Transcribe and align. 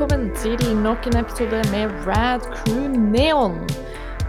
velkommen 0.00 0.30
til 0.40 0.76
nok 0.80 1.04
en 1.10 1.18
episode 1.18 1.58
med 1.74 1.90
Rad 2.06 2.40
Crew 2.54 2.86
Neon. 2.88 3.58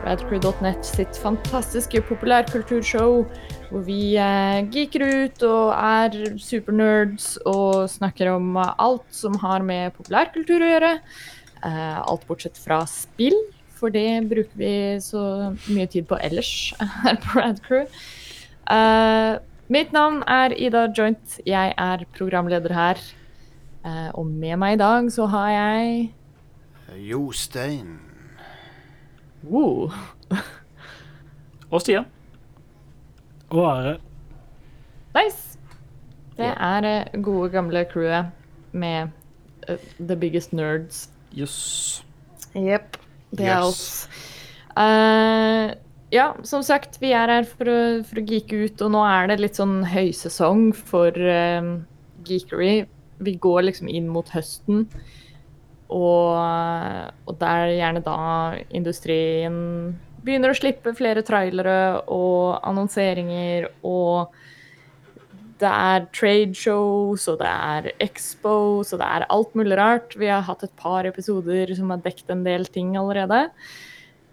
Radcrew.net 0.03 0.83
sitt 0.83 1.15
fantastiske 1.15 2.01
populærkulturshow 2.09 3.21
hvor 3.69 3.85
vi 3.85 4.17
eh, 4.19 4.57
geeker 4.73 5.05
ut 5.07 5.45
og 5.47 5.69
er 5.71 6.17
supernerds 6.43 7.37
og 7.47 7.87
snakker 7.87 8.33
om 8.33 8.59
alt 8.59 9.05
som 9.15 9.37
har 9.45 9.63
med 9.63 9.95
populærkultur 9.95 10.59
å 10.59 10.73
gjøre. 10.73 10.91
Eh, 11.63 12.01
alt 12.03 12.27
bortsett 12.27 12.59
fra 12.59 12.81
spill, 12.91 13.39
for 13.71 13.95
det 13.95 14.27
bruker 14.27 14.59
vi 14.59 14.73
så 14.99 15.23
mye 15.69 15.87
tid 15.87 16.09
på 16.11 16.19
ellers 16.19 16.51
her 17.05 17.15
på 17.23 17.39
Radcrew. 17.39 17.87
Eh, 18.75 19.39
mitt 19.71 19.95
navn 19.95 20.19
er 20.27 20.51
Ida 20.51 20.89
Joint. 20.91 21.39
Jeg 21.47 21.71
er 21.79 22.07
programleder 22.19 22.75
her. 22.75 23.07
Eh, 23.85 24.09
og 24.13 24.25
med 24.25 24.57
meg 24.61 24.75
i 24.75 24.81
dag 24.81 25.07
så 25.11 25.25
har 25.31 25.49
jeg 25.49 26.11
Jostein. 27.09 27.99
Wow. 29.43 29.91
Og 31.71 31.81
Stian. 31.81 32.05
Og 33.49 33.65
Are. 33.65 33.95
Nice! 35.15 35.57
Det 36.37 36.51
er 36.51 36.81
det 36.81 37.23
gode, 37.23 37.49
gamle 37.53 37.85
crewet 37.91 38.31
med 38.71 39.09
uh, 39.69 39.75
The 39.99 40.15
Biggest 40.15 40.53
Nerds. 40.53 41.09
Jøss. 41.35 42.03
Jepp. 42.55 42.97
Det 43.31 43.47
er 43.47 43.57
Yes. 43.57 43.67
oss. 43.67 44.09
Eh, 44.77 45.73
ja, 46.11 46.31
som 46.43 46.63
sagt, 46.63 46.97
vi 47.01 47.11
er 47.15 47.27
her 47.31 47.43
for 47.47 47.69
å, 47.71 47.79
for 48.07 48.19
å 48.19 48.25
geeke 48.27 48.65
ut, 48.65 48.81
og 48.83 48.91
nå 48.95 49.03
er 49.07 49.31
det 49.31 49.39
litt 49.39 49.59
sånn 49.59 49.81
høysesong 49.87 50.71
for 50.75 51.15
uh, 51.15 51.77
geekery. 52.27 52.85
Vi 53.21 53.35
går 53.41 53.67
liksom 53.69 53.89
inn 53.91 54.09
mot 54.11 54.29
høsten, 54.33 54.87
og, 55.91 56.37
og 57.27 57.35
det 57.41 57.49
er 57.49 57.75
gjerne 57.75 58.03
da 58.05 58.21
industrien 58.71 59.57
begynner 60.21 60.53
å 60.53 60.57
slippe 60.57 60.93
flere 60.97 61.23
trailere 61.25 62.01
og 62.11 62.61
annonseringer, 62.67 63.67
og 63.87 64.31
det 65.61 65.69
er 65.69 66.07
trade 66.15 66.57
shows, 66.57 67.27
og 67.29 67.39
det 67.41 67.49
er 67.49 67.89
expos, 68.01 68.93
og 68.93 69.01
det 69.01 69.07
er 69.07 69.27
alt 69.33 69.57
mulig 69.57 69.77
rart. 69.77 70.15
Vi 70.17 70.29
har 70.31 70.45
hatt 70.47 70.65
et 70.65 70.73
par 70.79 71.05
episoder 71.09 71.73
som 71.77 71.93
har 71.93 72.01
dekket 72.05 72.33
en 72.33 72.45
del 72.45 72.65
ting 72.73 72.95
allerede. 72.97 73.43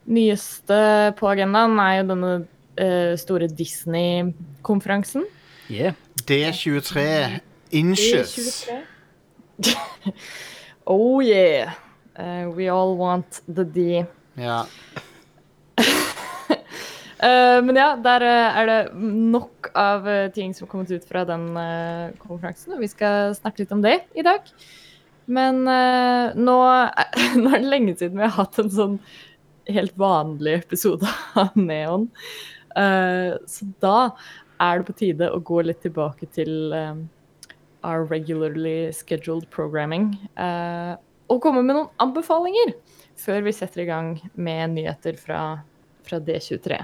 Nyeste 0.09 0.79
på 1.19 1.29
agendaen 1.29 1.77
er 1.85 1.99
jo 1.99 2.07
denne 2.15 2.33
uh, 2.81 3.13
store 3.21 3.51
Disney-konferansen. 3.53 5.29
Yeah. 5.69 5.99
D23 6.25 7.05
inches. 7.71 8.67
D23. 9.59 10.13
oh 10.87 11.21
yeah. 11.21 11.75
Uh, 12.19 12.51
we 12.51 12.69
all 12.69 12.97
want 12.97 13.43
the 13.47 13.65
D. 13.65 14.05
Ja. 14.35 14.67
uh, 17.23 17.63
men 17.63 17.77
ja, 17.77 17.97
der 17.97 18.23
uh, 18.23 18.59
er 18.59 18.67
det 18.67 18.81
nok 18.99 19.59
av 19.79 20.09
eh, 20.09 20.31
ting 20.31 20.55
som 20.55 20.67
har 20.67 20.71
kommet 20.71 20.91
ut 20.91 21.07
fra 21.09 21.25
den 21.29 21.49
eh, 21.57 22.11
konferansen, 22.23 22.75
og 22.75 22.83
vi 22.83 22.91
skal 22.91 23.35
snakke 23.37 23.63
litt 23.63 23.75
om 23.75 23.83
det 23.85 24.01
i 24.19 24.25
dag. 24.27 24.47
Men 25.29 25.63
eh, 25.69 26.37
nå, 26.39 26.59
nå 27.43 27.53
er 27.53 27.63
det 27.63 27.73
lenge 27.73 27.97
siden 27.99 28.19
vi 28.19 28.27
har 28.27 28.37
hatt 28.39 28.59
en 28.63 28.73
sånn 28.73 28.99
helt 29.69 29.97
vanlig 30.01 30.59
episode 30.63 31.09
av 31.39 31.57
Neon. 31.59 32.09
Så 33.49 33.67
da 33.83 34.13
er 34.63 34.79
det 34.79 34.87
på 34.87 34.95
tide 34.97 35.31
å 35.35 35.41
gå 35.45 35.63
litt 35.67 35.81
tilbake 35.83 36.29
til 36.35 36.73
eh, 36.77 36.95
our 37.85 38.05
regularly 38.05 38.93
scheduled 38.93 39.49
programming. 39.51 40.17
uh, 40.37 40.97
og 41.29 41.43
komme 41.45 41.61
med 41.61 41.77
noen 41.77 41.91
anbefalinger 42.01 42.73
før 43.19 43.43
vi 43.45 43.53
setter 43.53 43.83
i 43.83 43.89
gang 43.89 44.15
med 44.39 44.77
nyheter 44.77 45.19
fra, 45.21 45.61
fra 46.07 46.21
D23. 46.25 46.79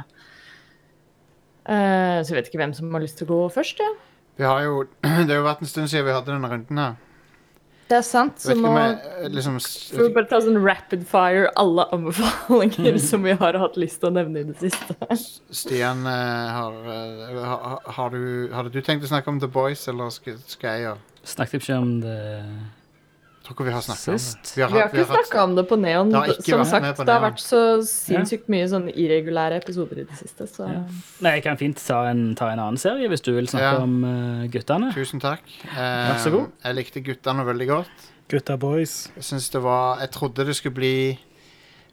Uh, 1.65 2.21
så 2.21 2.29
jeg 2.29 2.37
vet 2.37 2.51
ikke 2.51 2.61
hvem 2.61 2.75
som 2.77 2.93
har 2.93 3.05
lyst 3.05 3.17
til 3.21 3.29
å 3.29 3.33
gå 3.33 3.47
først. 3.55 3.81
Ja. 3.81 3.93
Vi 4.37 4.45
har 4.45 4.65
jo 4.67 4.85
Det 5.27 5.31
har 5.31 5.41
jo 5.41 5.47
vært 5.47 5.65
en 5.65 5.71
stund 5.71 5.91
siden 5.91 6.09
vi 6.09 6.17
hadde 6.17 6.33
denne 6.33 6.51
runden 6.51 6.83
her. 6.83 6.99
Det 7.85 7.97
er 7.99 8.05
sant, 8.07 8.39
så 8.41 8.55
må 8.57 8.71
jeg 8.79 8.95
eh, 8.97 9.27
liksom 9.35 9.59
bare 10.15 10.25
ta 10.31 10.39
sånn 10.41 10.57
rapid 10.65 11.03
fire 11.09 11.51
alle 11.61 11.85
anbefalinger 11.93 12.97
som 13.03 13.27
vi 13.27 13.35
har 13.37 13.59
hatt 13.61 13.77
lyst 13.81 14.01
til 14.01 14.09
å 14.09 14.15
nevne 14.17 14.41
i 14.41 14.47
det 14.49 14.57
siste. 14.63 14.97
Stian, 15.53 16.07
eh, 16.09 16.55
har, 16.57 16.79
eh, 16.95 17.43
har, 17.45 17.83
har 17.99 18.15
du, 18.15 18.25
hadde 18.55 18.73
du 18.73 18.81
tenkt 18.81 19.05
å 19.05 19.13
snakke 19.13 19.29
om 19.33 19.43
The 19.43 19.51
Boys, 19.53 19.85
eller 19.93 20.09
skal, 20.15 20.41
jeg 20.49 20.87
gjøre? 20.87 21.03
Snakket 21.35 21.61
ikke 21.61 21.77
om 21.83 21.93
det 22.05 22.17
tror 23.45 23.55
ikke 23.59 23.67
vi 23.67 23.73
har 23.75 23.83
snakka 23.85 24.09
om 24.09 24.17
det. 24.17 24.23
Sist. 24.25 24.53
Vi 24.57 24.63
har 24.65 24.89
ikke 24.89 25.05
snakka 25.11 25.43
om 25.45 25.55
det 25.59 25.65
på 25.69 25.77
Neon. 25.77 26.11
Det 26.11 26.21
har 26.21 26.31
Som 26.41 26.63
vært 26.63 26.71
sagt, 26.71 27.03
det 27.05 27.13
har 27.13 27.23
vært 27.27 27.43
så 27.43 27.61
sinnssykt 27.85 28.49
mye 28.53 28.69
sånn 28.71 28.87
irregulære 28.89 29.59
episoder 29.61 30.01
i 30.01 30.07
det 30.09 30.17
siste, 30.17 30.47
så 30.49 30.65
Ja. 30.71 30.81
Nei, 31.21 31.35
jeg 31.37 31.45
kan 31.45 31.61
fint 31.61 31.77
ta 31.77 32.07
en, 32.09 32.35
ta 32.35 32.49
en 32.53 32.63
annen 32.63 32.81
serie 32.81 33.09
hvis 33.13 33.21
du 33.23 33.35
vil 33.37 33.47
snakke 33.47 33.77
Ja. 33.77 33.83
om 33.85 34.01
uh, 34.05 34.47
guttene. 34.49 34.93
Tusen 34.97 35.21
takk. 35.21 35.45
Eh, 35.69 35.77
Vær 35.77 36.19
så 36.25 36.33
god. 36.33 36.51
Jeg 36.65 36.75
likte 36.81 37.05
guttene 37.05 37.45
veldig 37.45 37.69
godt. 37.69 38.09
Gutta 38.33 38.57
boys. 38.57 39.11
Jeg 39.17 39.25
syns 39.29 39.51
det 39.53 39.61
var 39.63 40.01
Jeg 40.01 40.11
trodde 40.17 40.47
det 40.47 40.57
skulle 40.57 40.75
bli 40.75 41.19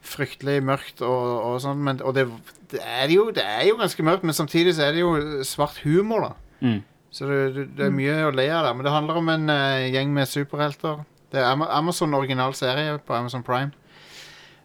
fryktelig 0.02 0.62
mørkt 0.64 1.02
og, 1.04 1.28
og 1.44 1.60
sånn, 1.62 1.78
men 1.78 2.00
Og 2.02 2.14
det, 2.16 2.26
det, 2.72 2.80
er 2.80 3.12
jo, 3.12 3.30
det 3.30 3.44
er 3.44 3.68
jo 3.68 3.76
ganske 3.76 4.02
mørkt, 4.02 4.24
men 4.24 4.34
samtidig 4.34 4.74
så 4.74 4.88
er 4.88 4.96
det 4.96 5.04
jo 5.04 5.44
svart 5.44 5.78
humor, 5.84 6.20
da. 6.30 6.32
Mm. 6.64 6.82
Så 7.12 7.28
det, 7.28 7.54
det, 7.54 7.76
det 7.76 7.86
er 7.86 7.94
mye 7.94 8.16
å 8.24 8.32
le 8.32 8.48
av 8.48 8.64
der. 8.64 8.74
Men 8.74 8.86
det 8.88 8.92
handler 8.94 9.20
om 9.20 9.28
en 9.28 9.50
uh, 9.52 9.84
gjeng 9.92 10.12
med 10.16 10.26
superhelter. 10.30 11.04
Det 11.32 11.40
er 11.40 11.48
Ama- 11.48 11.70
Amazon 11.70 12.14
original 12.14 12.54
serie 12.54 12.98
på 12.98 13.14
Amazon 13.14 13.42
Prime. 13.42 13.72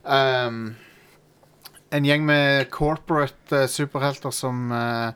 Um, 0.04 0.76
en 1.92 2.06
gjeng 2.06 2.26
med 2.26 2.70
corporate 2.72 3.56
uh, 3.56 3.68
superhelter 3.68 4.32
som 4.32 4.72
uh, 4.72 5.12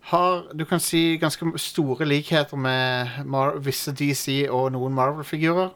har 0.00 0.54
Du 0.56 0.64
kan 0.64 0.80
si 0.80 1.18
ganske 1.20 1.52
store 1.60 2.04
likheter 2.08 2.56
med 2.56 3.08
Mar 3.24 3.58
visse 3.60 3.92
DC 3.92 4.46
og 4.48 4.72
noen 4.72 4.94
Marvel-figurer. 4.94 5.68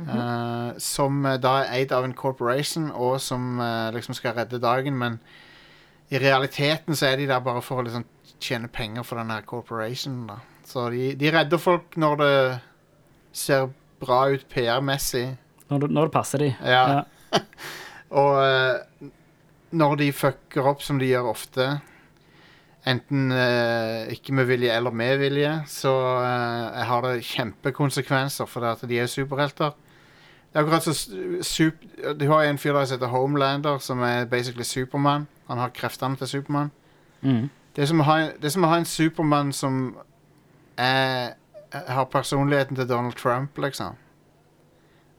Eh, 0.00 0.78
som 0.78 1.24
eh, 1.26 1.38
da 1.40 1.54
er 1.60 1.72
eid 1.80 1.92
av 1.92 2.04
en 2.04 2.12
corporation, 2.14 2.90
og 2.92 3.20
som 3.20 3.58
liksom 3.94 4.14
skal 4.14 4.36
redde 4.36 4.60
dagen, 4.60 4.96
men 4.98 5.18
i 6.10 6.18
realiteten 6.18 6.96
så 6.96 7.06
er 7.06 7.16
de 7.16 7.26
der 7.26 7.40
bare 7.40 7.62
for 7.62 7.80
å 7.80 7.86
liksom 7.86 8.04
tjene 8.40 8.68
penger 8.68 9.02
for 9.02 9.16
den 9.16 9.30
her 9.30 9.40
corporationen. 9.40 10.26
da. 10.28 10.36
Så 10.64 10.90
de, 10.90 11.14
de 11.16 11.32
redder 11.32 11.58
folk 11.58 11.96
når 11.96 12.16
det 12.20 12.60
ser 13.32 13.70
bra 14.00 14.24
ut 14.32 14.46
PR-messig. 14.52 15.26
Når, 15.70 15.86
når 15.88 16.08
det 16.08 16.14
passer 16.14 16.42
de. 16.42 16.50
Ja. 16.66 17.02
Og 18.20 18.40
uh, 18.40 19.10
når 19.70 20.00
de 20.00 20.10
fucker 20.12 20.66
opp, 20.66 20.82
som 20.82 20.98
de 20.98 21.10
gjør 21.10 21.30
ofte, 21.30 21.68
enten 22.90 23.30
uh, 23.34 24.08
ikke 24.10 24.34
med 24.34 24.48
vilje 24.50 24.72
eller 24.74 24.90
med 24.90 25.20
vilje, 25.20 25.52
så 25.70 25.92
uh, 26.24 26.80
har 26.88 27.06
det 27.06 27.26
kjempekonsekvenser, 27.28 28.50
for 28.50 28.64
det 28.64 28.74
at 28.74 28.90
de 28.90 28.98
er 28.98 29.10
superhelter. 29.10 29.76
Det 30.50 30.58
er 30.58 30.64
akkurat 30.64 30.82
så 30.82 30.94
sup 31.46 31.74
Du 32.18 32.26
har 32.26 32.42
en 32.42 32.58
fyr 32.58 32.72
der 32.74 32.84
som 32.84 32.96
heter 32.98 33.12
Homelander, 33.12 33.78
som 33.78 34.02
er 34.02 34.24
basically 34.24 34.64
Supermann. 34.64 35.28
Han 35.46 35.58
har 35.58 35.68
kreftene 35.68 36.16
til 36.16 36.26
Supermann. 36.26 36.70
Mm. 37.22 37.50
Det 37.76 37.82
er 37.82 37.86
som 37.86 38.00
å 38.64 38.70
ha 38.72 38.78
en 38.80 38.84
Supermann 38.84 39.52
som 39.52 39.96
er, 40.78 41.36
har 41.72 42.04
personligheten 42.04 42.76
til 42.76 42.88
Donald 42.88 43.14
Trump, 43.18 43.58
liksom. 43.58 43.98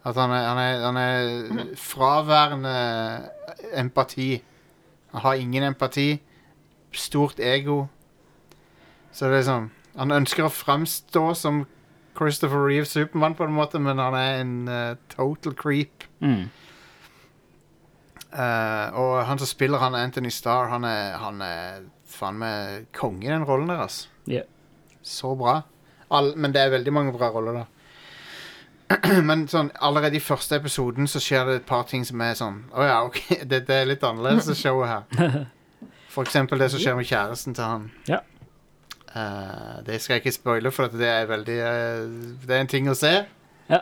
At 0.03 0.15
han 0.17 0.31
er, 0.31 0.47
han 0.47 0.57
er, 0.57 0.85
han 0.85 0.97
er 0.97 1.75
fraværende 1.77 2.75
empati. 3.73 4.43
Han 5.11 5.21
har 5.21 5.33
ingen 5.33 5.63
empati. 5.63 6.21
Stort 6.91 7.39
ego. 7.39 7.85
Så 9.11 9.27
det 9.27 9.41
er 9.41 9.47
sånn 9.47 9.69
Han 9.95 10.11
ønsker 10.15 10.45
å 10.47 10.51
framstå 10.51 11.23
som 11.35 11.65
Christopher 12.15 12.61
Reeve 12.63 12.87
Supermann, 12.87 13.35
på 13.35 13.43
en 13.43 13.55
måte, 13.55 13.79
men 13.79 13.99
han 13.99 14.15
er 14.15 14.37
en 14.39 14.53
uh, 14.69 14.95
total 15.11 15.55
creep. 15.55 16.05
Mm. 16.23 16.45
Uh, 18.31 18.87
og 18.95 19.25
han 19.27 19.39
som 19.39 19.49
spiller 19.49 19.83
han 19.83 19.95
Anthony 19.99 20.31
Starr, 20.31 20.69
han 20.71 20.87
er, 20.87 21.17
han 21.19 21.43
er 21.43 21.83
faen 22.07 22.39
meg 22.39 22.87
konge 22.95 23.27
i 23.27 23.33
den 23.33 23.43
rollen 23.47 23.67
der, 23.67 23.83
altså. 23.83 24.07
Yeah. 24.31 24.47
Så 25.03 25.33
bra. 25.35 25.61
All, 26.11 26.33
men 26.35 26.51
det 26.51 26.61
er 26.61 26.73
veldig 26.73 26.93
mange 26.93 27.13
bra 27.15 27.29
roller 27.31 27.61
da. 27.61 27.65
men 29.29 29.45
sånn, 29.47 29.71
allerede 29.79 30.19
i 30.19 30.23
første 30.23 30.57
episoden 30.59 31.07
så 31.07 31.21
skjer 31.23 31.47
det 31.47 31.55
et 31.61 31.67
par 31.69 31.85
ting 31.87 32.03
som 32.07 32.21
er 32.25 32.35
sånn 32.35 32.57
Å 32.75 32.87
ja, 32.87 32.97
OK, 33.07 33.21
det, 33.49 33.63
det 33.69 33.77
er 33.77 33.89
litt 33.93 34.03
annerledes, 34.03 34.51
showet 34.59 34.91
her. 34.91 35.45
For 36.11 36.27
eksempel 36.27 36.59
det 36.59 36.71
som 36.73 36.81
skjer 36.81 36.97
med 36.97 37.07
kjæresten 37.07 37.55
til 37.55 37.63
han. 37.63 37.87
Ja. 38.09 38.19
Uh, 39.11 39.79
det 39.87 39.99
skal 39.99 40.17
jeg 40.17 40.25
ikke 40.25 40.35
spoile, 40.35 40.71
for 40.71 40.87
at 40.87 40.93
det 40.95 41.07
er 41.07 41.25
veldig 41.27 41.55
uh, 41.59 42.11
Det 42.43 42.55
er 42.55 42.61
en 42.63 42.69
ting 42.71 42.87
å 42.91 42.95
se. 42.95 43.11
Ja. 43.71 43.79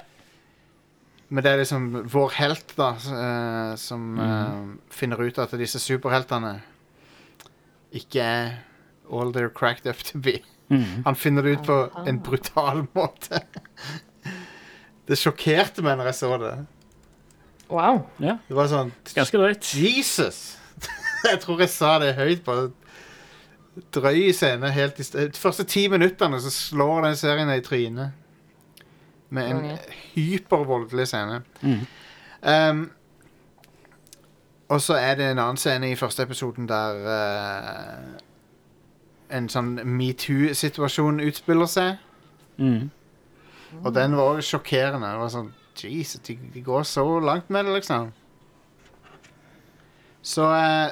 Men 1.30 1.46
det 1.46 1.52
er 1.52 1.62
liksom 1.62 1.88
vår 2.10 2.36
helt, 2.38 2.74
da, 2.78 2.92
uh, 2.98 3.74
som 3.78 4.06
eh, 4.22 4.62
finner 4.94 5.22
ut 5.22 5.38
at 5.42 5.54
disse 5.62 5.82
superheltene 5.82 6.56
ikke 7.98 8.26
er 8.26 8.50
all 9.10 9.34
they're 9.34 9.54
cracked 9.54 9.90
up 9.90 10.02
to 10.06 10.18
be. 10.22 10.40
Mm. 10.70 11.04
Han 11.06 11.16
finner 11.18 11.46
det 11.46 11.56
ut 11.58 11.64
på 11.66 11.78
en 12.06 12.20
brutal 12.24 12.84
måte. 12.98 13.42
Det 15.10 15.18
sjokkerte 15.18 15.82
meg 15.86 15.98
når 15.98 16.12
jeg 16.12 16.20
så 16.20 16.36
det. 16.42 16.54
Wow. 17.70 18.04
Ja, 18.22 18.38
Det 18.48 18.58
var 18.58 18.70
sånn 18.70 18.92
ganske 19.14 19.38
drøyt. 19.42 19.72
Jesus! 19.78 20.58
jeg 21.30 21.42
tror 21.44 21.62
jeg 21.62 21.70
sa 21.74 21.96
det 22.02 22.16
høyt. 22.18 22.44
på 22.46 22.60
drøy 23.94 24.32
scene 24.36 24.72
helt 24.74 25.00
i 25.00 25.06
sted. 25.06 25.32
De 25.34 25.40
første 25.40 25.64
ti 25.70 25.88
minuttene 25.92 26.40
så 26.42 26.52
slår 26.54 27.06
den 27.08 27.18
serien 27.20 27.50
deg 27.50 27.62
i 27.62 27.66
trynet. 27.66 28.16
Med 29.30 29.52
en 29.52 29.60
Konge. 29.62 29.78
hypervoldelig 30.16 31.06
scene. 31.12 31.42
Mm. 31.62 31.84
Um, 32.42 32.80
og 34.70 34.82
så 34.82 34.98
er 34.98 35.16
det 35.18 35.28
en 35.32 35.42
annen 35.42 35.58
scene 35.58 35.92
i 35.92 35.98
første 35.98 36.26
episoden 36.26 36.68
der 36.70 36.98
eh, 37.14 38.10
en 39.30 39.50
sånn 39.50 39.76
metoo-situasjon 39.86 41.20
utspiller 41.28 41.70
seg. 41.70 41.98
Mm. 42.58 42.90
Og 43.84 43.94
den 43.94 44.16
var 44.18 44.36
også 44.40 44.56
sjokkerende. 44.58 45.10
Det 45.14 45.20
var 45.22 45.34
sånn 45.34 45.52
Jesus, 45.80 46.20
de, 46.28 46.36
de 46.54 46.62
går 46.66 46.84
så 46.84 47.04
langt 47.24 47.50
med 47.54 47.66
det, 47.66 47.74
liksom. 47.78 48.10
Så 50.22 50.50
eh, 50.52 50.90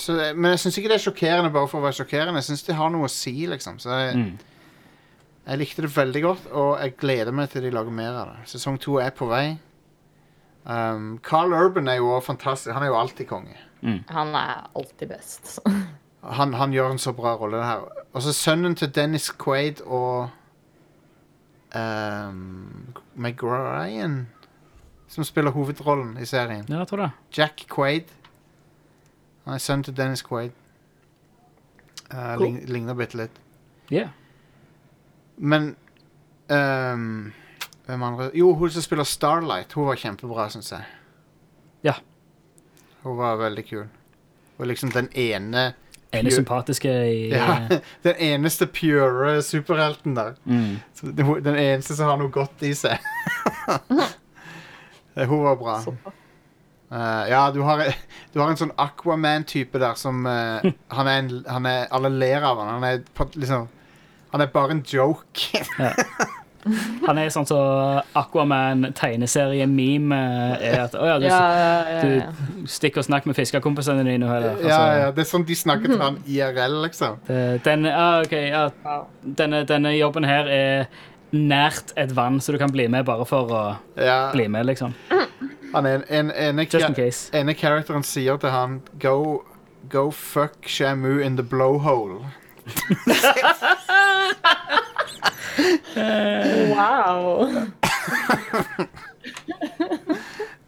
så, 0.00 0.14
eh, 0.20 0.32
Men 0.34 0.54
jeg 0.54 0.62
syns 0.62 0.78
ikke 0.80 0.88
det 0.92 0.98
er 1.00 1.04
sjokkerende 1.04 1.50
bare 1.52 1.68
for 1.68 1.80
å 1.82 1.84
være 1.84 1.98
sjokkerende. 1.98 2.40
Jeg 2.40 2.48
syns 2.52 2.62
det 2.68 2.76
har 2.78 2.90
noe 2.94 3.08
å 3.08 3.12
si, 3.12 3.34
liksom. 3.50 3.78
Så 3.82 3.90
jeg, 3.90 4.16
Mm. 4.16 4.38
jeg 5.46 5.58
likte 5.60 5.82
det 5.82 5.90
veldig 5.96 6.22
godt, 6.22 6.46
og 6.52 6.78
jeg 6.80 6.96
gleder 6.96 7.32
meg 7.32 7.50
til 7.50 7.62
de 7.62 7.70
lager 7.70 7.90
mer 7.92 8.12
av 8.22 8.26
det. 8.32 8.48
Sesong 8.48 8.78
to 8.80 8.96
er 8.98 9.10
på 9.10 9.28
vei. 9.28 9.58
Um, 10.64 11.18
Carl 11.22 11.52
Urban 11.52 11.88
er 11.88 11.96
jo 12.00 12.20
fantastisk. 12.20 12.72
Han 12.72 12.82
er 12.82 12.86
jo 12.86 12.96
alltid 12.96 13.26
konge. 13.28 13.56
Han 14.08 14.34
er 14.34 14.70
alltid 14.76 15.08
best. 15.08 15.58
Han, 16.24 16.54
han 16.56 16.72
gjør 16.72 16.94
en 16.94 16.98
så 16.98 17.12
bra 17.12 17.34
rolle 17.36 17.60
her. 17.60 17.82
Og 18.16 18.22
så 18.24 18.32
sønnen 18.32 18.74
til 18.80 18.88
Dennis 18.94 19.26
Quaid 19.28 19.82
og 19.84 20.30
um, 21.76 22.94
Meg 23.14 23.42
Ryan, 23.44 24.22
som 25.08 25.24
spiller 25.24 25.52
hovedrollen 25.52 26.16
i 26.16 26.24
serien. 26.26 26.64
Ja, 26.68 26.78
jeg 26.78 26.88
tror 26.88 27.02
det. 27.04 27.10
Jack 27.36 27.66
Quaid. 27.74 28.08
Han 29.44 29.54
er 29.54 29.58
sønnen 29.58 29.84
til 29.84 29.96
Dennis 29.96 30.22
Quaid. 30.24 30.50
Uh, 32.08 32.36
Cool. 32.36 32.46
lign, 32.46 32.58
ligner 32.72 32.94
bitte 32.94 33.16
litt. 33.20 33.38
Yeah. 33.92 34.08
Men 35.36 35.74
um, 36.48 37.32
Hvem 37.86 38.02
andre? 38.02 38.30
Jo, 38.34 38.54
hun 38.54 38.70
som 38.70 38.82
spiller 38.82 39.04
Starlight. 39.04 39.72
Hun 39.72 39.86
var 39.86 40.00
kjempebra, 40.00 40.48
syns 40.48 40.72
jeg. 40.72 40.84
Ja. 41.84 41.98
Hun 43.04 43.16
var 43.20 43.36
veldig 43.40 43.64
kul. 43.68 43.86
Og 44.58 44.66
liksom 44.70 44.92
den 44.94 45.08
ene 45.18 45.72
Ene 46.14 46.30
sympatiske 46.30 46.90
i 47.10 47.30
ja, 47.34 47.56
Den 48.04 48.18
eneste 48.22 48.68
pure 48.70 49.40
superhelten 49.42 50.14
der. 50.16 50.36
mm. 50.44 50.76
Den 51.42 51.56
eneste 51.58 51.96
som 51.98 52.12
har 52.12 52.20
noe 52.20 52.30
godt 52.32 52.62
i 52.62 52.74
seg. 52.78 52.98
Eh, 55.14 55.28
Hun 55.30 55.44
var 55.44 55.54
bra. 55.54 55.74
Eh, 56.90 57.30
ja, 57.30 57.50
du 57.54 57.60
har, 57.62 57.84
du 58.34 58.40
har 58.40 58.48
en 58.50 58.58
sånn 58.58 58.72
Aquaman-type 58.82 59.78
der 59.78 59.94
som 59.94 60.24
uh, 60.26 60.58
han, 60.96 61.06
er 61.06 61.20
en, 61.20 61.28
han 61.46 61.68
er 61.70 61.84
Alle 61.94 62.10
ler 62.10 62.42
av 62.42 62.58
han. 62.58 62.72
Han 62.80 62.86
er 62.88 63.04
liksom 63.38 63.68
Han 64.32 64.42
er 64.42 64.50
bare 64.50 64.74
en 64.74 64.82
joke. 64.82 65.62
Han 67.06 67.18
er 67.20 67.28
sånn 67.34 67.46
som 67.48 68.00
Aquaman-tegneserie-meme 68.16 70.20
er 70.60 70.78
at 70.84 70.94
Å 70.96 71.06
ja, 71.08 71.18
du 71.20 71.24
Ja, 71.26 71.38
ja, 71.38 71.40
ja, 71.58 71.80
ja. 71.94 72.00
du 72.62 72.66
stikker 72.70 72.98
og 73.02 73.06
snakker 73.08 73.26
med 73.30 73.36
fiskekompisene 73.38 74.04
dine. 74.06 74.26
Eller, 74.28 74.50
altså, 74.56 74.68
ja, 74.68 74.82
ja, 75.04 75.10
Det 75.14 75.22
er 75.24 75.28
sånn 75.30 75.46
de 75.48 75.54
snakker 75.58 75.88
til 75.94 76.00
han 76.02 76.16
IRL, 76.36 76.76
liksom. 76.86 77.12
det- 77.28 77.62
Den, 77.64 77.86
ah, 77.90 78.20
okay, 78.24 78.44
ja, 78.50 78.70
denne, 79.22 79.64
denne 79.68 79.90
jobben 79.98 80.24
her 80.28 80.44
er 80.48 80.86
nært 81.34 81.92
et 81.98 82.12
vann, 82.14 82.38
så 82.40 82.52
du 82.54 82.58
kan 82.58 82.70
bli 82.70 82.86
med 82.88 83.04
bare 83.08 83.24
for 83.26 83.50
å 83.50 83.76
Ja, 83.98 84.30
bli 84.32 84.48
med, 84.48 84.66
liksom. 84.66 84.94
han 85.74 85.86
er 85.86 86.04
en, 86.08 86.30
en, 86.30 86.66
case. 86.66 87.30
ene 87.34 87.54
characteren 87.58 88.02
sier 88.06 88.36
til 88.38 88.50
han 88.54 88.80
Go, 89.02 89.42
go 89.90 90.10
fuck 90.10 90.54
Shamu 90.66 91.18
in 91.20 91.36
the 91.36 91.42
blowhole. 91.42 92.24
Wow. 96.74 97.46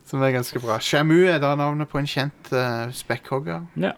Som 0.06 0.22
er 0.22 0.30
ganske 0.36 0.60
bra. 0.62 0.78
Shamu 0.80 1.16
er 1.26 1.38
da 1.42 1.54
navnet 1.58 1.88
på 1.90 1.98
en 2.00 2.06
kjent 2.08 2.52
uh, 2.54 2.86
spekkhogger. 2.94 3.64
Ja. 3.80 3.92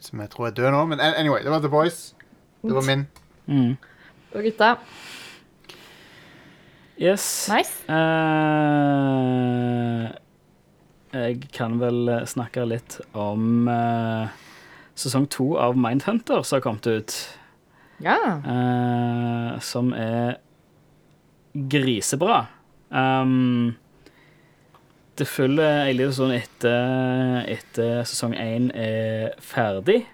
Som 0.00 0.20
jeg 0.22 0.30
tror 0.32 0.46
er 0.48 0.54
død 0.56 0.70
nå. 0.72 0.80
Men 0.94 1.00
an- 1.04 1.18
anyway, 1.20 1.42
det 1.44 1.52
var 1.52 1.60
The 1.64 1.68
Boys. 1.72 1.98
Det 2.64 2.74
var 2.74 2.84
min. 2.88 3.04
Mm. 3.46 3.76
Og 4.34 4.42
gutta, 4.44 4.74
Yes. 6.98 7.46
nice. 7.48 7.84
Eh, 7.88 7.94
jeg 11.14 11.36
kan 11.54 11.76
vel 11.78 12.10
snakke 12.26 12.64
litt 12.66 12.96
om 13.14 13.68
eh, 13.70 14.26
sesong 14.98 15.28
to 15.30 15.52
av 15.60 15.78
Mindhunter 15.78 16.42
som 16.42 16.58
har 16.58 16.64
kommet 16.64 16.86
ut. 16.86 17.16
Ja. 18.02 18.18
Uh, 18.44 19.58
som 19.64 19.92
er 19.96 20.38
grisebra. 21.54 22.46
Um, 22.90 23.76
det 25.18 25.26
følger 25.26 25.88
egentlig 25.88 26.12
sånn 26.14 26.34
etter, 26.36 27.40
etter 27.50 28.04
sesong 28.06 28.36
én 28.38 28.68
er 28.76 29.32
ferdig. 29.42 30.04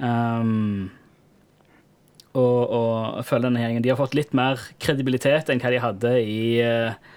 Um, 0.00 0.88
og, 2.36 2.60
og 2.68 3.24
følger 3.24 3.48
denne 3.48 3.62
gjengen. 3.64 3.84
De 3.84 3.92
har 3.92 4.00
fått 4.00 4.16
litt 4.16 4.34
mer 4.36 4.60
kredibilitet 4.82 5.50
enn 5.52 5.60
hva 5.62 5.72
de 5.72 5.80
hadde 5.80 6.12
i, 6.20 6.40
eh, 6.60 7.16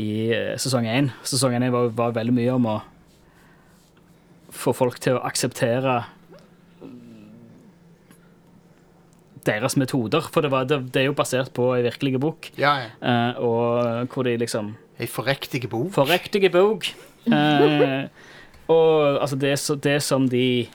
i 0.00 0.10
eh, 0.32 0.54
sesong 0.60 0.88
én. 0.88 1.10
Sesong 1.26 1.56
én 1.56 1.66
var, 1.72 1.90
var 1.96 2.16
veldig 2.16 2.34
mye 2.36 2.54
om 2.56 2.68
å 2.72 2.78
få 4.54 4.74
folk 4.76 5.00
til 5.02 5.18
å 5.18 5.24
akseptere 5.26 6.02
deres 9.44 9.76
metoder. 9.76 10.24
For 10.32 10.44
det, 10.44 10.50
var, 10.54 10.68
det, 10.68 10.80
det 10.94 11.02
er 11.02 11.10
jo 11.10 11.16
basert 11.18 11.52
på 11.56 11.72
ei 11.76 11.82
virkelig 11.84 12.20
bok, 12.22 12.50
Ja, 12.60 12.76
ja. 12.84 12.88
eh, 13.00 13.42
og 13.42 14.14
hvor 14.14 14.26
de 14.28 14.38
liksom 14.40 14.74
Ei 14.94 15.08
forrektige 15.10 15.66
bok. 15.66 15.88
Forrektige 15.90 16.52
bok. 16.54 16.86
Eh, 17.26 18.06
og 18.70 19.20
altså, 19.20 19.36
det, 19.36 19.56
det 19.82 19.98
som 20.06 20.28
de 20.30 20.68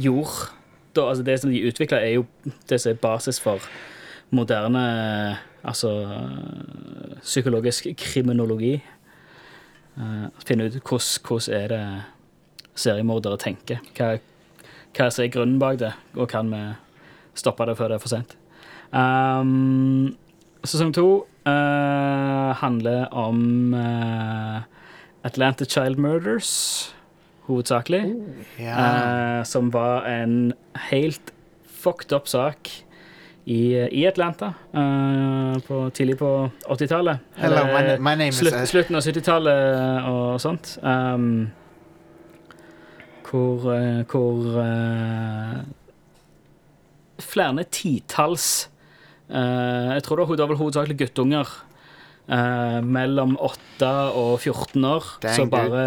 gjorde 0.00 0.48
da, 0.96 1.08
altså 1.08 1.22
Det 1.22 1.40
som 1.40 1.50
de 1.50 1.60
utvikla, 1.68 1.98
er 2.00 2.14
jo 2.16 2.24
det 2.68 2.80
som 2.80 2.90
er 2.92 3.00
basis 3.00 3.40
for 3.40 3.60
moderne 4.30 4.82
Altså 5.62 5.92
psykologisk 7.22 7.86
kriminologi. 7.96 8.82
Uh, 9.94 10.26
finne 10.46 10.66
ut 10.66 10.80
hvordan 10.82 11.54
er 11.54 11.68
det 11.68 11.82
seriemordere 12.78 13.38
tenker. 13.40 13.82
Hva, 13.96 14.16
hva 14.96 15.08
som 15.10 15.24
er 15.24 15.32
grunnen 15.32 15.60
bak 15.62 15.80
det, 15.82 15.92
og 16.16 16.30
kan 16.32 16.50
vi 16.52 16.62
stoppe 17.38 17.66
det 17.68 17.76
før 17.78 17.92
det 17.92 17.98
er 17.98 18.04
for 18.04 18.12
sent. 18.12 18.36
Um, 18.92 20.14
sesong 20.68 20.92
to 20.94 21.06
uh, 21.48 22.52
handler 22.60 23.06
om 23.16 23.74
uh, 23.74 24.62
Atlanta 25.24 25.64
Child 25.64 26.00
Murders, 26.02 26.94
hovedsakelig. 27.48 28.04
Oh, 28.04 28.62
yeah. 28.62 29.40
uh, 29.40 29.44
som 29.48 29.72
var 29.72 30.06
en 30.08 30.52
helt 30.90 31.32
fucked 31.82 32.12
up 32.12 32.28
sak 32.28 32.70
i, 33.44 33.88
i 33.90 34.06
Atlanta 34.06 34.52
eh, 34.72 35.62
på, 35.66 35.90
tidlig 35.90 36.18
på 36.18 36.50
80-tallet. 36.70 37.18
Eller 37.42 37.98
my 37.98 38.14
name 38.14 38.28
is 38.28 38.38
slutt, 38.38 38.54
Ed. 38.54 38.68
slutten 38.70 38.98
av 38.98 39.02
70-tallet 39.02 40.06
og 40.06 40.40
sånt. 40.42 40.76
Um, 40.82 41.50
hvor 43.32 43.72
eh, 43.72 44.04
hvor 44.04 44.60
uh, 44.60 45.62
flere 47.22 47.64
titalls 47.64 48.68
uh, 49.30 49.96
Jeg 49.96 50.02
tror 50.04 50.16
det 50.20 50.48
var, 50.48 50.56
hovedsakelig 50.56 50.98
guttunger 51.06 51.48
Uh, 52.22 52.78
mellom 52.86 53.32
8 53.34 53.88
og 54.14 54.36
14 54.38 54.84
år 54.86 55.06
Dang, 55.24 55.34
som 55.34 55.48
bare 55.50 55.80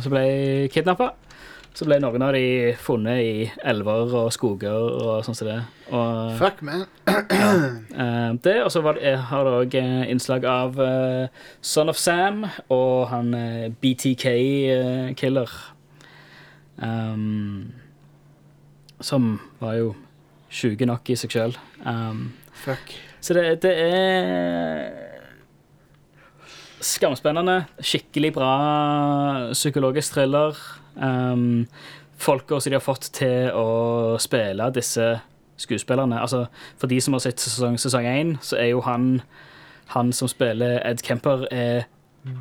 som 0.00 0.14
ble 0.14 0.22
kidnappa. 0.72 1.10
Så 1.76 1.86
ble 1.86 1.98
noen 2.00 2.24
av 2.24 2.32
de 2.34 2.72
funnet 2.80 3.20
i 3.22 3.34
elver 3.60 4.14
og 4.22 4.32
skoger 4.34 4.72
og 4.72 5.20
sånn 5.26 5.36
som 5.36 5.50
det. 5.50 5.58
Og, 5.92 6.32
Fuck, 6.40 6.64
man. 6.64 6.88
Eh, 7.98 8.30
det, 8.44 8.56
og 8.62 8.70
så 8.72 8.80
var 8.84 8.96
det, 8.96 9.12
har 9.28 9.46
det 9.46 9.52
òg 9.60 9.76
innslag 10.12 10.44
av 10.48 10.76
uh, 10.78 11.28
Son 11.60 11.90
of 11.92 11.98
Sam 12.00 12.44
og 12.72 13.08
han 13.12 13.32
BTK-killer. 13.82 15.54
Um, 16.78 17.72
som 19.00 19.38
var 19.60 19.78
jo 19.78 19.92
sjuke 20.50 20.86
nok 20.88 21.10
i 21.10 21.16
seg 21.18 21.34
sjøl. 21.34 21.54
Um, 21.84 22.32
Fuck. 22.64 22.94
så 23.20 23.36
det, 23.36 23.62
det 23.62 23.74
er 23.82 25.08
skamspennende. 26.80 27.64
Skikkelig 27.82 28.32
bra 28.36 28.52
psykologisk 29.52 30.14
thriller. 30.14 30.58
Um, 30.96 31.66
folka 32.18 32.58
som 32.60 32.72
de 32.72 32.78
har 32.78 32.84
fått 32.84 33.10
til 33.14 33.50
å 33.54 34.16
spille 34.22 34.70
disse 34.74 35.18
skuespillerne. 35.58 36.20
Altså, 36.22 36.46
for 36.78 36.90
de 36.90 37.00
som 37.02 37.14
har 37.14 37.22
sett 37.24 37.42
sesong, 37.42 37.78
sesong 37.80 38.06
1, 38.06 38.34
så 38.42 38.58
er 38.58 38.72
jo 38.74 38.82
han 38.86 39.20
Han 39.88 40.12
som 40.12 40.28
spiller 40.28 40.82
Ed 40.84 41.00
Kemper, 41.00 41.46
er 41.50 41.86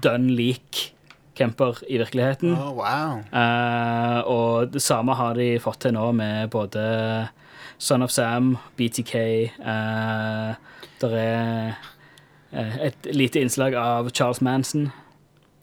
dønn 0.03 0.25
lik 0.35 0.96
Kemper 1.37 1.79
i 1.89 1.97
virkeligheten. 2.01 2.53
Oh, 2.57 2.73
wow. 2.79 3.19
Uh, 3.31 4.19
og 4.27 4.73
det 4.73 4.81
samme 4.81 5.15
har 5.19 5.37
de 5.37 5.51
fått 5.63 5.79
til 5.85 5.93
nå 5.95 6.09
med 6.17 6.49
både 6.53 6.83
Son 7.77 8.01
of 8.01 8.09
Sam, 8.11 8.55
BTK 8.77 9.13
uh, 9.61 10.55
Det 10.97 11.11
er 11.13 11.75
eh, 12.51 12.77
et 12.87 13.09
lite 13.13 13.39
innslag 13.43 13.75
av 13.77 14.09
Charles 14.17 14.41
Manson. 14.41 14.87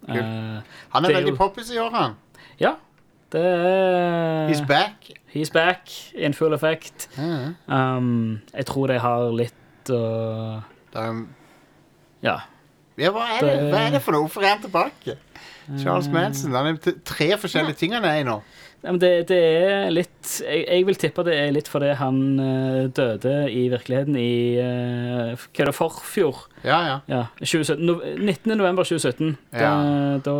Eh, 0.07 0.15
Han 0.95 1.05
er 1.05 1.11
er 1.11 1.15
veldig 1.19 1.37
poppis 1.39 1.73
i 1.75 1.79
år, 1.83 1.91
han. 1.91 2.15
ja, 2.61 2.75
det 3.33 3.41
er 3.43 4.49
He's 4.53 4.63
back. 4.69 5.11
He's 5.35 5.51
back 5.51 5.91
in 6.15 6.35
full 6.35 6.55
effect. 6.55 7.09
Mm. 7.19 7.55
Um, 7.67 8.41
jeg 8.55 8.67
tror 8.67 8.87
de 8.93 8.99
har 9.03 9.33
litt 9.35 9.91
å 9.91 10.63
er, 10.95 11.25
Ja. 12.23 12.37
ja, 12.97 13.11
hva, 13.11 13.25
er? 13.35 13.41
Det- 13.43 13.73
hva 13.73 13.81
er 13.89 13.91
det 13.97 14.03
for 14.03 14.13
noe? 14.13 14.29
Hvorfor 14.29 14.43
er 14.45 14.49
han 14.55 14.63
tilbake? 14.63 15.17
Charles 15.81 16.09
Manson. 16.13 16.53
Han 16.55 16.75
er 16.75 16.95
tre 17.05 17.31
forskjellige 17.41 17.79
ting 17.81 17.95
han 17.97 18.05
er 18.05 18.21
i 18.21 18.27
nå. 18.27 18.39
Ja, 18.85 18.91
men 18.93 18.99
det, 19.01 19.11
det 19.31 19.39
er 19.41 19.87
litt 19.95 20.29
jeg, 20.45 20.67
jeg 20.69 20.85
vil 20.85 20.99
tippe 21.01 21.23
det 21.25 21.35
er 21.41 21.53
litt 21.57 21.71
fordi 21.73 21.95
han 21.97 22.19
uh, 22.37 22.83
døde 22.93 23.33
i 23.49 23.63
virkeligheten 23.73 24.19
i 24.21 24.59
uh, 24.61 25.31
Hva 25.41 25.65
er 25.65 25.71
det, 25.71 25.75
forfjor? 25.79 26.43
Ja, 26.67 26.81
ja. 26.91 26.99
Ja, 27.09 27.23
2017, 27.41 27.81
no, 27.89 27.95
19. 28.05 28.53
november 28.61 28.85
2017. 28.85 29.39
Da, 29.55 29.63
Ja. 29.65 30.19
da 30.27 30.35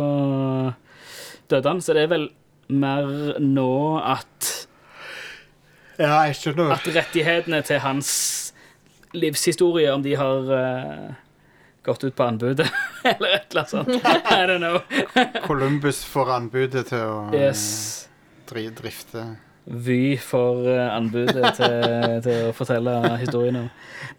døde 1.49 1.69
han. 1.73 1.81
Så 1.81 1.97
det 1.97 2.05
er 2.05 2.13
vel 2.13 2.27
mer 2.69 3.09
nå 3.41 3.69
at, 4.01 4.51
Ja, 5.97 6.21
jeg 6.27 6.35
skjønner. 6.37 6.71
at 6.77 6.85
rettighetene 6.95 7.61
til 7.65 7.79
hans 7.79 8.53
livshistorie, 9.15 9.89
om 9.93 10.03
de 10.03 10.15
har 10.19 10.49
eh, 10.59 11.13
gått 11.85 12.03
ut 12.03 12.15
på 12.17 12.23
anbudet, 12.25 12.67
eller 13.03 13.35
et 13.37 13.51
eller 13.55 13.61
annet 13.61 13.69
sånt. 13.69 13.89
I 13.89 14.45
don't 14.49 14.59
know. 14.59 14.79
Columbus 15.45 16.03
får 16.09 16.31
anbudet 16.35 16.87
til 16.91 17.03
å 17.05 17.17
eh, 17.31 17.47
Yes. 17.47 17.65
dri 18.49 18.67
drifte. 18.75 19.25
Vy 19.65 20.17
for 20.21 20.67
eh, 20.69 20.87
anbudet 20.93 21.55
til, 21.57 21.85
til 22.25 22.49
å 22.49 22.53
fortelle 22.53 22.97
historien 23.21 23.63
om. 23.63 23.69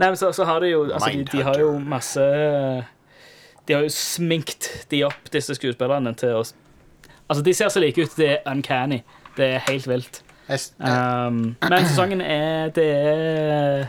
Nei, 0.00 0.08
men 0.08 0.16
så, 0.18 0.32
så 0.34 0.46
har 0.48 0.62
de 0.64 0.72
jo 0.72 0.84
altså, 0.88 1.10
de, 1.14 1.24
de 1.30 1.42
har 1.46 1.58
jo 1.62 1.68
masse 1.78 2.24
De 3.66 3.74
har 3.74 3.82
jo 3.86 3.90
sminkt 3.94 4.66
de 4.90 5.04
opp, 5.06 5.30
disse 5.34 5.54
skuespillerne, 5.58 6.14
til 6.18 6.40
å 6.40 6.44
Altså, 7.26 7.42
de 7.42 7.54
ser 7.58 7.70
så 7.74 7.80
like 7.82 7.98
ut. 8.06 8.12
Det 8.14 8.26
er 8.36 8.42
uncanny. 8.46 9.00
Det 9.34 9.46
er 9.56 9.62
helt 9.66 9.88
vilt. 9.90 10.20
Um, 10.78 11.56
men 11.58 11.86
sesongen 11.88 12.20
er 12.22 12.68
Det 12.70 12.84
er 12.86 13.88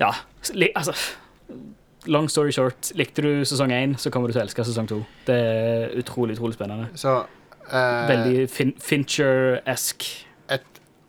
Ja, 0.00 0.08
li, 0.56 0.70
altså 0.74 0.94
Long 2.06 2.28
story 2.28 2.52
short, 2.52 2.90
likte 2.98 3.22
du 3.24 3.30
sesong 3.48 3.72
én, 3.72 3.94
så 3.96 4.10
kommer 4.12 4.28
du 4.28 4.34
til 4.34 4.42
å 4.42 4.44
elske 4.44 4.64
sesong 4.68 4.88
to. 4.90 5.00
Det 5.24 5.38
er 5.40 5.94
utrolig, 5.96 6.36
utrolig 6.36 6.58
spennende. 6.58 6.90
så 7.00 7.22
uh, 7.24 8.04
Veldig 8.10 8.44
fin 8.52 8.74
Fincher-esk 8.76 10.04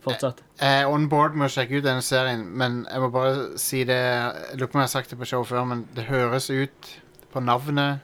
fortsatt. 0.05 0.41
Jeg 0.61 0.81
er 0.81 0.89
on 0.89 1.07
board 1.09 1.35
med 1.37 1.49
å 1.49 1.51
sjekke 1.51 1.79
ut 1.79 1.85
denne 1.85 2.03
serien, 2.05 2.45
men 2.45 2.83
jeg 2.85 3.03
må 3.03 3.11
bare 3.13 3.59
si 3.61 3.83
det 3.87 3.97
Jeg 3.97 4.59
lurer 4.59 4.71
på 4.71 4.77
om 4.77 4.83
jeg 4.83 4.87
har 4.87 4.93
sagt 4.93 5.13
det 5.13 5.19
på 5.19 5.29
show 5.29 5.45
før, 5.47 5.65
men 5.71 5.85
det 5.97 6.07
høres 6.09 6.49
ut 6.53 6.91
på 7.33 7.43
navnet 7.43 8.03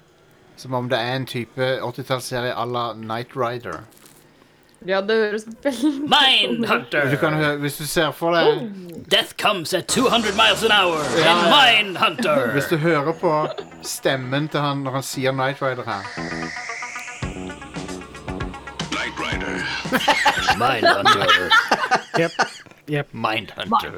som 0.59 0.75
om 0.77 0.89
det 0.91 1.00
er 1.00 1.15
en 1.15 1.25
type 1.25 1.67
80-tallsserie 1.81 2.53
à 2.53 2.65
la 2.69 2.91
Night 2.93 3.35
Rider. 3.35 3.81
Ja, 4.88 5.01
det 5.01 5.15
høres 5.15 5.43
veldig 5.63 5.89
Mindhunter! 6.09 7.11
Du 7.11 7.17
kan 7.21 7.33
høre, 7.38 7.57
hvis 7.61 7.75
du 7.77 7.83
ser 7.85 8.11
for 8.17 8.33
deg 8.33 8.63
Death 9.11 9.35
comes 9.38 9.73
at 9.77 9.85
200 9.88 10.31
miles 10.33 10.63
an 10.63 10.71
hour 10.73 10.97
Ja. 11.19 11.35
in 11.35 11.91
Mindhunter! 11.93 12.51
Hvis 12.55 12.65
du 12.71 12.77
hører 12.77 13.11
på 13.21 13.47
stemmen 13.83 14.47
til 14.50 14.59
han 14.59 14.77
når 14.85 14.91
han 15.00 15.03
sier 15.05 15.31
Night 15.38 15.61
Rider 15.61 15.83
her 15.85 16.01
Knight 18.91 19.15
Rider. 19.21 19.61
Mindhunter. 20.57 21.29
Yep. 22.19 22.31
Yep. 22.89 23.13
Mindhunter. 23.13 23.91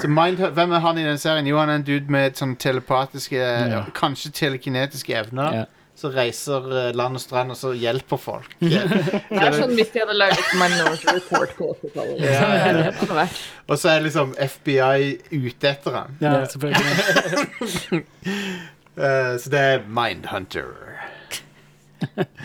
Så 0.00 0.06
Mindhu- 0.08 0.50
Hvem 0.50 0.72
er 0.72 0.78
han 0.78 0.98
i 0.98 1.04
den 1.04 1.18
serien? 1.18 1.46
Jo, 1.46 1.58
han 1.58 1.68
er 1.68 1.74
en 1.74 1.82
dude 1.86 2.10
med 2.12 2.32
sånn 2.40 2.56
telepatiske 2.56 3.36
Ja. 3.70 3.82
Kanskje 3.94 4.30
telekinetiske 4.32 5.14
evner. 5.14 5.52
Ja. 5.54 5.64
Som 5.96 6.10
reiser 6.10 6.64
eh, 6.74 6.88
land 6.96 7.16
og 7.16 7.22
strand 7.22 7.54
og 7.54 7.58
så 7.58 7.70
hjelper 7.78 8.18
folk. 8.18 8.56
Det 8.60 9.40
er 9.40 9.54
sånn 9.54 9.74
hvis 9.78 9.92
de 9.94 10.02
hadde 10.02 10.16
laget 10.18 10.54
Minority 10.58 11.06
Report 11.12 11.54
på 11.58 11.70
80-tallet. 11.76 12.16
Liksom. 12.18 12.24
Det 12.24 12.34
er 12.34 12.78
det 12.78 12.82
det 12.82 12.94
hadde 12.98 13.18
vært. 13.20 13.42
Og 13.68 13.80
så 13.80 13.92
er 13.92 14.06
liksom 14.08 14.34
FBI 14.34 14.98
ute 15.30 15.70
etter 15.70 16.00
han. 16.00 16.16
Ja, 16.24 16.34
selvfølgelig. 16.50 18.02
uh, 18.98 19.34
så 19.42 19.54
det 19.54 19.62
er 19.70 19.86
Mindhunter. 19.86 20.74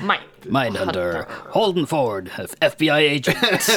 Mind. 0.02 0.30
Mindhunter. 0.46 1.26
Holden 1.50 1.88
Ford, 1.88 2.30
FBI 2.62 2.90
agent. 2.90 3.70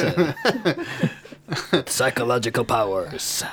Psychological 1.86 2.64
powers. 2.64 3.44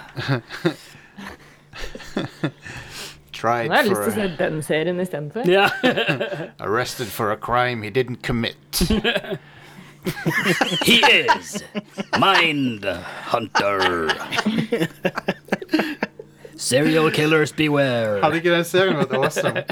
Tried 3.39 3.69
Jeg 3.69 3.77
har 3.77 3.83
lyst 3.87 4.01
til 4.03 4.11
å 4.11 4.15
se 4.15 4.27
den 4.39 4.61
serien 4.63 4.99
istedenfor. 4.99 5.47
Ja. 5.47 5.69
arrested 6.65 7.07
for 7.07 7.31
a 7.31 7.37
crime 7.37 7.81
he 7.83 7.89
didn't 7.89 8.21
commit. 8.23 8.81
He 10.87 10.95
is 11.03 11.61
Mindhunter. 12.19 14.09
Serial 16.55 17.11
killers 17.11 17.51
beware. 17.53 18.19
Hadde 18.23 18.39
ikke 18.41 18.51
den 18.53 18.65
serien 18.67 18.97
vært 18.99 19.13
awesome? 19.15 19.63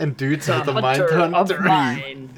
En 0.00 0.12
dude 0.20 0.40
som 0.44 0.60
heter 0.60 0.72
Mindhunter. 0.80 1.60
Mind. 1.64 2.28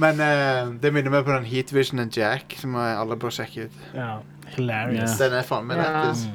Men 0.00 0.20
eh, 0.24 0.70
det 0.82 0.92
minner 0.96 1.12
meg 1.12 1.24
på 1.26 1.34
den 1.34 1.44
Heat 1.50 1.74
Vision 1.74 2.00
and 2.00 2.14
Jack, 2.16 2.54
som 2.60 2.74
eh, 2.78 3.00
alle 3.00 3.18
bør 3.20 3.34
sjekke 3.34 3.66
ut. 3.68 3.80
Ja. 3.94 4.12
Hilarious. 4.54 5.18
Den 5.20 5.34
er 5.38 5.42
faen 5.46 5.66
meg 5.68 5.76
Ja. 5.82 5.90
lættis. 6.04 6.26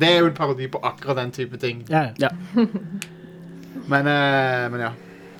Det 0.00 0.08
er 0.08 0.18
jo 0.22 0.30
en 0.30 0.36
parodi 0.36 0.68
på 0.72 0.80
akkurat 0.82 1.16
den 1.20 1.32
type 1.36 1.56
ting. 1.60 1.84
Ja. 1.90 2.08
Ja. 2.18 2.28
Men, 3.86 4.06
eh, 4.08 4.70
men 4.70 4.80
ja. 4.80 4.90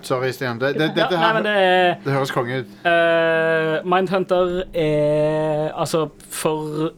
Sorry, 0.02 0.32
Stian. 0.32 0.58
Det, 0.58 0.74
det, 0.76 0.84
Ja, 0.84 0.92
dette 0.94 1.16
nei, 1.16 1.24
her, 1.24 1.42
det 1.42 2.04
det 2.04 2.12
høres 2.12 2.32
konge 2.34 2.58
ut. 2.60 2.72
Uh, 2.84 3.78
Mindhunter 3.88 4.64
er 4.76 5.70
Altså, 5.72 6.10
for 6.28 6.90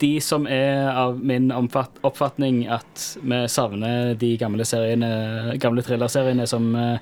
de 0.00 0.14
som 0.20 0.46
er 0.48 0.88
av 0.90 1.20
min 1.20 1.50
omfatt, 1.52 2.00
oppfatning 2.04 2.62
at 2.72 3.04
vi 3.20 3.42
savner 3.48 4.14
de 4.20 4.34
gamle 4.40 4.64
seriene 4.68 5.56
Gamle 5.60 5.84
thrillerseriene 5.84 6.44
som 6.48 6.74
uh, 6.76 6.98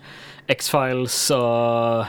X-Files 0.50 1.16
og 1.34 2.06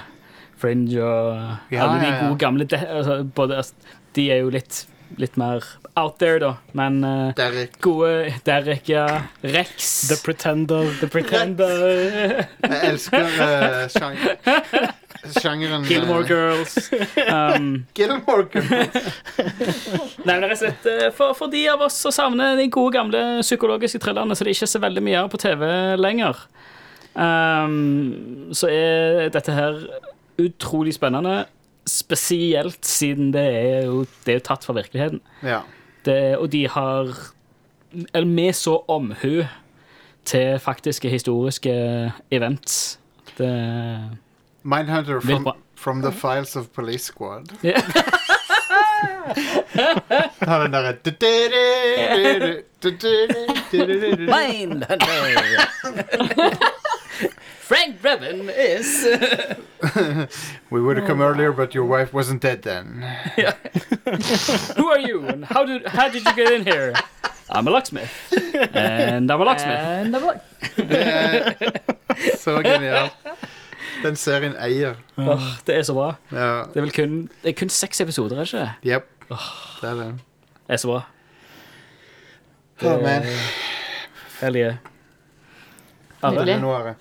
Fringe 0.58 0.98
og 1.02 1.74
Ja, 1.74 1.86
alle 1.86 2.02
de 2.02 2.06
ja, 2.10 2.14
ja. 2.14 2.20
gode 2.28 2.42
gamle 2.42 2.66
de, 2.70 2.78
altså, 2.78 3.24
både, 3.36 3.58
altså, 3.62 3.74
De 4.16 4.30
er 4.34 4.42
jo 4.42 4.54
litt, 4.54 4.84
litt 5.18 5.38
mer 5.40 5.64
out 5.98 6.20
there, 6.20 6.40
da, 6.40 6.54
men 6.78 7.00
uh, 7.04 7.34
Derek. 7.38 7.80
gode 7.82 8.34
Derek, 8.46 8.90
ja. 8.92 9.08
Rex. 9.42 10.08
The 10.10 10.20
Pretender. 10.24 10.92
The 11.00 11.10
Pretender. 11.10 12.46
Jeg 12.62 12.80
elsker 12.92 13.28
uh, 13.42 13.84
sjang 13.94 14.20
sjangeren 15.42 15.84
Gilmore 15.84 16.24
Gilmore 16.24 16.28
Girls. 16.28 16.92
Um, 17.28 17.86
Gilmore 17.96 18.46
Girls. 18.54 19.10
Nei, 20.24 20.38
men 20.38 20.46
rett 20.46 20.58
og 20.58 20.62
slett 20.62 20.88
eh, 20.92 21.08
for, 21.16 21.34
for 21.38 21.52
de 21.52 21.64
av 21.72 21.84
oss 21.88 21.98
som 22.04 22.14
savner 22.14 22.58
de 22.60 22.68
gode, 22.72 22.94
gamle 22.96 23.24
psykologiske 23.42 24.02
thrillerne, 24.04 24.36
så 24.38 24.46
det 24.46 24.56
ikke 24.56 24.68
er 24.68 24.74
så 24.76 24.84
veldig 24.84 25.04
mye 25.04 25.24
av 25.24 25.32
på 25.34 25.42
TV 25.42 25.66
lenger, 26.00 26.44
um, 27.16 28.54
så 28.56 28.72
er 28.72 29.34
dette 29.34 29.56
her 29.56 29.82
utrolig 30.42 30.94
spennende. 30.96 31.46
Spesielt 31.88 32.86
siden 32.86 33.32
det 33.34 33.46
er 33.48 33.86
jo, 33.86 34.06
det 34.26 34.34
er 34.34 34.40
jo 34.42 34.46
tatt 34.50 34.68
fra 34.68 34.76
virkeligheten. 34.78 35.22
Ja. 35.44 35.62
Det, 36.06 36.38
og 36.38 36.52
de 36.52 36.68
har 36.68 37.12
Eller 38.14 38.28
med 38.28 38.54
så 38.54 38.84
omhu 38.88 39.44
til 40.28 40.60
faktiske 40.60 41.10
historiske 41.10 41.72
events. 42.32 43.00
Det 43.38 43.48
Mindhunter 44.64 45.22
from, 45.22 45.48
from 45.76 46.02
the 46.02 46.12
Files 46.12 46.56
of 46.56 46.66
Police 46.76 47.06
Squad. 47.06 47.46
Ja. 47.64 47.80
Har 50.42 50.64
den 50.64 50.74
derre 50.74 50.94
Mindhunter! 54.28 55.08
Frank 57.68 58.02
Brevin 58.02 58.50
is 58.50 58.88
We 60.72 60.80
would 60.82 60.98
have 60.98 61.08
come 61.08 61.22
earlier, 61.22 61.52
but 61.52 61.74
your 61.76 61.86
wife 61.86 62.14
wasn't 62.14 62.42
dead 62.42 62.62
then. 62.64 63.04
Who 64.78 64.88
are 64.88 65.00
you, 65.00 65.26
and 65.28 65.46
how 65.46 65.66
did 65.66 65.86
how 65.88 66.08
did 66.10 66.24
you 66.26 66.34
get 66.36 66.52
in 66.52 66.64
here? 66.66 66.94
I'm 67.50 67.68
a 67.68 67.72
locksmith, 67.72 68.12
and 68.74 69.32
I'm 69.32 69.42
a 69.42 69.46
locksmith. 69.46 69.80
And 69.80 70.14
det 70.14 70.22
var- 70.22 70.40
Det 70.76 71.08
er 71.08 72.38
så 72.38 72.62
genialt. 72.64 73.12
Den 74.04 74.16
serien 74.16 74.56
eier. 74.62 74.96
Åh, 75.18 75.42
det 75.68 75.76
er 75.78 75.84
så 75.84 75.94
bra. 75.94 76.14
Ja. 76.32 76.64
Det 76.74 76.78
er 76.78 76.82
vel 76.82 76.92
kun, 76.92 77.30
det 77.44 77.50
er 77.50 77.54
kun 77.60 77.70
seks 77.70 78.02
episoder, 78.02 78.36
er 78.36 78.44
det 78.44 78.54
ikke? 78.54 78.72
Jepp. 78.84 79.06
Det 79.82 79.90
er 79.90 79.94
det. 79.96 80.10
er 80.70 80.78
så 80.78 80.88
bra. 80.88 81.02
Oh, 82.86 83.02
man. 83.02 83.24
Herlige. 84.42 84.78
Nydelig. 86.24 86.46
Det 86.46 86.54
er 86.56 86.60
noe, 86.62 86.76
Are. 86.76 86.96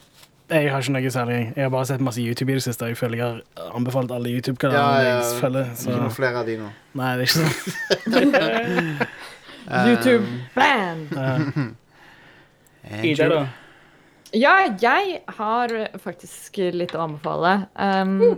Jeg 0.46 0.70
har 0.70 0.82
ikke 0.82 0.92
noe 0.94 1.10
særlig. 1.10 1.38
Jeg 1.56 1.64
har 1.64 1.70
bare 1.74 1.86
sett 1.88 2.02
masse 2.06 2.22
YouTube 2.22 2.52
i 2.52 2.54
det 2.54 2.62
siste. 2.62 2.86
Jeg 2.86 2.96
føler 2.96 3.18
jeg 3.18 3.26
har 3.26 3.70
anbefalt 3.74 4.12
alle 4.14 4.30
YouTube-kanalene 4.30 5.00
Ja, 5.02 5.08
ja, 5.08 5.14
jeg 5.16 5.40
følger. 5.40 5.70
Så. 5.74 5.90
Ikke 5.90 6.02
noen 6.04 6.14
flere 6.14 6.42
av 6.42 6.46
de 6.46 6.58
nå. 6.60 6.68
Nei, 7.00 7.08
det 7.18 7.24
er 7.24 7.26
ikke 7.26 7.38
sånn. 7.40 9.06
YouTube 9.90 10.26
band. 10.54 11.16
Uh, 11.16 13.02
Ida, 13.10 13.28
da? 13.32 13.40
Ja, 14.36 14.52
jeg 14.78 15.22
har 15.38 15.74
faktisk 16.02 16.60
litt 16.74 16.94
å 16.94 17.02
anbefale. 17.08 17.54
Um, 17.74 18.36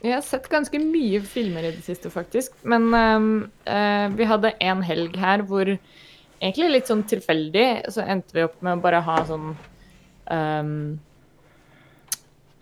jeg 0.00 0.14
har 0.14 0.22
sett 0.24 0.48
ganske 0.48 0.80
mye 0.80 1.20
filmer 1.26 1.66
i 1.68 1.72
det 1.74 1.84
siste, 1.84 2.08
faktisk. 2.12 2.56
Men 2.62 2.88
um, 2.94 3.28
uh, 3.68 4.06
vi 4.16 4.28
hadde 4.28 4.54
en 4.64 4.84
helg 4.86 5.16
her 5.20 5.44
hvor 5.48 5.68
egentlig 5.68 6.70
litt 6.72 6.88
sånn 6.88 7.04
tilfeldig 7.10 7.66
så 7.92 8.06
endte 8.06 8.36
vi 8.36 8.46
opp 8.46 8.56
med 8.62 8.78
å 8.78 8.82
bare 8.84 9.02
ha 9.04 9.18
sånn 9.28 9.50
um, 10.30 10.72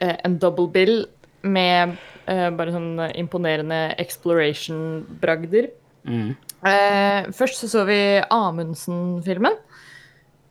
En 0.01 0.39
double 0.43 0.69
bill 0.73 1.07
med 1.47 1.97
eh, 2.27 2.49
bare 2.55 2.75
sånn 2.75 3.01
imponerende 3.15 3.81
exploration-bragder. 4.03 5.71
Mm. 6.07 6.35
Eh, 6.67 7.31
først 7.37 7.63
så 7.63 7.71
så 7.71 7.85
vi 7.89 8.01
Amundsen-filmen. 8.33 9.57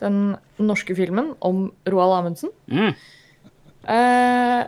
Den 0.03 0.35
norske 0.59 0.95
filmen 0.95 1.33
om 1.39 1.69
Roald 1.87 2.17
Amundsen. 2.19 2.51
Mm. 2.71 2.95
Eh, 3.95 4.63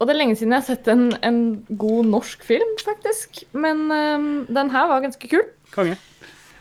og 0.00 0.08
det 0.08 0.14
er 0.14 0.20
lenge 0.22 0.36
siden 0.38 0.54
jeg 0.56 0.62
har 0.62 0.68
sett 0.68 0.88
en, 0.88 1.10
en 1.26 1.40
god 1.68 2.08
norsk 2.08 2.44
film, 2.46 2.76
faktisk. 2.84 3.42
Men 3.52 3.86
eh, 3.92 4.28
den 4.48 4.72
her 4.72 4.88
var 4.92 5.04
ganske 5.04 5.32
kul. 5.32 5.44
Konge. 5.74 5.98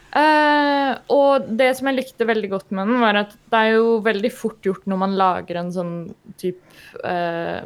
Eh, 0.09 0.91
og 1.13 1.49
det 1.59 1.69
som 1.77 1.89
jeg 1.89 1.99
likte 1.99 2.25
veldig 2.25 2.49
godt 2.49 2.71
med 2.73 2.89
den, 2.89 3.01
var 3.03 3.19
at 3.19 3.35
det 3.51 3.59
er 3.59 3.75
jo 3.75 3.99
veldig 4.05 4.31
fort 4.33 4.65
gjort 4.65 4.87
når 4.89 5.01
man 5.03 5.13
lager 5.19 5.59
en 5.61 5.69
sånn 5.73 5.93
type 6.41 6.65
uh, 7.03 7.61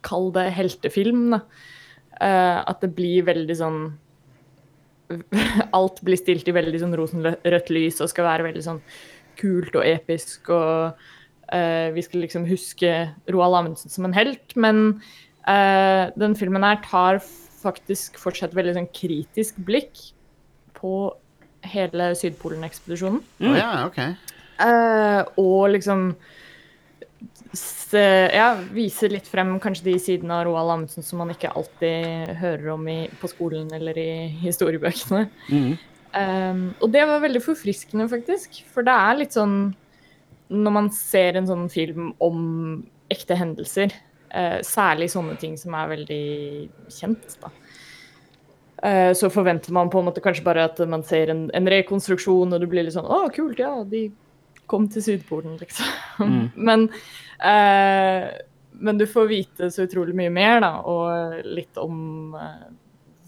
Kall 0.00 0.30
det 0.32 0.46
heltefilm, 0.56 1.36
da. 1.36 1.42
Uh, 2.16 2.58
at 2.64 2.82
det 2.82 2.90
blir 2.96 3.28
veldig 3.28 3.56
sånn 3.60 3.78
Alt 5.78 6.02
blir 6.06 6.18
stilt 6.18 6.48
i 6.50 6.56
veldig 6.56 6.82
sånn 6.82 6.96
rosenrødt 6.98 7.70
lys 7.74 8.02
og 8.02 8.10
skal 8.10 8.26
være 8.26 8.48
veldig 8.48 8.66
sånn 8.66 8.82
kult 9.40 9.76
og 9.78 9.86
episk 9.86 10.50
og 10.52 10.98
eh, 11.54 11.88
vi 11.94 12.02
skal 12.04 12.20
liksom 12.26 12.44
huske 12.44 12.90
Roald 13.32 13.56
Amundsen 13.56 13.90
som 13.90 14.04
en 14.04 14.12
helt, 14.12 14.52
men 14.52 15.00
den 16.20 16.34
filmen 16.36 16.66
her 16.66 16.76
tar 16.84 17.22
faktisk 17.24 18.20
fortsatt 18.20 18.52
veldig 18.54 18.74
sånn 18.76 18.90
kritisk 18.92 19.56
blikk 19.64 20.02
på 20.76 20.92
hele 21.68 22.10
Sydpolen-ekspedisjonen. 22.18 23.22
Å 23.44 23.56
ja, 23.56 23.70
OK. 23.86 23.98
uh, 24.62 25.22
og 25.40 25.70
liksom 25.74 26.10
se, 27.56 28.02
ja, 28.34 28.52
vise 28.74 29.10
litt 29.10 29.28
frem 29.28 29.56
kanskje 29.62 29.88
de 29.88 29.96
sidene 30.02 30.36
av 30.38 30.44
Roald 30.46 30.74
Amundsen 30.74 31.06
som 31.06 31.20
man 31.22 31.32
ikke 31.34 31.50
alltid 31.50 32.36
hører 32.40 32.72
om 32.76 32.86
i, 32.90 33.00
på 33.20 33.30
skolen 33.30 33.70
eller 33.74 33.98
i 33.98 34.10
historiebøkene. 34.42 35.24
Mm. 35.50 35.72
Um, 36.10 36.62
og 36.82 36.90
det 36.94 37.04
var 37.06 37.22
veldig 37.22 37.42
forfriskende, 37.44 38.08
faktisk. 38.10 38.62
For 38.72 38.86
det 38.86 38.94
er 38.98 39.18
litt 39.20 39.36
sånn 39.36 39.76
Når 40.50 40.72
man 40.74 40.88
ser 40.90 41.36
en 41.38 41.46
sånn 41.46 41.68
film 41.70 42.08
om 42.18 42.40
ekte 43.10 43.36
hendelser, 43.38 43.92
uh, 44.34 44.58
særlig 44.66 45.06
sånne 45.12 45.36
ting 45.38 45.54
som 45.58 45.76
er 45.78 45.92
veldig 45.92 46.24
kjent, 46.90 47.36
da. 47.42 47.52
Eh, 48.82 49.12
så 49.16 49.28
forventer 49.32 49.74
man 49.76 49.90
på 49.92 50.00
en 50.00 50.08
måte 50.08 50.22
kanskje 50.24 50.44
bare 50.46 50.64
at 50.70 50.78
man 50.88 51.04
ser 51.04 51.32
en, 51.32 51.48
en 51.56 51.68
rekonstruksjon, 51.68 52.52
og 52.54 52.62
du 52.62 52.68
blir 52.70 52.86
litt 52.86 52.96
sånn 52.96 53.08
Å, 53.08 53.26
kult, 53.34 53.60
ja, 53.60 53.74
de 53.84 54.06
kom 54.70 54.86
til 54.88 55.04
Sydpolen, 55.04 55.58
liksom. 55.60 55.90
Mm. 56.22 56.44
men, 56.68 56.86
eh, 57.44 58.28
men 58.80 59.00
du 59.00 59.04
får 59.10 59.28
vite 59.30 59.70
så 59.74 59.84
utrolig 59.88 60.16
mye 60.16 60.32
mer, 60.32 60.62
da, 60.64 60.72
og 60.88 61.42
litt 61.44 61.80
om 61.82 62.38
eh, 62.38 62.70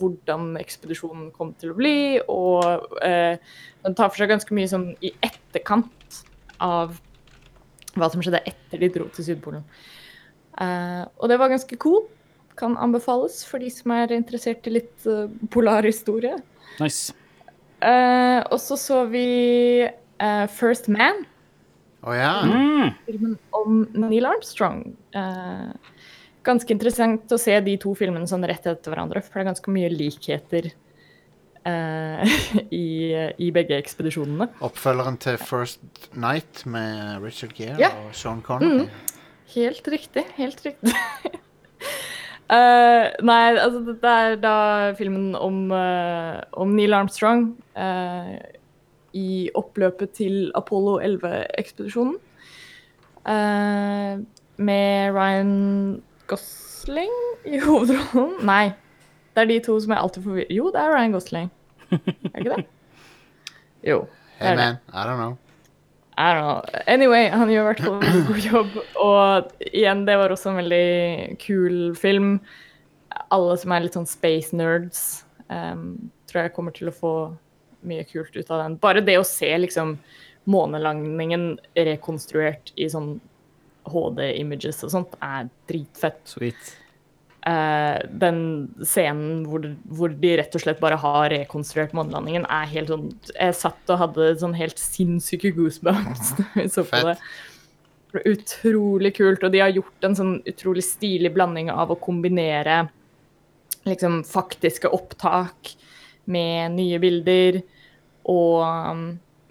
hvordan 0.03 0.55
ekspedisjonen 0.61 1.31
kom 1.35 1.53
til 1.61 1.73
å 1.73 1.79
bli. 1.79 1.97
Og 2.33 2.97
eh, 3.05 3.37
den 3.85 3.99
tar 3.99 4.11
for 4.11 4.23
seg 4.23 4.33
ganske 4.33 4.57
mye 4.57 4.71
sånn 4.71 4.93
i 5.05 5.13
etterkant 5.25 6.23
av 6.63 6.97
hva 7.93 8.09
som 8.09 8.23
skjedde 8.25 8.43
etter 8.49 8.81
de 8.81 8.91
dro 8.95 9.09
til 9.13 9.29
Sydpolen. 9.29 9.67
Eh, 10.63 11.03
og 11.19 11.31
det 11.31 11.39
var 11.41 11.53
ganske 11.53 11.79
cool. 11.83 12.07
Kan 12.59 12.77
anbefales 12.77 13.41
for 13.49 13.63
de 13.63 13.71
som 13.73 13.95
er 13.97 14.15
interessert 14.17 14.67
i 14.69 14.77
litt 14.79 15.09
uh, 15.09 15.27
polarhistorie. 15.55 16.37
Nice. 16.81 17.15
Uh, 17.83 18.41
og 18.53 18.59
så 18.63 18.79
så 18.79 19.03
vi 19.11 19.27
uh, 19.89 20.47
First 20.53 20.91
Man, 20.93 21.25
Å 22.03 22.15
ja. 22.15 22.35
Mm. 22.47 22.93
filmen 23.07 23.35
om 23.57 23.83
Neil 23.95 24.27
Armstrong. 24.27 24.85
Uh, 25.15 25.71
ganske 26.47 26.75
interessant 26.75 27.31
å 27.33 27.39
se 27.41 27.55
de 27.65 27.77
to 27.81 27.95
filmene 27.99 28.29
sånn 28.31 28.47
rett 28.49 28.67
etter 28.67 28.93
hverandre, 28.93 29.23
for 29.25 29.39
det 29.39 29.45
er 29.45 29.51
ganske 29.53 29.75
mye 29.75 29.91
likheter 29.93 30.73
eh, 31.69 32.35
i, 32.83 32.87
i 33.39 33.51
begge 33.55 33.79
ekspedisjonene. 33.79 34.49
Oppfølgeren 34.67 35.19
til 35.23 35.39
First 35.43 36.11
Night 36.19 36.65
med 36.67 37.23
Richard 37.25 37.55
Gere 37.59 37.79
yeah. 37.81 37.97
og 38.03 38.17
Sean 38.17 38.43
Connery. 38.45 38.89
Helt 39.55 39.89
riktig. 39.93 40.27
Helt 40.39 40.63
riktig. 40.67 40.95
Eh, 42.53 43.05
nei, 43.25 43.55
altså 43.57 43.81
det 43.87 44.11
er 44.11 44.35
da 44.43 44.57
filmen 44.99 45.33
om, 45.39 45.71
uh, 45.73 46.43
om 46.53 46.75
Neil 46.77 46.93
Armstrong 46.93 47.47
uh, 47.79 48.35
i 49.17 49.49
oppløpet 49.57 50.13
til 50.19 50.53
Apollo 50.59 50.99
11-ekspedisjonen. 51.01 52.19
Eh, 53.23 54.19
med 54.57 55.13
Ryan 55.15 56.03
Gosling 56.27 57.13
i 57.47 57.59
hovedrollen. 57.67 58.47
Nei, 58.47 58.73
det 59.35 59.45
er 59.45 59.51
de 59.53 59.59
to 59.63 59.79
som 59.81 59.95
er 59.95 60.03
alltid 60.03 60.23
forvirret. 60.23 60.51
Jo, 60.51 60.71
det 60.75 60.81
er 60.81 60.97
Ryan 60.97 61.13
Gosling. 61.13 61.53
Er 61.91 61.99
det 61.99 62.39
ikke 62.39 62.57
det? 62.57 62.65
Jo. 63.83 63.99
det 64.39 64.47
Hey 64.47 64.57
man, 64.57 64.77
I 64.89 65.07
don't 65.07 65.17
know. 65.17 65.37
I 66.19 66.35
don't 66.35 66.43
know. 66.43 66.83
Anyway, 66.87 67.29
han 67.33 67.51
gjør 67.51 67.63
i 67.63 67.69
hvert 67.71 67.85
fall 67.87 68.03
en 68.05 68.27
god 68.29 68.49
jobb. 68.51 68.75
Og 69.01 69.53
igjen, 69.73 70.05
det 70.09 70.19
var 70.21 70.35
også 70.35 70.51
en 70.53 70.61
veldig 70.61 71.39
kul 71.41 71.79
film. 71.97 72.35
Alle 73.33 73.57
som 73.61 73.73
er 73.73 73.87
litt 73.87 73.97
sånn 73.97 74.09
space 74.09 74.57
nerds, 74.57 75.23
um, 75.49 76.11
tror 76.29 76.45
jeg 76.45 76.55
kommer 76.57 76.77
til 76.77 76.91
å 76.93 76.97
få 76.97 77.15
mye 77.89 78.05
kult 78.09 78.37
ut 78.37 78.51
av 78.53 78.65
den. 78.65 78.77
Bare 78.83 79.05
det 79.05 79.17
å 79.19 79.27
se 79.27 79.49
liksom 79.59 79.97
månelandingen 80.53 81.55
rekonstruert 81.79 82.75
i 82.77 82.89
sånn 82.93 83.15
HD-images 83.89 84.83
og 84.87 84.93
sånt, 84.95 85.17
er 85.25 85.49
dritfett. 85.71 86.21
Sweet. 86.29 86.75
Eh, 87.43 87.97
den 88.23 88.37
scenen 88.87 89.41
hvor, 89.51 89.65
hvor 89.91 90.13
de 90.15 90.37
rett 90.39 90.53
og 90.55 90.63
slett 90.63 90.79
bare 90.83 90.99
har 91.03 91.33
rekonstruert 91.33 91.95
månelandingen, 91.97 92.45
er 92.47 92.69
helt 92.71 92.93
sånn 92.93 93.09
Jeg 93.35 93.57
satt 93.59 93.91
og 93.91 93.99
hadde 93.99 94.29
sånn 94.39 94.55
helt 94.55 94.79
sinnssyke 94.79 95.51
goosebumps 95.57 96.35
da 96.39 96.47
vi 96.55 96.69
så 96.71 96.87
på 96.87 97.03
det. 97.09 97.17
Utrolig 98.29 99.15
kult. 99.17 99.43
Og 99.43 99.51
de 99.55 99.63
har 99.65 99.75
gjort 99.75 100.07
en 100.07 100.15
sånn 100.19 100.37
utrolig 100.47 100.87
stilig 100.87 101.33
blanding 101.35 101.73
av 101.75 101.91
å 101.91 101.99
kombinere 101.99 102.85
liksom 103.89 104.21
faktiske 104.29 104.93
opptak 104.95 105.73
med 106.31 106.77
nye 106.77 107.01
bilder 107.03 107.59
og 108.31 108.61
um, 108.63 109.07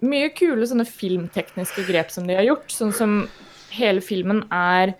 mye 0.07 0.29
kule 0.31 0.63
sånne 0.63 0.87
filmtekniske 0.87 1.83
grep 1.89 2.13
som 2.13 2.29
de 2.29 2.37
har 2.39 2.47
gjort. 2.47 2.71
Sånn 2.71 2.93
som 2.95 3.17
hele 3.75 3.99
filmen 3.99 4.45
er 4.47 4.95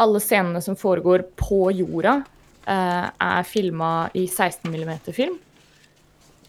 alle 0.00 0.20
scenene 0.22 0.62
som 0.64 0.78
foregår 0.78 1.26
på 1.38 1.68
jorda, 1.76 2.20
eh, 2.66 3.06
er 3.10 3.46
filma 3.48 4.10
i 4.14 4.26
16 4.26 4.72
mm-film. 4.72 5.38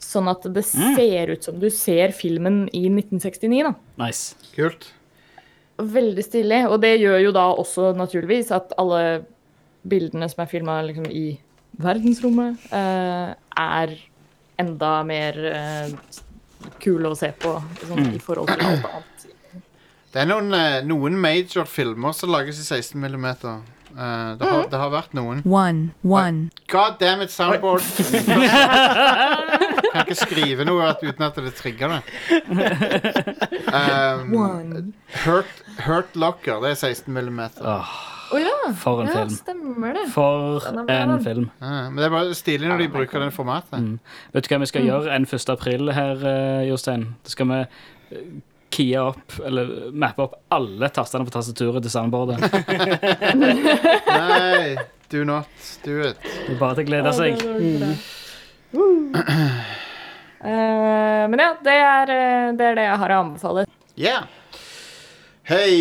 Sånn 0.02 0.28
at 0.32 0.48
det 0.52 0.64
ser 0.68 1.32
ut 1.32 1.46
som 1.46 1.60
du 1.60 1.70
ser 1.72 2.12
filmen 2.16 2.66
i 2.74 2.88
1969. 2.90 3.62
da. 3.68 3.76
Nice. 4.02 4.36
Kult. 4.56 4.90
Veldig 5.78 6.24
stilig. 6.26 6.66
Og 6.68 6.82
det 6.84 6.98
gjør 7.00 7.20
jo 7.28 7.36
da 7.36 7.46
også 7.54 7.92
naturligvis 7.98 8.52
at 8.56 8.74
alle 8.82 9.24
bildene 9.88 10.28
som 10.30 10.44
er 10.44 10.52
filma 10.52 10.82
liksom, 10.86 11.08
i 11.08 11.40
verdensrommet, 11.82 12.68
eh, 12.76 13.32
er 13.62 13.96
enda 14.62 14.92
mer 15.08 15.40
eh, 15.52 15.94
kule 16.84 17.12
å 17.12 17.18
se 17.18 17.32
på 17.40 17.56
sånn, 17.88 18.12
i 18.14 18.22
forhold 18.22 18.52
til 18.52 18.66
alt 18.68 18.86
annet. 18.92 19.11
Det 20.12 20.20
er 20.20 20.28
noen, 20.28 20.52
eh, 20.54 20.82
noen 20.84 21.16
major 21.20 21.68
filmer 21.70 22.12
som 22.16 22.34
lages 22.34 22.60
i 22.60 22.66
16 22.66 23.00
mm. 23.00 23.28
det, 23.32 24.48
har, 24.48 24.66
det 24.72 24.80
har 24.80 24.92
vært 24.92 25.14
noen. 25.16 25.40
One, 25.48 25.92
one. 26.04 26.50
God 26.72 27.00
damn 27.00 27.24
it, 27.24 27.32
soundboard! 27.32 27.82
kan 29.92 30.04
ikke 30.04 30.20
skrive 30.20 30.68
noe 30.68 30.92
uten 31.02 31.26
at 31.28 31.40
det 31.40 31.56
trigger 31.60 31.98
det. 31.98 32.02
Um, 33.72 34.34
Hurt, 35.24 35.52
Hurt 35.86 36.16
Locker, 36.20 36.58
det 36.60 36.74
er 36.74 36.80
16 36.92 37.14
mm. 37.14 37.40
Oh. 37.64 37.94
Ja. 38.36 38.72
For 38.76 39.02
en 39.02 39.08
ja, 39.08 39.14
film. 39.14 39.30
stemmer 39.30 39.94
det. 39.96 40.06
For 40.12 40.60
Den 40.76 40.90
en 40.92 41.24
film. 41.24 41.50
Ja, 41.62 41.90
men 41.90 41.98
det 41.98 42.06
er 42.10 42.14
bare 42.14 42.36
stilig 42.36 42.68
når 42.68 42.84
de 42.84 42.90
bruker 42.92 43.24
det 43.24 43.32
formatet. 43.36 43.80
Mm. 43.80 44.00
Vet 44.34 44.48
du 44.48 44.52
hva 44.52 44.60
vi 44.64 44.70
skal 44.72 44.88
gjøre 44.88 45.16
en 45.16 45.28
1. 45.28 45.50
april 45.56 45.92
her, 45.96 46.24
eh, 46.34 46.68
Jostein? 46.70 47.14
Det 47.24 47.32
skal 47.32 47.48
vi 47.48 47.62
keye 48.72 49.00
opp, 49.02 49.36
eller 49.46 49.92
mappe 49.92 50.26
opp 50.26 50.38
alle 50.56 50.90
tastene 50.94 51.28
på 51.28 51.34
tastaturet 51.36 51.84
til 51.84 51.92
sandboardet. 51.94 52.40
Nei, 54.08 54.78
do 55.12 55.24
not 55.28 55.48
do 55.84 56.00
it. 56.08 56.18
Det 56.24 56.56
er 56.56 56.60
bare 56.60 56.80
til 56.80 56.86
å 56.86 56.90
glede 56.92 57.14
seg. 57.18 57.32
Eh, 60.42 61.24
men 61.30 61.38
ja, 61.44 61.52
det 61.62 61.74
er, 61.78 62.12
eh, 62.16 62.54
det 62.58 62.70
er 62.72 62.78
det 62.80 62.86
jeg 62.88 63.02
har 63.04 63.12
å 63.14 63.18
anbefale. 63.28 63.66
Yeah. 64.00 64.24
Hei 65.52 65.74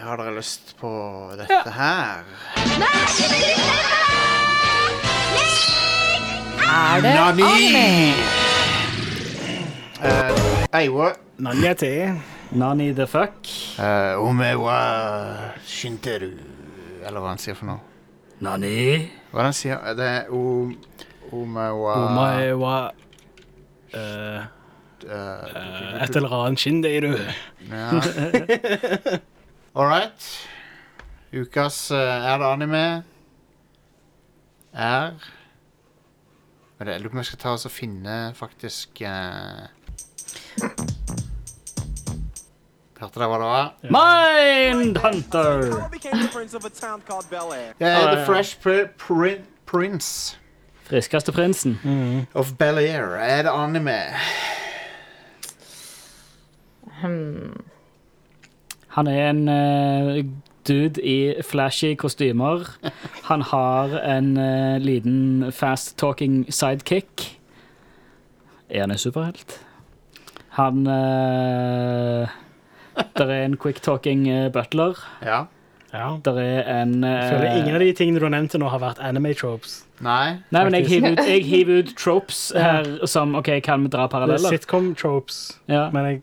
Har 0.00 0.18
dere 0.18 0.32
lyst 0.36 0.74
på 0.80 0.90
dette 1.38 1.70
her? 1.76 2.24
Er 6.66 7.00
det 7.04 7.14
Nani! 7.14 8.35
Uh, 10.76 10.82
Eiwa 10.82 11.12
Nanja 11.38 11.72
til. 11.74 12.20
Nani 12.52 12.92
the 12.92 13.06
fuck. 13.06 13.32
uh, 13.78 14.20
Omewa 14.20 15.54
Shinteru 15.64 16.34
Eller 17.00 17.20
hva 17.20 17.30
han 17.32 17.40
sier 17.40 17.56
for 17.56 17.64
noe. 17.70 17.80
Nani? 18.44 19.08
Hva 19.30 19.40
er 19.40 19.46
det 19.46 19.46
han 19.46 19.56
sier? 19.56 19.86
Det 19.96 20.08
er 20.10 20.28
om... 20.36 20.74
Omewa 21.32 21.94
Omewa 22.02 22.74
eh, 23.96 24.44
uh, 25.08 26.02
et 26.04 26.18
eller 26.20 26.36
annet 26.42 26.60
skinn, 26.60 26.82
du. 26.84 27.16
Ja. 27.70 27.88
All 29.74 29.88
right. 29.88 30.28
Ukas 31.32 31.90
eh, 31.90 32.28
Er 32.32 32.38
det 32.38 32.50
anime? 32.52 32.84
Er 34.74 35.16
Men 36.78 36.88
Jeg 36.88 37.00
lurer 37.00 37.08
på 37.08 37.16
om 37.16 37.24
jeg 37.24 37.32
skal 37.32 37.42
ta 37.46 37.56
oss 37.56 37.64
og 37.64 37.72
finne 37.72 38.20
faktisk 38.36 39.00
uh... 39.00 39.72
Hørte 43.00 43.20
dere 43.20 43.28
hva 43.28 43.38
det 43.38 43.48
var? 43.50 43.66
Mindhunter! 44.72 45.66
Yeah, 45.68 46.22
the 46.22 46.28
prince 46.32 46.54
of 46.56 46.64
a 46.64 46.70
town 46.70 47.02
called 47.08 47.28
Bel 47.30 47.52
Air. 47.52 47.72
Det 47.78 47.86
Ah, 47.86 48.14
The. 48.14 48.24
Fresh 48.26 48.60
Pr 48.60 48.86
Prin 48.98 49.38
Prince 49.66 50.38
Friskeste 50.86 51.32
prinsen. 51.32 51.78
of 52.34 52.52
Bel-Air. 52.58 53.16
Er 53.18 53.42
det 53.42 53.50
anime? 53.50 53.98
Hmm. 57.02 57.64
Han 58.88 59.06
er 59.06 59.30
en 59.30 59.48
eh, 59.48 60.24
dude 60.68 61.02
i 61.02 61.34
flashy 61.42 61.96
kostymer. 61.96 62.68
Han 63.24 63.42
har 63.42 63.98
en 63.98 64.36
eh, 64.36 64.78
liten 64.80 65.52
fast-talking 65.52 66.46
sidekick. 66.54 67.38
Er 68.70 68.80
han 68.80 68.90
en 68.90 68.98
superhelt? 68.98 69.60
Han 70.56 70.86
uh, 70.86 72.28
Der 73.16 73.28
er 73.28 73.44
en 73.44 73.56
quick-talking 73.60 74.28
eh, 74.28 74.46
butler. 74.52 74.96
Ja. 75.22 75.44
Ja. 75.92 76.16
Der 76.24 76.38
er 76.40 76.82
en 76.82 77.04
uh, 77.04 77.10
Jeg 77.10 77.32
føler 77.32 77.56
ingen 77.56 77.74
av 77.74 77.80
de 77.84 77.92
tingene 77.92 78.20
du 78.20 78.24
har 78.24 78.32
nevnt 78.32 78.50
til 78.54 78.60
nå, 78.60 78.70
har 78.72 78.80
vært 78.80 79.02
anime-tropes. 79.04 79.82
Nei? 80.04 80.38
Nei, 80.52 80.64
men 80.64 80.74
jeg 80.78 80.88
hiver 80.90 81.12
ut, 81.16 81.22
jeg 81.28 81.44
hiver 81.44 81.82
ut 81.84 81.92
tropes 81.96 82.40
her 82.56 82.88
som 83.08 83.36
OK, 83.38 83.52
kan 83.64 83.84
vi 83.84 83.92
dra 83.92 84.04
er 84.08 84.12
paralleller? 84.12 84.52
sitcom-tropes, 84.52 85.58
Ja. 85.68 85.86
men 85.92 86.04
jeg 86.10 86.22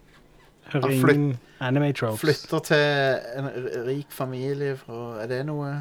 hører 0.74 0.90
ingen 0.98 1.40
anime-tropes. 1.62 2.22
Flytter 2.22 2.60
til 2.60 3.40
en 3.40 3.50
rik 3.88 4.12
familie 4.14 4.76
fra 4.78 5.24
Er 5.24 5.28
det 5.32 5.46
noe 5.46 5.72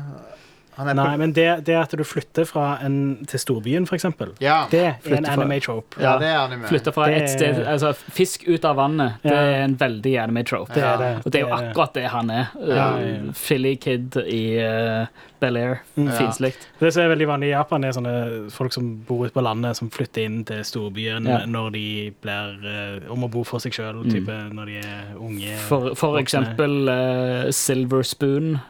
Nei, 0.79 1.17
men 1.21 1.33
det, 1.37 1.65
det 1.67 1.75
at 1.77 1.91
du 1.91 2.03
flytter 2.05 2.47
fra 2.49 2.79
en, 2.83 3.19
til 3.29 3.39
storbyen, 3.39 3.85
eksempel, 3.93 4.31
Ja, 4.41 4.67
det 4.71 4.81
er 4.81 4.89
en 4.95 5.03
Flytter 5.03 5.27
fra- 5.35 5.43
anime-trope. 5.43 6.01
ja, 6.01 6.15
det 6.19 6.29
er 6.29 6.39
anime. 6.47 6.67
Flytte 6.71 6.93
fra 6.95 7.07
Det- 7.07 7.23
et 7.23 7.31
sted 7.31 7.67
Altså, 7.67 7.93
fisk 7.95 8.47
ut 8.49 8.65
av 8.65 8.77
vannet, 8.77 9.19
det 9.23 9.31
Ja. 9.33 9.41
er 9.43 9.65
en 9.65 9.77
veldig 9.77 10.15
anime-trope. 10.23 10.73
Det 10.75 10.83
er 10.83 10.97
det. 10.97 11.27
Og 11.27 11.31
det 11.33 11.41
er 11.43 11.45
jo 11.45 11.51
Det 11.57 11.59
det. 11.61 11.69
akkurat 11.75 11.93
det 11.95 12.07
han 12.11 12.31
er. 12.31 12.47
Ja, 12.67 12.99
ja. 12.99 13.33
Philly 13.35 13.77
kid 13.77 14.17
i 14.17 14.59
uh, 14.65 15.07
Bel-Air. 15.41 15.81
Mm. 15.97 16.09
Finslikt. 16.17 16.67
Det 16.81 16.93
som 16.95 17.03
er 17.03 17.09
veldig 17.15 17.27
vanlig 17.29 17.49
i 17.49 17.51
Japan, 17.53 17.85
er 17.85 17.93
sånne 17.93 18.51
folk 18.51 18.73
som 18.73 18.97
bor 19.07 19.27
ute 19.27 19.35
på 19.35 19.43
landet, 19.43 19.77
som 19.77 19.91
flytter 19.91 20.25
inn 20.25 20.45
til 20.45 20.63
storbyen 20.65 21.27
Ja. 21.29 21.45
når 21.47 21.73
de 21.73 22.11
blir 22.23 22.65
eh, 22.65 23.11
om 23.13 23.25
å 23.25 23.31
bo 23.31 23.45
for 23.45 23.59
seg 23.61 23.73
sjøl, 23.73 24.05
når 24.05 24.67
de 24.67 24.77
er 24.79 25.17
unge. 25.19 25.57
For, 25.69 25.95
for 25.95 26.17
eksempel 26.19 26.89
uh, 26.89 27.51
Silver 27.51 28.03
Spoon, 28.03 28.61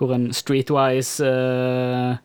hvor 0.00 0.14
en 0.16 0.30
streetwise 0.32 1.20
uh, 1.28 2.16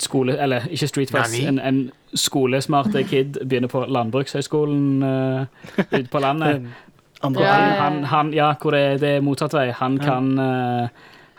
skole 0.00 0.36
Eller 0.40 0.64
ikke 0.72 0.86
streetwise, 0.88 1.42
en, 1.48 1.58
en 1.60 1.80
skolesmarte 2.16 3.02
kid 3.10 3.36
begynner 3.44 3.68
på 3.68 3.82
landbrukshøyskolen 3.90 5.02
uh, 5.04 5.44
ute 5.92 6.08
på 6.12 6.22
landet. 6.24 6.66
Andre 7.26 7.42
Ja, 7.44 7.50
veien. 7.52 7.68
ja, 7.68 7.74
ja. 7.74 7.80
Han, 7.82 7.96
han, 8.12 8.28
ja, 8.34 8.52
hvor 8.62 8.70
det, 8.76 8.80
er- 8.80 8.98
det 9.02 9.08
er 9.16 9.24
motsatt 9.26 9.52
vei. 9.56 9.66
Han 9.74 9.98
kan, 9.98 10.28
uh, 10.38 10.86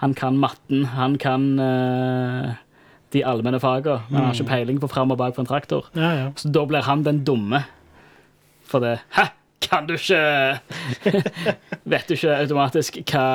han 0.04 0.14
kan 0.14 0.38
matten, 0.38 0.86
han 0.92 1.16
kan 1.18 1.46
uh, 1.60 2.50
de 3.16 3.24
allmenne 3.26 3.62
fagene, 3.64 4.02
men 4.10 4.20
han 4.20 4.28
har 4.28 4.36
ikke 4.38 4.50
peiling 4.52 4.80
på 4.84 4.90
fram 4.92 5.12
og 5.16 5.18
bak 5.18 5.34
på 5.38 5.42
en 5.42 5.48
traktor. 5.50 5.88
Ja, 5.96 6.12
ja. 6.20 6.28
Så 6.38 6.52
da 6.54 6.66
blir 6.70 6.84
han 6.86 7.02
den 7.08 7.24
dumme. 7.26 7.64
For 8.70 8.84
det 8.84 9.00
Hæ, 9.16 9.24
kan 9.62 9.88
du 9.88 9.96
ikke 9.98 10.20
Vet 11.92 12.08
du 12.08 12.16
ikke 12.16 12.38
automatisk 12.38 13.02
hva, 13.10 13.26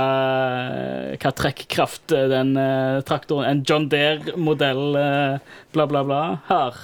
hva 1.20 1.32
trekkraft 1.36 2.14
den 2.32 2.54
uh, 2.56 3.02
traktoren 3.06 3.48
En 3.50 3.62
John 3.66 3.88
Deere-modell, 3.92 4.82
uh, 4.96 5.62
bla, 5.74 5.86
bla, 5.90 6.04
bla, 6.06 6.22
har? 6.48 6.80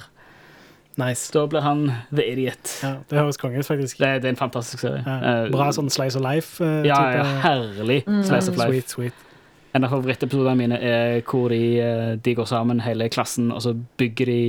Nice. 0.99 1.31
Da 1.33 1.45
blir 1.47 1.63
han 1.63 1.85
the 2.11 2.25
idiot. 2.27 2.73
Ja, 2.83 2.95
det 3.09 3.17
høres 3.17 3.39
konge 3.39 3.59
ut, 3.59 3.65
faktisk. 3.65 3.97
Det, 3.97 4.09
det 4.21 4.27
er 4.29 4.35
en 4.35 4.39
fantastisk 4.39 4.83
serie. 4.83 5.01
Ja. 5.05 5.17
Eh, 5.45 5.49
Bra 5.53 5.69
sånn 5.73 5.89
Slice 5.89 6.19
of 6.19 6.25
Life. 6.25 6.59
Uh, 6.59 6.81
Ja, 6.85 6.99
ja, 7.15 7.25
herlig 7.45 8.01
slice 8.27 8.51
of 8.51 8.59
life. 8.59 8.69
Sweet, 8.69 8.95
sweet. 8.95 9.27
En 9.71 9.87
av 9.87 9.93
favorittepisodene 9.95 10.59
mine 10.59 10.77
er 10.83 11.21
hvor 11.23 11.47
de, 11.53 11.61
eh, 11.79 12.09
de 12.19 12.33
går 12.35 12.49
sammen, 12.49 12.83
hele 12.83 13.07
klassen, 13.09 13.53
og 13.55 13.63
så 13.63 13.71
bygger 13.97 14.27
de 14.27 14.41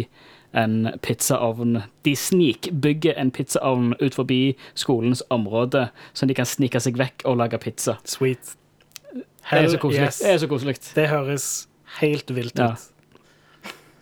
en 0.54 0.90
pizzaovn. 1.02 1.82
De 2.04 2.12
snikbygger 2.16 3.14
en 3.20 3.30
pizzaovn 3.30 3.94
ut 4.00 4.14
forbi 4.14 4.56
skolens 4.74 5.22
område, 5.30 5.88
så 6.12 6.26
de 6.28 6.34
kan 6.34 6.46
snike 6.48 6.80
seg 6.80 6.98
vekk 7.00 7.24
og 7.24 7.36
lage 7.40 7.58
pizza. 7.62 7.96
Sweet. 8.04 8.54
Det 9.50 9.58
er 9.58 9.68
så 9.68 9.78
koselig. 9.82 10.06
yes. 10.06 10.18
Det 10.22 10.40
så 10.40 10.48
koselig. 10.48 10.76
Det 10.94 11.08
høres 11.10 11.46
helt 12.00 12.30
vilt 12.36 12.58
Ja. 12.58 12.72
ut. 12.72 12.88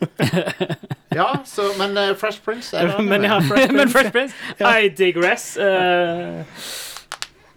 Ja, 1.11 1.25
så, 1.45 1.61
men 1.77 1.97
uh, 1.97 2.15
Fresh 2.17 2.41
Prince 2.41 2.77
er 2.77 2.87
det. 2.97 3.03
Men 3.05 3.23
ja, 3.27 3.39
Fresh 3.39 3.73
Men 3.77 3.89
Fresh 3.89 4.11
Prince, 4.11 4.35
I 4.59 4.87
digress. 4.89 5.57
Uh... 5.57 6.43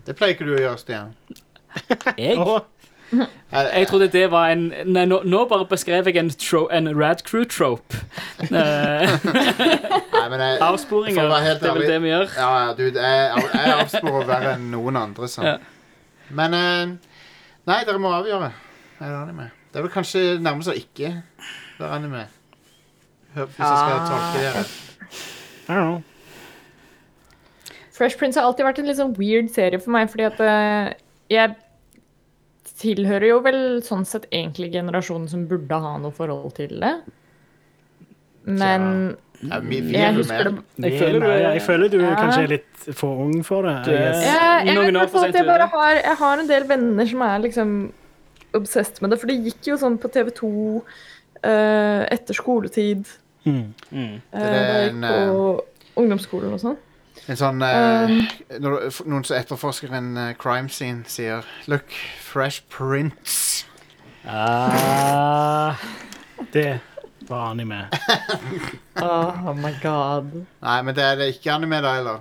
Det 0.06 0.16
pleier 0.18 0.34
ikke 0.34 0.44
du 0.48 0.56
å 0.56 0.60
gjøre, 0.60 0.78
Stian. 0.82 1.12
jeg, 2.18 2.34
jeg 3.52 3.86
trodde 3.90 4.08
det 4.12 4.24
var 4.32 4.50
en 4.54 4.64
Nei, 4.86 5.04
nå, 5.10 5.20
nå 5.24 5.44
bare 5.50 5.66
beskrev 5.70 6.06
jeg 6.10 6.16
en, 6.20 6.30
tro, 6.40 6.64
en 6.74 6.88
Rad 6.98 7.22
Crew-trope. 7.26 8.00
Eh, 8.50 9.14
avsporinger. 10.68 11.16
For 11.18 11.26
å 11.28 11.32
være 11.32 11.46
helt 11.48 11.60
Det 11.62 11.68
er 11.70 11.74
vel 11.74 11.82
ærlig- 11.82 11.90
det 11.92 11.98
vi 12.02 12.08
gjør. 12.12 12.28
Ja, 12.36 12.50
ja, 12.66 12.72
dude, 12.78 13.02
jeg, 13.02 13.44
jeg 13.54 13.74
avsporer 13.80 14.26
verre 14.28 14.54
enn 14.56 14.70
noen 14.74 14.96
andre. 15.00 15.28
Sånn. 15.30 15.46
Ja. 15.48 15.58
Men 16.34 16.54
eh, 16.58 16.94
Nei, 17.64 17.78
dere 17.88 18.00
må 18.02 18.10
avgjøre. 18.12 18.50
Er 19.00 19.06
det 19.08 19.18
anime? 19.22 19.50
Det 19.72 19.80
er 19.80 19.86
vel 19.86 19.92
kanskje 19.94 20.24
nærmest 20.44 20.70
å 20.70 20.74
ikke 20.78 21.14
være 21.78 21.92
anime. 21.96 22.26
Hør, 23.34 23.48
hvis 23.50 23.62
jeg 23.64 23.78
skal 23.80 24.04
tolke 24.10 24.42
dere. 24.42 24.64
I 25.64 25.72
don't 25.72 25.88
know. 25.88 26.02
Fresh 27.94 28.18
Prince 28.18 28.38
har 28.40 28.46
alltid 28.48 28.66
vært 28.66 28.78
en 28.82 28.88
litt 28.90 28.98
sånn 28.98 29.14
weird 29.16 29.48
serie 29.54 29.78
for 29.82 29.94
meg, 29.94 30.08
fordi 30.10 30.26
at 30.26 30.40
eh, 30.42 30.92
jeg 31.30 31.54
tilhører 32.80 33.28
jo 33.28 33.40
vel 33.44 33.60
sånn 33.86 34.04
sett 34.08 34.24
egentlig 34.34 34.72
generasjonen 34.74 35.28
som 35.30 35.44
burde 35.50 35.78
ha 35.84 35.92
noe 36.02 36.14
forhold 36.14 36.54
til 36.56 36.80
det. 36.82 36.94
Men 38.44 39.16
Ja, 39.44 39.58
vi, 39.60 39.80
vi 39.84 39.92
jeg 39.96 40.14
husker 40.16 40.48
det. 40.50 40.54
Jeg 40.84 40.98
føler 41.00 41.20
du 41.20 41.28
jeg 41.32 41.62
føler 41.64 41.88
du 41.92 41.98
Ja. 42.00 42.14
kanskje 42.16 42.42
er 42.44 42.52
litt 42.54 42.86
for 42.96 43.20
ung 43.26 43.42
for 43.44 43.62
det. 43.62 43.76
I 43.88 43.92
er- 43.92 44.02
jeg, 44.02 44.66
jeg, 44.66 44.92
vet 45.12 45.34
jeg, 45.34 45.46
bare 45.46 45.66
har, 45.68 45.94
jeg 46.02 46.16
har 46.16 46.38
en 46.38 46.48
del 46.48 46.64
venner 46.68 47.06
som 47.06 47.22
er 47.22 47.38
liksom 47.44 47.92
obsessed 48.54 49.02
med 49.02 49.10
det, 49.10 49.18
for 49.20 49.26
det 49.26 49.38
gikk 49.44 49.66
jo 49.72 49.76
sånn 49.76 49.98
på 49.98 50.08
TV2 50.14 50.48
uh, 51.44 52.06
etter 52.14 52.34
skoletid. 52.34 53.04
Mm. 53.44 53.74
Mm. 53.90 54.14
Uh, 54.32 54.38
Det 54.38 54.60
er 54.60 54.88
en, 54.90 55.00
på 55.02 55.64
ungdomsskolen 56.02 56.52
og 56.54 56.60
sånn. 56.62 56.76
En 57.24 57.38
sånn 57.40 57.62
eh, 57.64 58.10
når, 58.60 58.90
Noen 59.08 59.24
som 59.24 59.38
etterforsker 59.38 59.92
en 59.96 60.10
eh, 60.20 60.32
crime 60.40 60.68
scene, 60.72 61.06
sier 61.08 61.46
Look, 61.70 61.94
Fresh 62.20 62.66
Prince. 62.72 63.64
Ah, 64.28 65.80
Det 66.52 66.80
var 67.28 67.50
anime. 67.54 67.86
Oh, 69.04 69.52
my 69.58 69.72
god. 69.82 70.30
Nei, 70.62 70.76
men 70.86 70.94
det 70.96 71.02
er 71.02 71.16
det 71.18 71.26
ikke 71.34 71.50
anime, 71.56 71.80
da, 71.82 71.96
heller. 71.98 72.20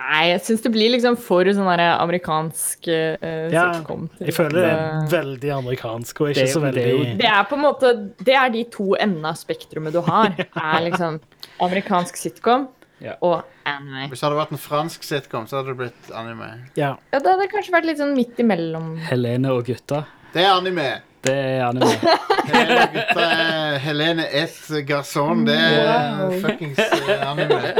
Nei, 0.00 0.26
jeg 0.30 0.42
syns 0.44 0.62
det 0.64 0.70
blir 0.74 0.92
liksom 0.92 1.16
for 1.20 1.48
sånn 1.54 1.68
der 1.70 1.82
amerikansk 1.94 2.88
uh, 2.88 3.48
Ja, 3.52 3.66
sitcom. 3.76 4.06
til 4.16 4.28
Jeg 4.30 4.36
føler 4.36 4.56
det 4.56 4.70
er 4.72 5.08
veldig 5.12 5.50
amerikansk 5.58 6.22
og 6.24 6.32
ikke 6.32 6.46
så 6.48 6.62
det 6.64 6.84
veldig 6.84 7.14
Det 7.20 7.28
er 7.28 7.42
på 7.50 7.58
en 7.58 7.62
måte 7.66 7.90
Det 8.20 8.36
er 8.36 8.52
de 8.54 8.62
to 8.72 8.86
endene 8.96 9.32
av 9.32 9.38
spektrumet 9.40 9.96
du 9.96 10.00
har. 10.06 10.32
Er 10.70 10.86
liksom 10.88 11.20
amerikansk 11.60 12.20
sitcom 12.20 12.68
Ja. 13.00 13.14
og 13.24 13.42
anime. 13.64 14.08
Hvis 14.10 14.20
det 14.20 14.26
hadde 14.28 14.36
vært 14.42 14.50
en 14.52 14.60
fransk 14.60 15.04
sitcom, 15.06 15.46
så 15.48 15.56
hadde 15.60 15.72
det 15.72 15.76
blitt 15.78 16.10
anime. 16.14 16.48
Ja. 16.76 16.94
Ja, 17.12 17.18
det 17.18 17.30
hadde 17.32 17.46
kanskje 17.52 17.72
vært 17.72 17.86
litt 17.88 18.00
sånn 18.02 18.12
midt 18.16 18.40
imellom. 18.42 18.90
Helene 19.08 19.54
og 19.56 19.64
gutta. 19.70 20.02
Det 20.34 20.42
er 20.44 20.50
anime. 20.58 20.88
Det 21.24 21.32
er 21.36 21.64
anime. 21.66 21.94
Helene 22.50 22.76
og 22.84 22.92
gutta 22.98 23.24
er 23.36 23.78
Helene 23.86 24.26
et 24.42 24.60
garçon. 24.88 25.46
Det 25.48 25.56
er 25.56 26.20
Wow. 26.20 26.36
fuckings 26.44 26.78
eh, 26.78 27.24
anime. 27.30 27.74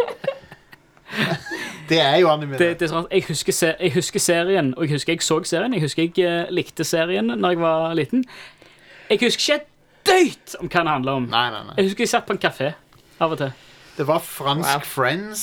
Det 1.91 1.99
er 2.01 2.17
jo 2.23 2.29
anime. 2.31 2.57
Det, 2.59 2.69
det 2.79 2.87
er 2.87 2.91
sånn 2.93 3.07
at 3.09 3.15
jeg, 3.17 3.25
husker 3.29 3.55
se, 3.57 3.71
jeg 3.81 3.93
husker 3.97 4.23
serien, 4.23 4.69
og 4.77 4.85
jeg 4.87 4.95
husker 4.95 5.17
jeg 5.17 5.25
så 5.27 5.41
serien. 5.49 5.73
Jeg 5.75 5.83
husker 5.85 6.07
jeg 6.07 6.23
eh, 6.27 6.53
likte 6.55 6.85
serien 6.87 7.33
når 7.35 7.57
jeg 7.57 7.61
var 7.65 7.97
liten. 7.99 8.23
Jeg 9.11 9.19
husker 9.25 9.43
ikke 9.43 9.57
et 9.59 9.67
døyt 10.11 10.55
om 10.61 10.69
hva 10.71 10.85
den 10.85 10.93
handler 10.95 11.19
om. 11.19 11.27
Nei, 11.33 11.47
nei, 11.51 11.65
nei. 11.67 11.75
Jeg 11.81 11.89
husker 11.91 12.07
jeg 12.07 12.13
satt 12.13 12.29
på 12.29 12.37
en 12.37 12.43
kafé 12.45 12.71
av 13.21 13.35
og 13.35 13.41
til. 13.43 13.51
Det 14.01 14.07
var 14.09 14.19
fransk 14.25 14.69
Wow. 14.79 14.87
Friends. 14.89 15.43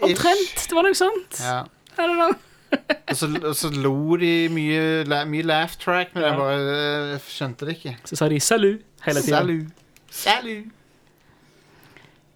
Omtrent. 0.00 0.62
Det 0.70 0.76
var 0.78 0.86
noe 0.88 0.96
sånt. 0.96 1.40
Ja. 1.44 1.58
I 1.98 2.06
don't 2.06 2.16
know. 2.16 2.32
Og 3.10 3.16
så, 3.18 3.26
og 3.42 3.56
så 3.58 3.68
lo 3.74 4.16
de 4.16 4.46
mye, 4.54 5.02
la- 5.10 5.24
mye 5.26 5.42
laugh 5.42 5.72
track, 5.82 6.12
men 6.14 6.22
jeg 6.24 6.36
bare 6.38 7.14
eh, 7.16 7.24
skjønte 7.26 7.66
det 7.66 7.74
ikke. 7.80 7.96
Så 8.06 8.16
sa 8.20 8.28
de 8.30 8.38
salut 8.40 8.84
hele 9.04 9.20
tida. 9.24 9.40
Salut. 9.40 9.66
Salut. 10.10 10.68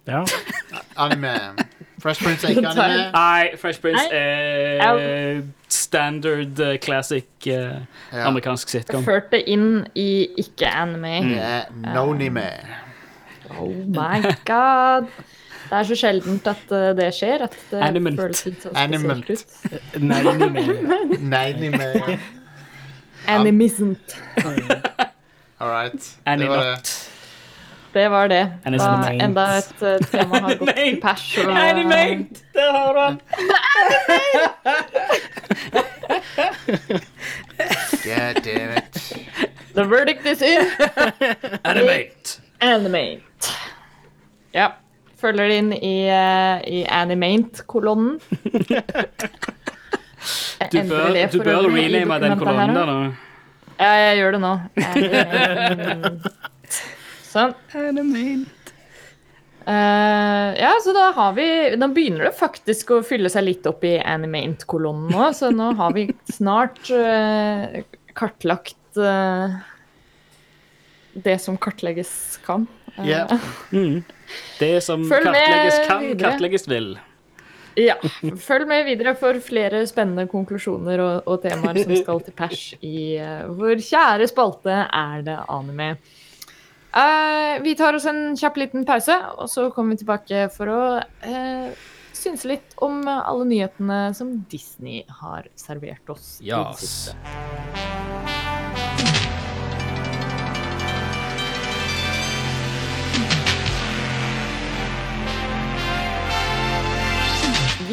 ja. 0.07 0.23
Anime. 1.05 1.31
Fresh 2.03 2.21
Prince 2.23 2.45
er 2.45 2.49
ikke 2.51 2.67
anime. 2.67 3.11
Nei, 3.15 3.47
Fresh 3.61 3.79
Prince 3.81 4.03
er 4.11 5.41
standard 5.71 6.59
uh, 6.59 6.75
classic 6.83 7.25
uh, 7.47 7.53
Ja. 8.11 8.27
amerikansk 8.27 8.69
sitcom. 8.75 9.05
Ført 9.07 9.31
det 9.31 9.45
inn 9.47 9.85
i 9.95 10.27
ikke-anime. 10.43 11.15
Det 11.31 11.39
er 11.41 11.71
nonime. 11.95 12.49
Oh 13.55 13.71
my 13.71 14.19
god. 14.45 15.07
Det 15.65 15.77
er 15.79 15.83
så 15.89 15.95
sjeldent 15.97 16.47
at 16.47 16.71
uh, 16.71 16.89
det 16.97 17.07
skjer. 17.17 17.41
At 17.47 17.55
det 17.71 17.81
Animalt. 17.81 18.19
føles 18.21 18.45
litt 18.45 18.61
så 18.65 18.69
Animant. 18.77 19.25
spesielt 19.25 19.71
ut. 19.95 20.01
Nei, 20.01 20.21
nei, 20.23 20.49
nei. 20.49 21.49
Nonime. 21.55 22.19
Animismt. 23.27 24.15
All 25.59 25.69
right. 25.71 26.11
Det 26.25 26.47
var 26.49 26.63
det. 26.63 26.77
Det 27.95 28.09
var 28.11 28.27
det. 28.27 28.41
Da, 28.65 29.11
enda 29.23 29.43
et 29.57 29.81
uh, 29.81 29.95
tema 30.11 30.39
har 30.43 30.57
gått 30.59 30.73
til 30.75 30.97
pers. 31.01 31.25
og- 31.39 31.53
Animate! 31.55 32.41
Der 32.53 32.71
har 32.75 32.93
du 32.93 32.99
den. 32.99 33.21
God 38.03 38.43
damn 38.43 38.77
it. 38.77 38.93
The 39.73 39.83
verdict 39.85 40.25
is 40.25 40.41
in. 40.41 40.67
Animate. 41.63 42.39
Animate. 42.61 43.21
Ja. 44.53 44.71
Følger 45.25 45.49
det 45.49 45.59
inn 45.63 45.71
i, 45.73 45.95
uh, 46.09 46.61
i 46.69 46.85
Animate-kolonnen. 46.85 48.19
Du 50.71 50.79
bør, 50.89 51.13
du 51.29 51.37
bør 51.43 51.67
rename 51.69 52.15
den 52.23 52.39
kolonnen 52.39 52.73
der 52.73 52.87
nå. 52.89 52.93
Ja, 53.77 53.89
jeg 53.99 54.15
gjør 54.17 54.31
det 54.33 54.39
nå. 54.41 54.53
Animate. 54.85 56.31
Sånn. 57.27 57.53
Eh, 59.65 60.49
ja, 60.61 60.71
så 60.83 60.93
da 60.93 61.07
har 61.15 61.31
vi 61.33 61.45
Da 61.73 61.87
begynner 61.89 62.27
det 62.27 62.35
faktisk 62.37 62.91
å 62.93 62.99
fylle 63.05 63.31
seg 63.33 63.47
litt 63.47 63.65
opp 63.65 63.81
i 63.87 63.95
Animate-kolonnen 63.97 65.09
nå, 65.09 65.29
så 65.33 65.49
nå 65.53 65.71
har 65.79 65.95
vi 65.95 66.05
snart 66.29 66.77
uh, 66.93 67.81
kartlagt 68.13 69.01
uh, 69.01 69.57
det 71.15 71.39
som 71.41 71.57
kartlegges 71.57 72.37
kan. 72.45 72.67
Yeah. 73.01 73.33
Ja. 73.73 73.89
Det 74.59 74.83
som 74.83 75.03
kartlegges 75.09 75.79
kan, 75.87 76.01
videre. 76.05 76.31
kartlegges 76.31 76.67
vil. 76.71 76.95
Ja. 77.75 77.97
Følg 78.39 78.69
med 78.69 78.85
videre 78.87 79.11
for 79.19 79.35
flere 79.43 79.81
spennende 79.89 80.29
konklusjoner 80.31 81.01
og, 81.03 81.25
og 81.27 81.41
temaer 81.43 81.81
som 81.83 81.91
skal 81.99 82.21
til 82.23 82.35
pers 82.37 82.61
i 82.79 83.17
uh, 83.19 83.49
vår 83.51 83.81
kjære 83.83 84.29
spalte 84.31 84.77
Er 84.87 85.25
det 85.27 85.35
anime? 85.51 85.89
Uh, 86.95 87.59
vi 87.65 87.73
tar 87.75 87.97
oss 87.97 88.05
en 88.07 88.37
kjapp 88.39 88.55
liten 88.61 88.85
pause, 88.87 89.17
og 89.35 89.49
så 89.51 89.67
kommer 89.75 89.97
vi 89.97 90.05
tilbake 90.05 90.45
for 90.55 90.71
å 90.71 90.81
uh, 91.03 91.85
synse 92.15 92.47
litt 92.47 92.77
om 92.79 93.03
alle 93.11 93.43
nyhetene 93.51 93.99
som 94.15 94.37
Disney 94.47 95.03
har 95.19 95.51
servert 95.59 96.15
oss. 96.15 96.37
i 96.39 96.47
det 96.47 96.55
Yes. 96.55 96.79
siste. 96.79 98.14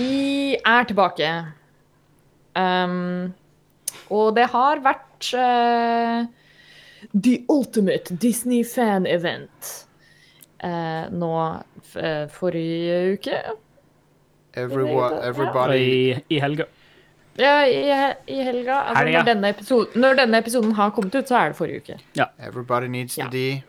Vi 0.03 0.57
er 0.67 0.85
tilbake. 0.89 1.31
Um, 2.57 3.33
og 4.13 4.35
det 4.37 4.49
har 4.53 4.83
vært 4.85 5.31
uh, 5.39 6.25
The 7.15 7.39
Ultimate 7.53 8.17
Disney 8.23 8.65
Fan 8.67 9.07
Event 9.09 9.71
uh, 10.65 11.09
nå 11.13 11.33
eh, 11.97 12.27
forrige 12.33 12.99
uke. 13.17 13.39
Everyone, 14.55 15.23
everybody 15.25 15.81
I, 15.81 16.23
I 16.29 16.41
helga. 16.45 16.69
Ja, 17.41 17.63
i, 17.65 17.81
i 18.29 18.43
helga. 18.45 18.83
Altså, 18.93 19.09
når, 19.09 19.25
denne 19.31 19.49
episoden, 19.55 20.01
når 20.05 20.19
denne 20.21 20.39
episoden 20.45 20.73
har 20.77 20.93
kommet 20.93 21.15
ut, 21.17 21.29
så 21.29 21.39
er 21.39 21.53
det 21.53 21.57
forrige 21.57 21.81
uke. 21.87 21.99
Everybody 22.39 22.91
needs 22.93 23.19
Ja. 23.19 23.29
the 23.31 23.39
D. 23.39 23.63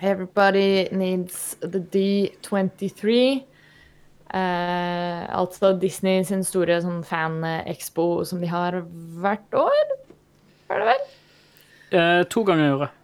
Everybody 0.00 0.88
needs 0.96 1.56
the 1.60 1.82
D23. 1.92 3.42
Eh, 4.30 5.22
altså 5.34 5.72
Disney 5.80 6.22
sin 6.26 6.44
store 6.46 6.76
sånn 6.84 7.02
fan-expo 7.06 8.22
som 8.28 8.42
de 8.42 8.50
har 8.50 8.78
hvert 9.22 9.56
år. 9.58 9.94
Er 10.70 10.82
det 10.82 10.88
vel? 10.92 11.06
Eh, 11.90 12.20
to 12.30 12.44
ganger 12.46 12.68
i 12.68 12.74
året. 12.76 12.98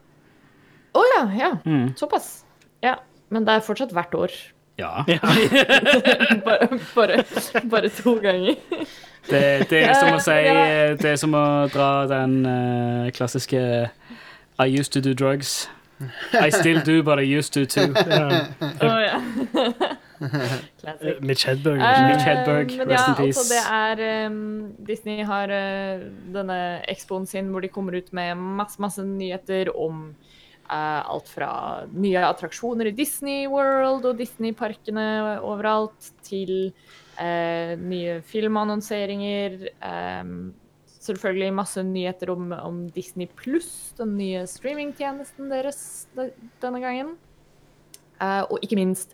Å 0.96 1.02
ja, 1.12 1.22
ja. 1.36 1.50
Mm. 1.66 1.88
Såpass. 1.98 2.44
Ja. 2.84 3.00
Men 3.34 3.46
det 3.46 3.56
er 3.56 3.66
fortsatt 3.66 3.94
hvert 3.96 4.14
år. 4.14 4.36
Ja. 4.78 5.02
Bare, 6.46 6.68
bare, 6.94 7.22
bare 7.64 7.88
to 7.96 8.12
ganger. 8.20 8.58
Det, 9.26 9.40
det 9.70 9.78
er 9.86 9.94
som 9.96 10.12
å 10.12 10.18
si. 10.20 10.34
Det 11.00 11.08
er 11.14 11.16
som 11.18 11.32
å 11.34 11.44
dra 11.72 11.88
den 12.10 12.34
uh, 12.44 13.08
klassiske 13.16 13.58
I 14.60 14.66
used 14.68 14.92
to 14.92 15.00
do 15.00 15.14
drugs. 15.16 15.64
I 16.36 16.50
still 16.50 16.82
do, 16.84 17.02
but 17.02 17.18
I 17.18 17.22
used 17.22 17.54
to 17.54 17.64
too. 17.64 17.94
Ja. 17.96 18.46
oh, 18.60 19.00
ja. 19.00 19.95
Classic. 20.80 21.20
Mitch 21.20 21.46
Hedberg. 21.48 21.80
Eh, 21.80 22.00
Mitch 22.10 22.26
Hedberg, 22.26 22.72
rest 22.82 22.90
ja, 22.90 23.04
in 23.08 23.18
peace. 23.18 23.40
altså 23.40 23.44
det 23.52 23.62
er 23.78 24.30
um, 24.30 24.40
Disney 24.88 25.24
har 25.26 25.52
uh, 25.52 26.06
denne 26.34 26.58
expoen 26.90 27.26
sin 27.28 27.52
hvor 27.52 27.64
de 27.64 27.72
kommer 27.72 27.98
ut 27.98 28.12
med 28.16 28.36
masse, 28.36 28.80
masse 28.82 29.04
nyheter 29.06 29.72
om 29.76 30.08
uh, 30.70 31.00
alt 31.06 31.30
fra 31.30 31.50
nye 31.92 32.22
attraksjoner 32.26 32.90
i 32.90 32.94
Disney 32.96 33.46
World 33.50 34.06
og 34.08 34.20
Disney-parkene 34.20 35.08
overalt, 35.40 36.12
til 36.26 36.72
eh, 37.20 37.74
nye 37.78 38.20
filmannonseringer. 38.26 39.58
Um, 39.80 40.54
selvfølgelig 41.06 41.52
masse 41.54 41.82
nyheter 41.86 42.32
om, 42.34 42.50
om 42.52 42.80
Disney 42.90 43.28
pluss, 43.38 43.94
den 43.98 44.16
nye 44.18 44.42
streamingtjenesten 44.50 45.50
deres 45.52 45.80
denne 46.16 46.82
gangen. 46.82 47.14
Eh, 48.16 48.42
og 48.48 48.58
ikke 48.64 48.78
minst 48.78 49.12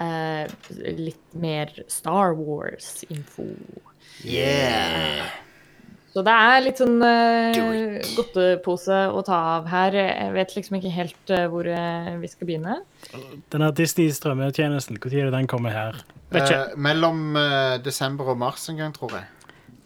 eh, 0.00 0.50
litt 0.98 1.36
mer 1.38 1.72
Star 1.88 2.34
Wars-info. 2.38 3.46
Yeah. 4.24 5.26
Så 6.12 6.20
det 6.26 6.32
er 6.36 6.58
litt 6.60 6.80
sånn 6.80 6.98
uh, 7.00 8.02
godtepose 8.18 8.98
å 9.16 9.22
ta 9.24 9.38
av 9.54 9.70
her. 9.72 9.96
Jeg 9.96 10.34
vet 10.34 10.50
liksom 10.58 10.76
ikke 10.76 10.92
helt 10.92 11.32
uh, 11.32 11.46
hvor 11.48 11.68
vi 12.20 12.28
skal 12.28 12.50
begynne. 12.50 12.82
Den 13.54 13.64
her 13.64 13.72
Disney-strømmetjenesten, 13.78 15.00
når 15.00 15.16
er 15.16 15.30
det 15.30 15.36
den 15.38 15.48
kommer 15.48 15.72
her? 15.72 16.02
Vet. 16.32 16.52
Eh, 16.52 16.76
mellom 16.76 17.32
desember 17.84 18.28
og 18.32 18.38
mars 18.40 18.68
en 18.68 18.80
gang, 18.80 18.92
tror 18.96 19.16
jeg. 19.16 19.24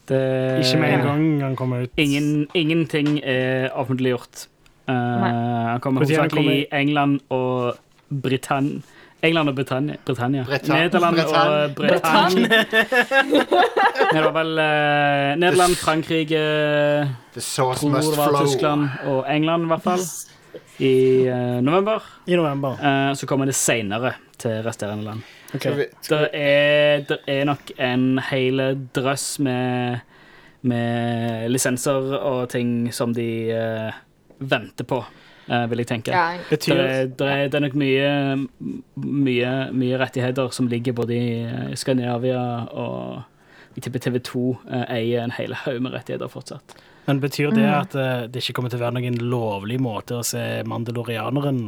Det, 0.07 0.19
Ikke 0.63 0.83
med 0.83 0.93
en 0.97 1.07
gang 1.07 1.25
han 1.43 1.57
kommer 1.59 1.87
ut. 1.87 1.95
Ingen, 1.99 2.47
ingenting 2.55 3.17
er 3.23 3.71
offentliggjort. 3.75 4.47
Uh, 4.87 4.95
han 4.95 5.81
kommer 5.83 6.05
hovedsakelig 6.05 6.59
i 6.61 6.67
England 6.75 7.21
og 7.35 7.79
Britannia. 8.11 8.83
England 9.23 9.49
og 9.49 9.55
Britannia. 9.55 9.97
Britannia. 10.07 10.43
Britann- 10.45 10.77
Nederland 10.77 11.19
og 11.21 11.75
Britannia. 11.75 12.49
Britannia. 12.49 12.65
Det 14.13 14.23
var 14.23 14.33
vel 14.37 14.53
uh, 14.59 15.39
Nederland, 15.41 15.75
Frankrike, 15.77 16.39
The 17.33 17.41
sauce 17.41 17.81
tror 17.81 17.91
must 17.91 18.11
det 18.13 18.19
var 18.19 18.29
flow. 18.29 18.47
Tyskland 18.47 18.89
og 19.07 19.25
England, 19.37 19.65
i 19.65 19.67
hvert 19.73 19.83
fall. 19.83 20.05
i 20.79 20.95
uh, 21.29 21.61
november. 21.65 22.03
I 22.27 22.37
november. 22.37 22.77
Uh, 22.83 23.15
så 23.17 23.27
kommer 23.27 23.47
det 23.47 23.55
seinere 23.55 24.13
til 24.39 24.63
resterende 24.67 25.05
land. 25.05 25.23
Okay. 25.55 25.87
Det 26.09 26.29
er, 26.35 27.07
er 27.27 27.45
nok 27.49 27.71
en 27.79 28.19
hel 28.31 28.61
drøss 28.95 29.39
med, 29.41 29.97
med 30.63 31.49
lisenser 31.49 32.17
og 32.19 32.49
ting 32.53 32.93
som 32.93 33.15
de 33.15 33.29
eh, 33.55 33.95
venter 34.39 34.85
på, 34.85 34.99
eh, 34.99 35.26
vil 35.47 35.79
jeg 35.83 35.87
tenke. 35.87 36.11
Ja, 36.11 36.41
Det 36.41 36.59
Betyr 36.59 36.75
er, 36.75 37.07
det, 37.07 37.27
er, 37.31 37.47
det 37.49 37.55
er 37.55 37.65
nok 37.67 37.79
mye, 37.79 38.11
mye, 38.97 39.53
mye 39.73 40.01
rettigheter 40.03 40.51
som 40.55 40.69
ligger 40.71 40.97
både 40.97 41.15
i 41.15 41.31
eh, 41.47 41.73
Skandinavia 41.79 42.43
og 42.73 43.23
jeg 43.77 43.85
tipper 43.85 44.07
TV2 44.07 44.43
eh, 44.73 44.85
eier 44.97 45.25
en 45.25 45.35
hel 45.37 45.55
haug 45.65 45.83
med 45.85 45.93
rettigheter 45.93 46.31
fortsatt. 46.33 46.77
Men 47.07 47.21
betyr 47.23 47.53
det 47.55 47.67
at 47.71 47.95
eh, 47.95 48.27
det 48.33 48.43
ikke 48.43 48.59
kommer 48.59 48.73
til 48.73 48.81
å 48.81 48.87
være 48.87 48.99
noen 48.99 49.19
lovlig 49.31 49.79
måte 49.83 50.19
å 50.19 50.25
se 50.27 50.43
Mandalorianeren 50.67 51.61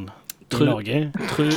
i 0.48 0.64
Norge 0.64 1.02
Tru, 1.34 1.50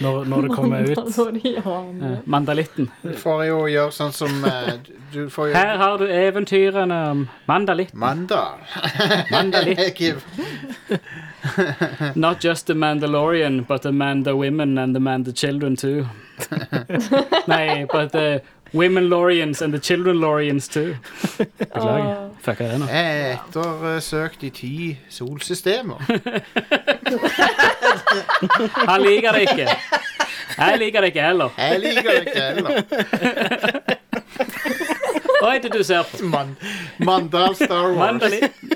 når, 0.00 0.24
når 0.24 0.42
det 0.42 0.50
kommer 0.54 0.82
ut? 0.90 2.26
Mandalitten. 2.26 2.90
du 3.02 3.12
får 3.18 3.44
jo 3.46 3.58
gjøre 3.68 3.92
sånn 3.92 4.12
som 4.16 4.44
eh, 4.48 4.72
Du 5.12 5.28
får 5.30 5.50
jo 5.50 5.54
Her 5.54 5.76
har 5.76 5.98
du 5.98 6.06
eventyrene 6.08 6.98
om 7.10 7.26
Mandalitten. 7.46 7.98
Mandal. 8.00 8.62
Mandalitten. 9.30 10.22
Not 12.14 12.44
just 12.44 12.66
the 12.66 12.74
Mandalorian, 12.74 13.66
but 13.66 13.82
the 13.82 13.92
Manda 13.92 14.34
women 14.36 14.78
and 14.78 14.94
the 14.94 15.00
Manda 15.00 15.32
children 15.32 15.76
too. 15.76 16.06
Nei, 17.46 17.84
but 17.92 18.12
the 18.12 18.42
women 18.72 19.08
Lorians 19.08 19.62
and 19.62 19.72
the 19.72 19.78
children 19.78 20.18
Lorians 20.20 20.68
too. 20.68 20.96
Beklager. 21.58 22.30
Fucka 22.42 22.64
det 22.64 22.78
nå. 22.80 22.86
Jeg 22.86 23.20
er 23.20 23.32
ettersøkt 23.36 24.42
i 24.42 24.50
ti 24.50 24.98
solsystemer. 25.08 25.96
Han 28.88 29.02
liker 29.02 29.32
det 29.32 29.40
ikke. 29.40 29.68
Jeg 30.58 30.78
liker 30.78 31.00
det 31.00 31.06
ikke 31.12 31.22
heller. 31.22 31.48
Jeg 31.58 31.80
liker 31.80 32.10
det 32.10 32.20
ikke 32.26 32.40
heller. 32.40 32.82
Hva 35.42 35.54
er 35.56 35.60
det 35.62 35.72
du 35.74 35.82
ser 35.82 36.02
på? 36.06 36.16
Man 36.30 36.56
Mandal 36.98 37.56
Star 37.56 37.92
Wars. 37.92 37.98
Mandalitten. 37.98 38.70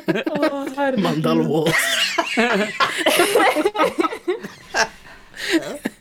Mandal 1.03 1.41
Wars. 1.47 1.75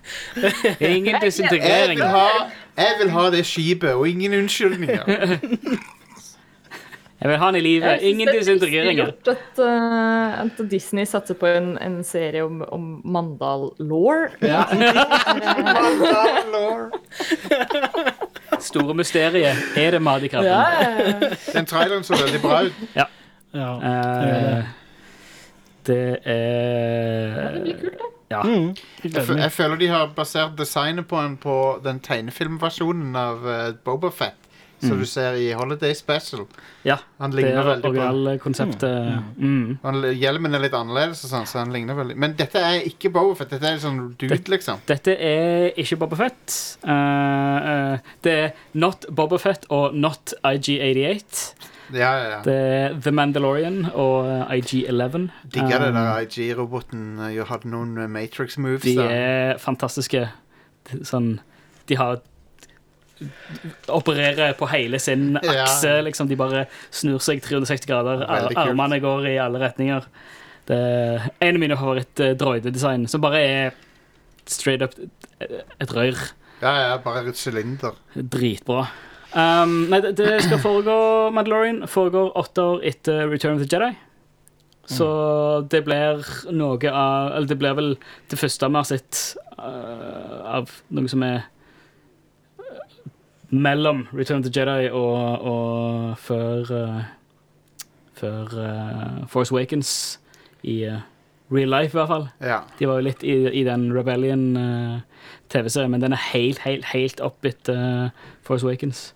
Ingen 0.80 1.14
Jeg 1.16 1.22
disintegrering. 1.22 2.00
vil, 2.00 2.08
ha, 2.08 2.28
jeg 2.78 2.96
vil 3.02 3.10
ha 3.16 3.30
det 3.32 3.46
skipet, 3.46 3.94
og 3.94 4.08
ingen 4.10 4.34
unnskyldninger. 4.34 5.04
Jeg 7.22 7.30
vil 7.32 7.38
ha 7.40 7.46
han 7.46 7.56
i 7.56 7.60
live. 7.64 7.86
Jeg 7.86 8.00
synes 8.00 8.12
Ingen 8.12 8.28
det 8.28 8.36
er 8.36 8.40
disintegreringer. 8.40 9.06
gjort 9.06 9.28
At, 9.32 9.60
eh, 9.66 10.42
at 10.44 10.72
Disney 10.72 11.06
satser 11.08 11.34
på 11.40 11.48
en, 11.48 11.78
en 11.82 12.04
serie 12.04 12.44
om, 12.44 12.60
om 12.76 13.02
Mandal-law. 13.06 14.28
Ja. 14.44 14.64
Store 18.60 18.94
mysteriet. 18.94 19.56
Er 19.78 19.92
det 19.92 20.02
mat 20.02 20.24
i 20.24 20.28
krabben? 20.28 20.52
Ja, 20.52 20.66
Den 21.56 21.66
traileren 21.66 22.04
så 22.04 22.14
veldig 22.20 22.42
bra 22.44 22.62
ut. 22.68 22.74
Ja. 22.96 23.08
Eh, 23.56 24.64
det 25.88 26.18
er 26.26 27.52
det 27.56 27.62
blir 27.64 27.74
kult, 27.80 27.92
det. 27.94 28.15
Ja. 28.32 28.42
Mm. 28.42 28.72
Jeg, 29.04 29.22
fø- 29.28 29.38
jeg 29.38 29.52
føler 29.54 29.78
de 29.78 29.88
har 29.92 30.08
basert 30.18 30.56
designet 30.58 31.06
på, 31.08 31.20
en, 31.22 31.36
på 31.38 31.58
den 31.86 32.00
tegnefilmversjonen 32.04 33.16
av 33.16 33.46
uh, 33.46 33.72
Boba 33.86 34.10
Fett. 34.12 34.42
Som 34.86 35.00
du 35.00 35.06
ser 35.08 35.34
i 35.40 35.48
Holiday 35.56 35.94
Special. 35.98 36.44
ja. 36.86 36.98
Han 37.18 37.32
Det 37.32 37.40
ligner 37.40 37.62
er 37.62 37.68
veldig 37.70 37.82
på 37.82 37.90
originalkonseptet. 37.90 39.38
Mm. 39.40 39.78
han, 39.82 40.02
Hjelmen 40.20 40.54
er 40.54 40.62
litt 40.66 40.76
annerledes, 40.78 41.24
og 41.26 41.32
sånn, 41.32 41.46
så 41.50 41.62
han 41.64 41.72
ligner 41.74 41.96
veldig 41.98 42.18
Men 42.22 42.36
dette 42.38 42.60
er 42.62 42.84
ikke 42.86 43.10
Boba 43.16 43.34
Fett. 43.40 43.50
Dette 43.56 43.72
er 43.72 43.80
sånn 43.82 44.02
dude, 44.20 44.38
liksom. 44.52 44.84
Dette 44.86 45.16
er 45.16 45.72
ikke 45.82 45.98
Boba 46.04 46.20
Fett. 46.20 46.58
Eh, 46.86 47.70
eh, 47.72 48.12
det 48.28 48.36
er 48.44 48.52
not 48.78 49.08
Boba 49.10 49.40
Fett 49.42 49.66
og 49.74 49.96
not 49.96 50.36
IG88. 50.44 51.72
Ja, 51.94 52.12
ja, 52.18 52.30
ja. 52.30 52.38
Det 52.46 52.54
er 52.56 52.96
The 53.02 53.12
Mandalorian 53.14 53.86
og 53.94 54.26
eh, 54.26 54.56
IG11. 54.60 55.28
Digger 55.54 55.80
det 55.84 55.90
Um, 55.92 56.00
der 56.00 56.26
IG-roboten. 56.26 57.04
Jeg 57.34 57.46
hadde 57.46 57.70
noen 57.70 57.98
eh, 58.02 58.08
Matrix-moves. 58.10 58.82
De 58.88 58.96
er 59.02 59.58
fantastiske. 59.62 60.28
Sånn 61.06 61.36
De 61.90 61.96
har 62.00 62.22
Opererer 63.88 64.54
på 64.60 64.68
hele 64.68 65.00
sin 65.00 65.38
Ja. 65.44 65.64
akse, 65.64 66.02
liksom. 66.04 66.28
De 66.28 66.36
bare 66.36 66.66
snur 66.92 67.20
seg 67.24 67.42
360 67.42 67.88
grader. 67.88 68.26
Armene 68.58 69.00
går 69.00 69.28
i 69.30 69.38
alle 69.40 69.60
retninger. 69.62 70.04
Det 70.68 70.76
er 70.76 71.30
en 71.42 71.56
av 71.56 71.62
mine 71.62 71.78
favoritt-droidedesign, 71.78 73.08
som 73.08 73.22
bare 73.22 73.40
er 73.46 73.72
straight 74.50 74.82
up 74.82 74.94
et 75.40 75.92
rør. 75.94 76.18
Ja, 76.62 76.74
ja, 76.90 76.98
bare 76.98 77.28
et 77.30 77.38
sylinder. 77.38 77.94
Dritbra. 78.16 78.88
Um, 79.36 79.90
nei, 79.92 80.00
det, 80.00 80.14
det 80.16 80.38
skal 80.46 80.62
foregå 80.64 80.96
Mandalorian 81.36 81.82
foregår 81.92 82.30
åtte 82.40 82.64
år 82.64 82.86
etter 82.88 83.26
Return 83.28 83.58
of 83.58 83.66
the 83.66 83.68
Jedi. 83.68 83.90
Så 84.86 85.08
det 85.72 85.82
blir 85.86 86.22
noe 86.54 86.92
av 86.92 87.32
Eller 87.34 87.50
det 87.50 87.58
blir 87.58 87.74
vel 87.74 87.90
det 88.30 88.38
første 88.38 88.70
vi 88.70 88.78
har 88.78 88.86
sett 88.88 89.22
uh, 89.58 90.60
av 90.60 90.70
noe 90.94 91.10
som 91.10 91.26
er 91.26 91.42
uh, 92.62 93.10
mellom 93.50 94.06
Return 94.14 94.44
of 94.44 94.48
the 94.48 94.54
Jedi 94.54 94.92
og, 94.92 95.50
og 95.52 96.22
før 96.22 96.72
uh, 96.72 97.02
Før 98.16 98.56
uh, 98.56 99.26
Force 99.28 99.52
Awakens 99.52 99.92
i 100.64 100.86
uh, 100.88 101.02
real 101.52 101.70
life, 101.70 101.92
i 101.92 102.00
hvert 102.00 102.08
fall. 102.10 102.24
Ja. 102.42 102.62
De 102.80 102.88
var 102.88 103.02
jo 103.02 103.06
litt 103.10 103.24
i, 103.28 103.36
i 103.60 103.64
den 103.68 103.90
Rebellion-TV-serien, 103.94 105.92
men 105.92 106.02
den 106.02 106.16
er 106.16 106.24
helt, 106.32 106.64
helt, 106.64 106.88
helt 106.94 107.20
opp 107.22 107.46
etter 107.46 107.76
uh, 108.08 108.32
Force 108.48 108.66
Awakens. 108.66 109.10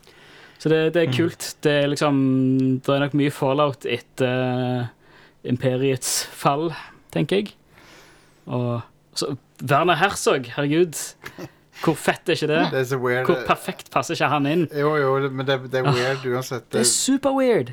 Så 0.60 0.70
det, 0.70 0.80
det 0.94 1.04
er 1.06 1.14
kult. 1.16 1.56
Det 1.64 1.72
er 1.72 1.88
liksom 1.88 2.16
Det 2.84 2.96
er 2.96 3.06
nok 3.06 3.16
mye 3.16 3.32
fallout 3.32 3.86
etter 3.88 4.42
uh, 4.44 4.88
Imperiets 5.48 6.26
fall, 6.36 6.74
tenker 7.16 7.42
jeg. 7.44 7.54
Og 8.46 8.82
så 9.16 9.36
Werner 9.64 9.96
Herzog, 10.00 10.46
herregud. 10.56 10.96
Hvor 11.84 11.96
fett 11.96 12.28
er 12.28 12.36
ikke 12.36 12.48
det? 12.48 12.60
Det 12.72 12.80
er 12.80 12.88
så 12.90 12.98
weird. 13.00 13.26
Hvor 13.26 13.40
perfekt 13.48 13.92
passer 13.92 14.16
ikke 14.16 14.28
han 14.32 14.48
inn? 14.48 14.66
Jo, 14.76 14.96
jo, 15.00 15.14
men 15.30 15.48
det, 15.48 15.60
det 15.72 15.80
er 15.80 15.88
weird 15.88 16.26
uansett. 16.28 16.68
Det 16.72 16.82
er 16.82 16.90
super 16.90 17.36
weird. 17.36 17.72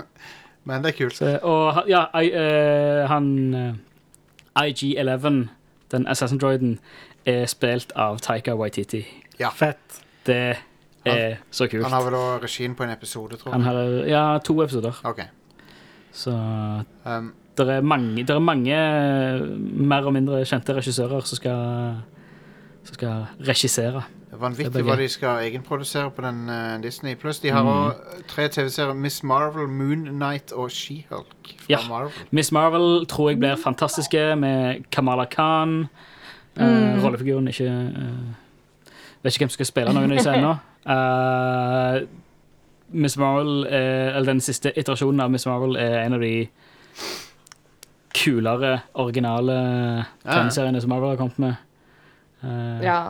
men 0.68 0.84
det 0.84 0.94
er 0.94 0.96
kult. 0.96 1.16
Så, 1.16 1.36
og 1.42 1.82
ja, 1.88 2.06
I, 2.16 2.32
uh, 2.32 3.04
han 3.10 3.28
eh, 3.54 4.68
IG-11, 4.68 5.48
den 5.92 6.08
Assassin-droiden, 6.08 6.78
er 7.26 7.44
spilt 7.50 7.92
av 7.96 8.20
Taika 8.24 8.56
Waititi. 8.56 9.04
Ja. 9.40 9.50
Fett. 9.52 10.00
Det 10.26 10.56
er 11.12 11.36
så 11.50 11.66
kult. 11.70 11.82
Han 11.84 11.92
har 11.92 12.02
vel 12.04 12.14
også 12.14 12.42
regien 12.44 12.74
på 12.74 12.82
en 12.84 12.90
episode, 12.90 13.36
tror 13.36 13.52
Han 13.52 13.60
jeg. 13.60 13.70
har 13.70 14.06
ja, 14.08 14.38
to 14.38 14.62
episoder. 14.62 14.92
Ok. 15.04 15.20
Så 16.12 16.30
Um, 17.06 17.32
det 17.58 17.68
er 17.68 17.80
mange, 17.80 18.24
der 18.26 18.34
er 18.34 18.38
mange 18.38 18.72
eh, 18.74 19.40
mer 19.60 20.04
og 20.04 20.12
mindre 20.12 20.44
kjente 20.44 20.74
regissører 20.76 21.20
som 21.24 21.36
skal, 21.36 21.96
som 22.84 22.94
skal 22.94 23.26
regissere. 23.48 24.02
det 24.26 24.34
er 24.34 24.36
vanvittig 24.42 24.82
hva 24.84 24.96
de 24.98 25.06
skal 25.08 25.38
egenprodusere 25.46 26.10
på 26.10 26.22
den 26.22 26.48
eh, 26.50 26.82
Disney. 26.82 27.14
Pluss 27.14 27.38
de 27.40 27.48
har 27.50 27.62
Mm. 27.62 27.68
også 27.68 28.26
tre 28.28 28.48
TV-serier. 28.48 28.92
Miss 28.94 29.22
Marvel, 29.22 29.68
Moon 29.68 30.04
Knight 30.04 30.52
og 30.52 30.70
She-Hulk 30.70 31.54
fra 31.58 31.66
Ja. 31.70 31.78
Marvel. 31.88 32.12
Miss 32.30 32.52
Marvel 32.52 33.06
tror 33.06 33.30
jeg 33.30 33.38
blir 33.38 33.56
fantastiske 33.56 34.36
med 34.36 34.84
Kamala 34.90 35.24
Khan. 35.24 35.88
Eh, 36.58 37.02
rollefiguren 37.04 37.48
ikke 37.48 37.66
eh, 37.66 38.34
Vet 39.26 39.34
ikke 39.34 39.42
hvem 39.46 39.50
som 39.50 39.58
skal 39.58 39.66
spille 39.72 39.92
noen 39.96 40.12
av 40.12 40.16
disse 40.20 40.32
ennå. 40.38 40.52
Uh, 40.86 42.06
Miss 42.94 43.16
Marvel, 43.18 43.64
er- 43.66 44.12
eller 44.14 44.30
den 44.30 44.40
siste 44.44 44.70
iterasjonen 44.78 45.20
av 45.24 45.30
Miss 45.34 45.46
Marvel, 45.50 45.74
er 45.82 46.04
en 46.04 46.14
av 46.14 46.22
de 46.22 46.46
kulere, 48.16 48.76
originale 48.94 49.56
tegneseriene 50.24 50.80
som 50.80 50.90
Marvel 50.94 51.10
har 51.14 51.16
kommet 51.20 51.38
med. 51.42 51.54
Uh, 52.44 52.84
Ja. 52.84 53.00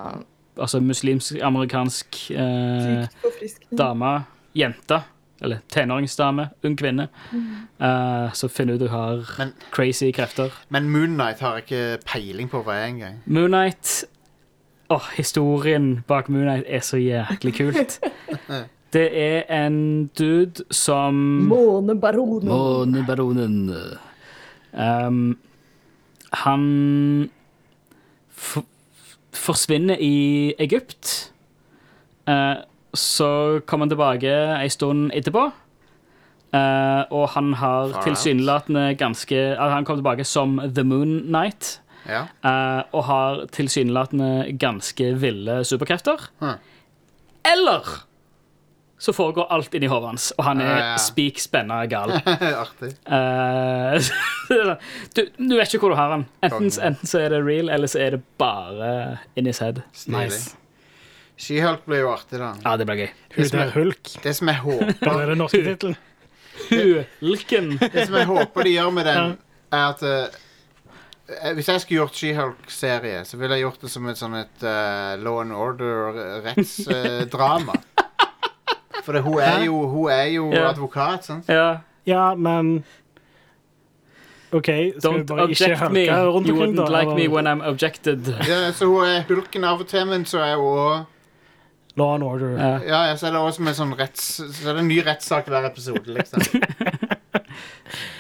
Altså 0.57 0.81
muslimsk-amerikansk 0.81 2.17
uh, 2.33 3.05
dame, 3.77 4.25
jente, 4.57 5.03
eller 5.45 5.59
tenåringsdame, 5.69 6.47
ung 6.65 6.77
kvinne, 6.81 7.09
uh, 7.81 8.33
som 8.33 8.49
finner 8.49 8.75
ut 8.79 8.81
hun 8.81 8.89
har 8.89 9.35
Men- 9.39 9.53
crazy 9.71 10.09
krefter. 10.17 10.49
Men 10.71 10.89
Moon 10.89 11.13
Knight 11.19 11.41
har 11.41 11.59
jeg 11.59 11.65
ikke 11.67 11.99
peiling 12.07 12.49
på 12.49 12.63
hva 12.65 12.73
er 12.81 12.87
engang. 12.89 13.19
Moonnight 13.27 14.05
Åh, 14.89 15.09
historien 15.17 16.05
bak 16.07 16.29
Moonlight 16.29 16.65
er 16.67 16.81
så 16.81 16.97
jæklig 16.97 17.55
kult. 17.59 18.01
Det 18.95 19.09
er 19.19 19.43
en 19.67 20.07
dude 20.19 20.63
som 20.71 21.15
Månebaronen. 21.51 22.49
Månebaronen. 22.49 23.73
Um, 24.73 25.39
han 26.33 27.31
f 28.31 28.57
forsvinner 29.37 29.99
i 30.01 30.55
Egypt. 30.59 31.33
Uh, 32.29 32.63
så 32.95 33.61
kommer 33.67 33.87
han 33.87 33.91
tilbake 33.91 34.33
ei 34.63 34.69
stund 34.73 35.11
etterpå. 35.15 35.51
Uh, 36.55 37.03
og 37.11 37.29
han 37.35 37.53
har 37.59 37.99
tilsynelatende 38.05 38.95
ganske 38.95 39.37
uh, 39.59 39.67
Han 39.73 39.85
kom 39.85 39.99
tilbake 39.99 40.25
som 40.25 40.61
The 40.63 40.85
Moon 40.85 41.21
Knight. 41.27 41.81
Ja. 42.09 42.25
eh, 42.47 42.83
og 42.93 43.05
har 43.09 43.45
tilsynelatende 43.55 44.53
ganske 44.59 45.13
ville 45.21 45.61
superkrefter. 45.65 46.29
Hm. 46.41 46.57
Eller 47.53 47.83
så 48.99 49.13
foregår 49.13 49.51
alt 49.53 49.75
inni 49.77 49.87
hodet 49.93 50.09
hans, 50.09 50.31
og 50.39 50.45
han 50.47 50.61
er 50.65 50.71
Ja, 50.71 50.85
ja. 50.93 50.97
spik 50.97 51.39
spenna 51.43 51.83
gal. 51.87 52.11
Artig. 52.65 52.95
Eh, 53.05 53.99
du, 55.15 55.27
du 55.37 55.53
vet 55.59 55.69
ikke 55.75 55.83
hvor 55.85 55.93
du 55.93 55.99
har 56.01 56.15
han. 56.15 56.25
Enten, 56.43 56.71
enten 56.81 57.07
så 57.11 57.21
er 57.27 57.35
det 57.35 57.43
real, 57.45 57.69
eller 57.69 57.87
så 57.93 58.01
er 58.07 58.17
det 58.17 58.23
bare 58.41 59.19
in 59.37 59.47
his 59.51 59.61
head. 59.61 59.83
Stilig. 59.93 60.31
Nice. 60.31 60.57
She-Hulk 61.37 61.83
blir 61.85 62.01
jo 62.07 62.13
artig, 62.15 62.39
da. 62.41 62.55
Ja, 62.65 62.77
det 62.81 62.87
blir 62.89 63.03
gøy. 63.03 63.11
Det 63.37 63.51
som 63.51 63.61
er 63.61 63.73
Hulk. 63.75 64.15
Det 64.25 64.33
som 64.39 64.49
jeg 64.49 64.63
håper 64.65 65.11
er 65.21 65.27
den 65.35 65.43
norske 65.45 65.61
tittelen? 65.67 65.99
Hulken. 67.21 67.75
Det 67.83 68.07
som 68.09 68.17
jeg 68.17 68.29
håper 68.31 68.65
de 68.65 68.73
gjør 68.79 68.95
med 68.97 69.05
den, 69.11 69.35
er 69.77 69.85
at 69.91 70.03
eh, 70.09 70.39
Hvis 71.55 71.67
jeg 71.69 71.81
skulle 71.83 71.99
gjort 72.05 72.15
She-Hulk-serie, 72.15 73.25
så 73.27 73.37
ville 73.41 73.55
jeg 73.59 73.63
gjort 73.65 73.81
det 73.83 73.91
som 73.91 74.07
et 74.07 74.19
sånn 74.21 74.35
et 74.39 74.63
uh, 74.63 75.17
Law 75.25 75.41
and 75.43 75.53
Order-rettsdrama. 75.53 77.75
For 79.07 79.13
det, 79.15 79.23
hun 79.27 79.39
er 79.43 79.65
jo, 79.67 79.81
hun 79.91 80.07
er 80.11 80.25
jo 80.35 80.53
Ja. 80.55 80.69
advokat, 80.71 81.25
sant? 81.27 81.49
Ja. 81.51 81.77
Ja, 82.07 82.35
men 82.35 82.85
OK, 84.53 84.67
skal 84.67 84.79
vi 84.79 84.93
Don't 85.03 85.27
bare 85.27 85.49
ikke 85.51 85.65
object 85.73 85.93
me. 85.93 86.07
rundt 86.11 86.49
You 86.49 86.55
omkring, 86.55 86.77
da? 86.77 86.83
wouldn't 86.83 86.93
like 86.99 87.15
me 87.17 87.27
when 87.29 87.47
I'm 87.47 87.63
objected. 87.69 88.27
Ja, 88.49 88.71
så 88.73 88.87
hun 88.87 89.03
er 89.05 89.23
hulken 89.29 89.65
av 89.65 89.81
og 89.83 89.87
til, 89.91 90.07
men 90.07 90.25
så 90.25 90.39
er 90.47 90.55
hun 90.57 90.79
òg 90.79 91.05
Law 91.97 92.15
and 92.15 92.23
order. 92.23 92.51
Ja. 92.61 92.79
Ja, 93.09 93.17
så 93.17 93.27
er 93.27 93.31
det 93.33 93.41
også 93.41 93.63
med 93.65 93.73
sånn 93.75 93.95
retts... 93.97 94.25
Så 94.37 94.69
er 94.69 94.73
det 94.77 94.83
en 94.83 94.89
ny 94.91 94.99
rettssak 95.07 95.47
hver 95.49 95.65
episode, 95.65 96.05
liksom. 96.13 96.41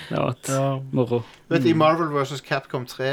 Det 0.09 0.16
har 0.16 0.26
vært 0.28 0.48
Ja. 0.52 0.80
moro. 0.92 1.18
Vet 1.50 1.62
du, 1.62 1.68
I 1.70 1.74
Marvel 1.78 2.09
vs. 2.14 2.40
Capcom 2.46 2.86
3 2.86 3.09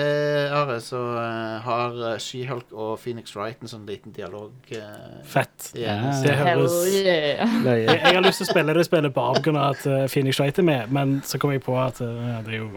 Are, 0.53 0.79
så 0.81 0.97
uh, 0.97 1.61
har 1.65 1.95
eh, 2.13 2.17
She-Hulk 2.21 2.71
og 2.73 2.99
Phoenix 3.01 3.35
Wright 3.35 3.61
en 3.61 3.71
sånn 3.71 3.85
liten 3.89 4.13
dialog. 4.13 4.51
Uh, 4.71 5.21
Fett. 5.25 5.71
Yeah. 5.75 6.03
Ja. 6.05 6.21
Det 6.23 6.35
høres 6.39 6.75
yeah. 6.93 7.55
Jeg, 7.65 7.85
jeg 7.87 8.15
har 8.17 8.21
lyst 8.25 8.41
til 8.43 8.47
å 8.47 8.51
spille 8.51 8.75
det 8.77 8.85
spillet 8.85 9.13
bare 9.15 9.41
pga. 9.41 9.55
at 9.71 9.85
uh, 9.89 10.03
Phoenix 10.07 10.39
Wright 10.41 10.59
er 10.59 10.67
med, 10.69 10.91
men 10.93 11.21
så 11.25 11.41
kom 11.41 11.53
jeg 11.55 11.63
på 11.65 11.77
at 11.81 12.01
uh, 12.01 12.41
det 12.45 12.57
er 12.57 12.61
jo 12.61 12.69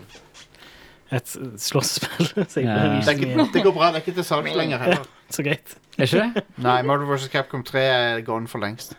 et 1.17 1.37
slåssespill. 1.63 2.33
så 2.53 2.61
Ja. 2.65 2.79
det, 3.07 3.51
det 3.55 3.63
går 3.63 3.73
bra. 3.77 3.93
Det 3.93 4.01
er 4.01 4.07
ikke 4.07 4.17
til 4.21 4.25
salgs 4.27 4.57
lenger 4.57 4.79
heller. 4.83 5.05
Så 5.35 5.43
greit. 5.43 5.73
Er 5.99 6.07
ikke 6.07 6.23
det? 6.37 6.45
Nei, 6.63 6.81
Marvel 6.87 7.09
vs. 7.11 7.29
Capcom 7.33 7.65
3 7.67 7.81
er 7.83 8.21
gone 8.27 8.47
for 8.47 8.63
lengst. 8.63 8.95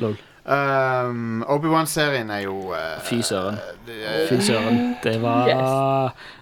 Lol. 0.00 0.14
Um, 0.44 1.44
Obi-Wan-serien 1.46 2.30
er 2.34 2.40
jo 2.48 2.56
uh, 2.74 2.98
Fy 3.06 3.20
søren. 3.22 3.58
det 3.86 3.94
er- 4.02 4.26
Fy 4.26 4.40
søren. 4.42 4.96
Det 5.04 5.20
var 5.22 5.46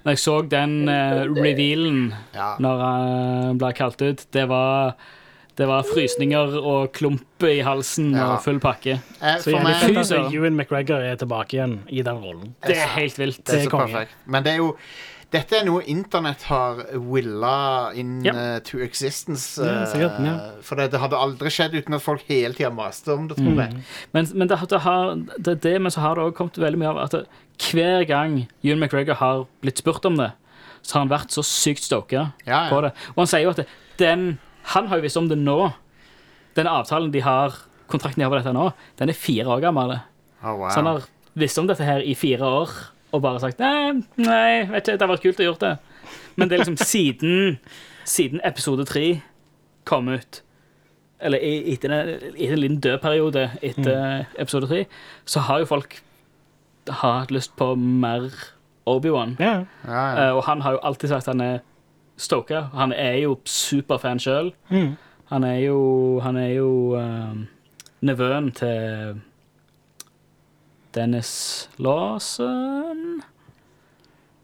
Når 0.05 0.11
jeg 0.15 0.19
så 0.19 0.37
den 0.49 0.89
uh, 0.89 1.29
revealen 1.37 2.15
Ja. 2.35 2.55
når 2.59 2.81
han 2.85 3.59
ble 3.59 3.73
kalt 3.77 4.01
ut, 4.03 4.25
det 4.33 4.47
var 4.49 4.95
det 5.59 5.67
var 5.69 5.83
frysninger 5.85 6.55
og 6.65 6.93
klump 6.97 7.43
i 7.45 7.59
halsen 7.61 8.15
Ja. 8.15 8.31
og 8.33 8.43
full 8.43 8.59
pakke. 8.61 8.95
Eh, 9.21 9.37
Så 9.37 9.51
for 9.51 9.51
jævlig 9.51 9.63
meg 9.65 9.77
Fy 9.83 10.03
søren. 10.09 10.33
Ewan 10.35 10.57
McGregor 10.57 11.03
er 11.05 11.17
tilbake 11.17 11.53
igjen 11.59 11.81
i 11.91 12.01
den 12.03 12.17
rollen. 12.17 12.55
Det 12.67 12.77
er 12.79 12.87
helt 12.97 13.19
vilt. 13.19 13.45
det 13.45 13.49
er 13.55 13.59
det 13.59 13.63
så 13.65 13.69
er 13.69 13.71
konge. 13.71 13.93
perfekt. 13.93 14.11
Men 14.27 14.43
det 14.45 14.53
er 14.53 14.57
jo 14.57 14.77
Dette 15.31 15.61
er 15.61 15.67
noe 15.69 15.85
internett 15.87 16.43
har 16.49 16.81
willa 17.07 17.93
in 17.95 18.17
yep. 18.25 18.35
uh, 18.35 18.57
to 18.67 18.81
existence. 18.83 19.63
Ja, 19.63 19.85
sikkert, 19.87 20.19
eh, 20.19 20.27
ja. 20.27 20.35
For 20.67 20.81
det, 20.81 20.89
det 20.91 20.99
hadde 21.03 21.21
aldri 21.23 21.53
skjedd 21.55 21.77
uten 21.77 21.95
at 21.95 22.03
folk 22.03 22.25
hele 22.27 22.51
tida 22.57 22.73
maste 22.75 23.15
om 23.15 23.29
det, 23.31 23.39
tror 23.39 23.63
jeg. 23.63 23.85
Men, 24.17 24.27
men 24.35 24.51
det, 24.51 24.59
det, 24.73 24.83
har, 24.83 25.15
det 25.39 25.55
det, 25.63 25.77
men 25.79 25.95
så 25.95 26.03
har 26.03 26.19
det 26.19 26.25
også 26.27 26.39
kommet 26.41 26.59
veldig 26.59 26.83
mye 26.83 26.91
av 26.91 27.01
at 27.05 27.17
hver 27.71 28.07
gang 28.09 28.41
Ewan 28.65 28.83
McGregor 28.83 29.21
har 29.21 29.45
blitt 29.63 29.83
spurt 29.85 30.09
om 30.09 30.19
det, 30.19 30.33
så 30.83 30.97
har 30.97 31.05
han 31.05 31.13
vært 31.13 31.35
så 31.35 31.45
sykt 31.47 31.85
stoka 31.87 32.31
Ja, 32.49 32.65
på 32.73 32.83
det. 32.83 32.95
Og 33.15 33.23
han 33.23 33.31
sier 33.31 33.45
jo 33.45 33.53
at 33.53 33.67
den 34.01 34.39
Han 34.75 34.87
har 34.89 34.99
jo 34.99 35.05
visst 35.05 35.19
om 35.19 35.29
det 35.29 35.39
nå. 35.41 35.71
Den 36.57 36.69
avtalen 36.69 37.13
de 37.13 37.23
har 37.25 37.55
kontrakten 37.91 38.21
de 38.21 38.27
har 38.27 38.33
på 38.33 38.39
dette 38.39 38.55
nå, 38.55 38.71
den 39.01 39.11
er 39.11 39.19
fire 39.19 39.51
år 39.51 39.63
gammel. 39.65 39.97
Oh, 40.43 40.57
wow. 40.57 40.69
Så 40.71 40.81
han 40.81 40.91
har 40.91 41.07
visst 41.39 41.59
om 41.59 41.69
dette 41.71 41.87
her 41.87 42.03
i 42.03 42.15
fire 42.19 42.47
år 42.47 42.75
og 43.13 43.23
bare 43.23 43.41
sagt 43.43 43.59
nei, 43.59 44.03
nei, 44.17 44.67
vet 44.71 44.87
ikke, 44.89 44.93
det 44.93 45.01
hadde 45.01 45.09
vært 45.15 45.23
kult 45.25 45.41
å 45.41 45.47
gjøre 45.49 45.61
det. 45.65 45.73
Men 46.37 46.49
det 46.49 46.55
er 46.57 46.63
liksom 46.65 46.77
siden, 46.81 47.59
siden 48.07 48.41
episode 48.45 48.85
tre 48.89 49.21
kom 49.85 50.09
ut, 50.09 50.43
eller 51.21 51.39
i- 51.43 51.73
etter 51.75 51.91
en, 51.93 52.09
etter 52.31 52.53
en 52.55 52.61
liten 52.63 52.81
dødperiode 52.81 53.51
etter 53.63 54.27
episode 54.39 54.69
tre, 54.71 54.85
så 55.27 55.41
har 55.49 55.59
jo 55.61 55.67
folk 55.67 55.99
hatt 56.89 57.31
lyst 57.31 57.53
på 57.57 57.75
mer 57.77 58.31
Obi-Wan. 58.87 59.37
Yeah. 59.41 59.65
ja, 59.87 59.93
ja. 60.15 60.29
Eh, 60.29 60.37
og 60.37 60.45
han 60.47 60.61
har 60.65 60.73
jo 60.79 60.79
alltid 60.83 61.09
sagt 61.13 61.29
at 61.29 61.35
han 61.35 61.41
er 61.45 61.59
stoka. 62.17 62.63
Han 62.75 62.93
er 62.93 63.19
jo 63.23 63.37
superfan 63.45 64.19
sjøl. 64.19 64.53
Mm. 64.71 64.95
Han 65.31 65.45
er 65.45 65.59
jo, 65.61 66.21
han 66.25 66.37
er 66.37 66.49
jo 66.57 66.71
um, 66.99 67.45
nevøen 68.03 68.49
til 68.57 69.21
Dennis 70.95 71.69
Lawson 71.79 73.23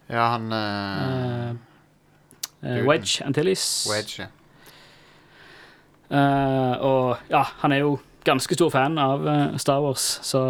ja, 0.07 0.27
han 0.37 0.53
uh, 0.53 1.51
eh, 2.63 2.87
Wedge 2.87 3.25
Antilles. 3.27 3.87
Wedge. 3.91 4.23
ja. 4.23 4.33
Uh, 6.07 6.75
og 6.87 7.31
ja, 7.31 7.43
han 7.65 7.75
er 7.75 7.83
jo 7.83 7.97
ganske 8.27 8.55
stor 8.55 8.71
fan 8.71 8.99
av 8.99 9.27
Star 9.59 9.81
Wars, 9.83 10.05
så 10.23 10.41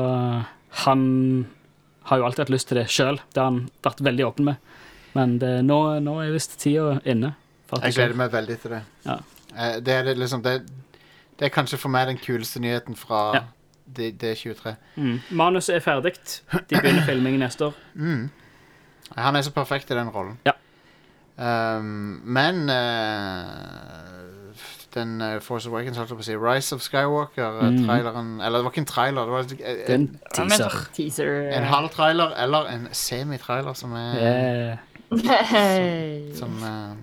han 0.85 1.01
har 2.09 2.21
jo 2.21 2.27
alltid 2.27 2.45
hatt 2.45 2.53
lyst 2.53 2.69
til 2.69 2.81
det 2.81 2.87
sjøl. 2.93 3.21
Det 3.33 3.41
har 3.41 3.49
han 3.49 3.63
vært 3.85 4.03
veldig 4.05 4.27
åpen 4.29 4.51
med. 4.51 4.61
Men 5.17 5.39
det, 5.41 5.55
nå, 5.65 5.79
nå 6.05 6.19
er 6.21 6.35
visst 6.35 6.59
tida 6.61 6.99
inne. 7.09 7.33
Jeg 7.73 7.97
gleder 7.97 8.19
meg 8.21 8.35
veldig 8.35 8.57
til 8.63 8.77
det. 8.77 8.83
Ja. 9.07 9.17
Det, 9.81 9.95
er 9.97 10.13
liksom, 10.21 10.45
det, 10.45 10.59
det 11.41 11.49
er 11.49 11.55
kanskje 11.55 11.81
for 11.81 11.93
meg 11.93 12.11
den 12.13 12.21
kuleste 12.21 12.61
nyheten 12.61 12.99
fra 13.01 13.23
Ja. 13.41 13.45
D- 13.97 14.13
D23. 14.23 14.75
Mm. 14.97 15.21
Manuset 15.31 15.77
er 15.77 15.81
ferdig. 15.85 16.13
De 16.53 16.75
begynner 16.81 17.03
filming 17.07 17.39
neste 17.39 17.65
år. 17.71 17.75
Mm. 17.95 18.31
Han 19.17 19.37
er 19.39 19.41
så 19.47 19.53
perfekt 19.55 19.91
i 19.91 19.95
den 19.95 20.09
rollen. 20.11 20.39
Ja. 20.47 20.53
Um, 21.39 21.85
men 22.25 22.69
uh, 22.69 24.57
den 24.95 25.21
uh, 25.23 25.41
Force 25.45 25.69
Awakens, 25.69 25.97
holdt 26.01 26.11
jeg 26.11 26.17
på 26.19 26.25
å 26.25 26.27
si, 26.27 26.37
Rise 26.41 26.75
of 26.75 26.81
Skywalker-traileren 26.83 28.41
Eller 28.41 28.59
det 28.59 28.65
var 28.65 28.73
ikke 28.73 28.81
en 28.83 28.89
trailer, 28.89 29.29
det 29.29 29.35
var 29.35 29.43
Det 29.51 29.59
er 29.61 29.95
en, 29.95 30.07
en 30.09 30.21
teaser. 30.35 30.77
Teaser. 30.97 31.31
en 31.59 31.69
halv 31.71 31.91
trailer 31.93 32.33
eller 32.43 32.71
en 32.73 32.89
semitrailer 32.97 33.77
som 33.77 33.93
er 34.01 34.17
yeah. 34.25 34.79
Som, 36.35 36.57
Som 36.57 36.57
eh, 36.67 36.97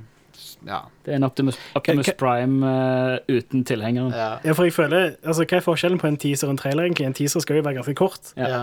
Ja. 0.68 0.80
Det 1.04 1.12
er 1.12 1.16
en 1.20 1.28
Optimus, 1.28 1.58
Optimus 1.76 2.08
Hva- 2.08 2.16
Prime 2.20 2.64
uh, 2.64 3.18
uten 3.28 3.64
tilhengeren. 3.68 4.12
ja. 4.16 4.38
ja, 4.44 4.54
for 4.56 4.64
jeg 4.68 4.74
føler 4.74 5.16
altså, 5.24 5.44
Hva 5.46 5.58
er 5.60 5.66
forskjellen 5.66 6.00
på 6.00 6.08
en 6.08 6.18
teaser 6.18 6.48
og 6.48 6.56
en 6.56 6.62
trailer? 6.62 6.86
egentlig? 6.88 7.06
En 7.10 7.14
teaser 7.18 7.44
skal 7.44 7.60
jo 7.60 7.66
være 7.66 7.80
ganske 7.82 7.96
kort. 8.00 8.34
Ja. 8.38 8.48
ja. 8.50 8.62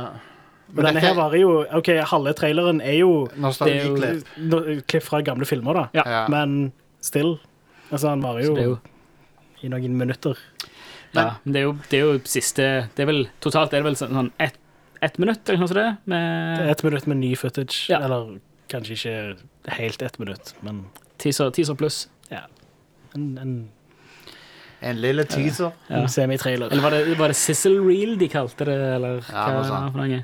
Men 0.73 0.87
denne 0.87 1.03
her 1.03 1.17
varer 1.19 1.41
jo 1.43 1.51
OK, 1.77 1.89
halve 2.13 2.33
traileren 2.39 2.81
er 2.81 3.01
jo 3.01 3.27
Nostalgiklipp. 3.43 4.29
no, 4.39 4.61
klipp 4.87 5.03
fra 5.03 5.21
gamle 5.27 5.45
filmer, 5.49 5.75
da. 5.75 5.85
Ja. 5.99 6.25
Men 6.31 6.73
still. 7.03 7.39
Altså, 7.91 8.13
han 8.13 8.23
varer 8.23 8.45
jo, 8.47 8.55
er 8.57 8.69
jo, 8.69 8.77
i 9.67 9.69
noen 9.73 9.97
minutter. 9.99 10.39
ja, 11.13 11.33
men 11.43 11.53
det 11.57 11.61
er 11.61 11.65
jo, 11.67 11.73
det 11.91 11.99
er 11.99 12.05
jo 12.07 12.21
siste 12.31 12.67
Det 12.95 13.03
er 13.03 13.09
vel 13.11 13.25
totalt 13.43 13.73
er 13.75 13.83
det 13.83 13.89
vel 13.89 13.97
sånn 13.99 14.15
sånn 14.15 14.31
ett 14.39 14.57
et 15.03 15.17
minutt 15.19 15.49
eller 15.49 15.63
noe 15.63 15.69
sånt. 15.71 15.79
det, 15.81 16.13
Det 16.13 16.65
er 16.67 16.71
ett 16.71 16.83
minutt 16.85 17.07
med 17.09 17.17
ny 17.17 17.31
footage. 17.35 17.87
Ja. 17.89 18.03
Eller 18.05 18.35
kanskje 18.69 18.97
ikke 18.99 19.75
helt 19.81 20.03
ett 20.03 20.19
minutt, 20.21 20.55
men 20.63 20.85
teaser, 21.21 21.51
teaser 21.55 21.77
pluss. 21.79 22.01
en, 23.15 23.25
en, 23.43 23.55
En 24.83 24.97
lille 25.03 25.25
teaser. 25.29 25.73
Ja. 25.91 25.97
en 26.03 26.09
semitrailer. 26.09 26.71
Eller 26.73 26.83
var 26.85 26.91
det, 26.95 27.17
var 27.19 27.29
det 27.33 27.37
Sizzle 27.37 27.81
Reel 27.85 28.15
de 28.21 28.29
kalte 28.33 28.65
det, 28.69 28.77
eller 28.97 29.19
Ja, 29.29 29.47
hva 29.47 29.57
ja, 29.57 29.63
det 29.63 29.71
var 29.75 29.91
for 29.91 29.99
noe? 30.01 30.21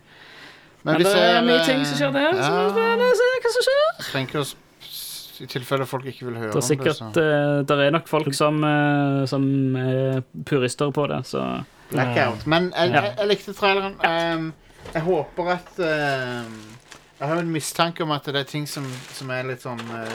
Men 0.87 0.95
Men 0.95 1.01
vi 1.03 1.05
det 1.09 1.17
er 1.19 1.43
mye 1.43 1.57
eh, 1.59 1.67
ting 1.67 1.83
som 1.85 1.99
skjer 1.99 2.13
der. 2.15 2.29
er 2.31 2.37
ja, 2.39 3.09
Så 3.11 3.19
se 3.19 3.41
hva 3.43 3.53
som 3.57 3.65
skjer. 3.67 3.89
trenger 4.13 4.41
oss 4.45 4.53
å 4.55 5.43
I 5.45 5.47
tilfelle 5.53 5.85
folk 5.91 6.07
ikke 6.09 6.29
vil 6.31 6.37
høre 6.41 6.53
Det 6.55 6.57
er 6.57 6.63
om 6.63 6.69
sikkert 6.71 7.01
det. 7.03 7.11
Så. 7.19 7.25
eh, 7.27 7.65
Der 7.69 7.83
er 7.85 7.91
nok 7.93 8.07
folk 8.09 8.31
som, 8.39 8.63
eh, 8.65 9.25
som 9.29 9.77
er 9.77 10.23
purister 10.47 10.93
på 10.97 11.07
det, 11.11 11.21
så 11.27 11.43
Blackout. 11.91 12.47
Men 12.47 12.71
jeg, 12.77 12.91
Ja. 12.95 13.03
jeg, 13.03 13.15
jeg 13.19 13.29
likte 13.29 13.53
traileren. 13.55 13.95
Um, 14.03 14.53
jeg 14.95 15.03
håper 15.03 15.51
at 15.53 15.79
um, 15.79 16.57
Jeg 17.21 17.29
har 17.29 17.37
en 17.43 17.51
mistanke 17.53 18.03
om 18.03 18.11
at 18.11 18.25
det 18.25 18.37
er 18.37 18.45
ting 18.49 18.67
som, 18.67 18.87
som 19.13 19.31
er 19.31 19.43
litt 19.45 19.63
sånn 19.63 19.81
uh, 19.91 20.09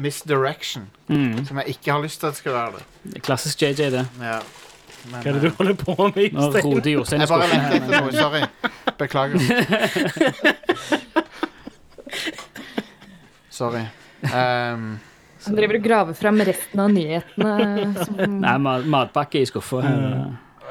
misdirection. 0.00 0.86
mm. 1.08 1.44
Som 1.46 1.56
jeg 1.62 1.66
ikke 1.76 1.92
har 1.92 2.02
lyst 2.02 2.20
til 2.20 2.26
at 2.30 2.36
skal 2.36 2.52
være 2.52 2.72
det. 2.78 2.82
det 3.04 3.16
er 3.16 3.20
Klassisk 3.26 3.62
JJ, 3.62 3.90
det. 3.96 4.06
Ja. 4.20 4.38
Men, 5.10 5.18
Hva 5.22 5.28
er 5.28 5.32
det 5.34 5.42
du 5.42 5.48
uh, 5.48 5.54
holder 5.58 5.74
på 5.74 5.96
med? 6.14 6.32
Nå 6.32 6.50
roter 6.62 6.90
Jostein 6.92 7.20
i 7.20 7.24
jeg 7.24 7.28
bare 7.28 7.46
skuffen. 7.48 7.62
lette 7.62 7.76
etter 7.82 8.00
noe. 8.00 8.12
Sorry. 8.12 8.42
Beklager. 8.98 9.38
Sorry. 13.50 13.82
Um, 14.22 15.00
Han 15.46 15.56
driver 15.58 15.74
og 15.80 15.82
graver 15.84 16.14
fram 16.16 16.38
resten 16.46 16.80
av 16.80 16.92
nyhetene. 16.94 17.50
Som... 18.06 18.38
Nei, 18.44 18.54
ma- 18.62 18.78
matpakke 18.94 19.42
i 19.42 19.46
skuffa 19.48 19.82
her. 19.82 19.98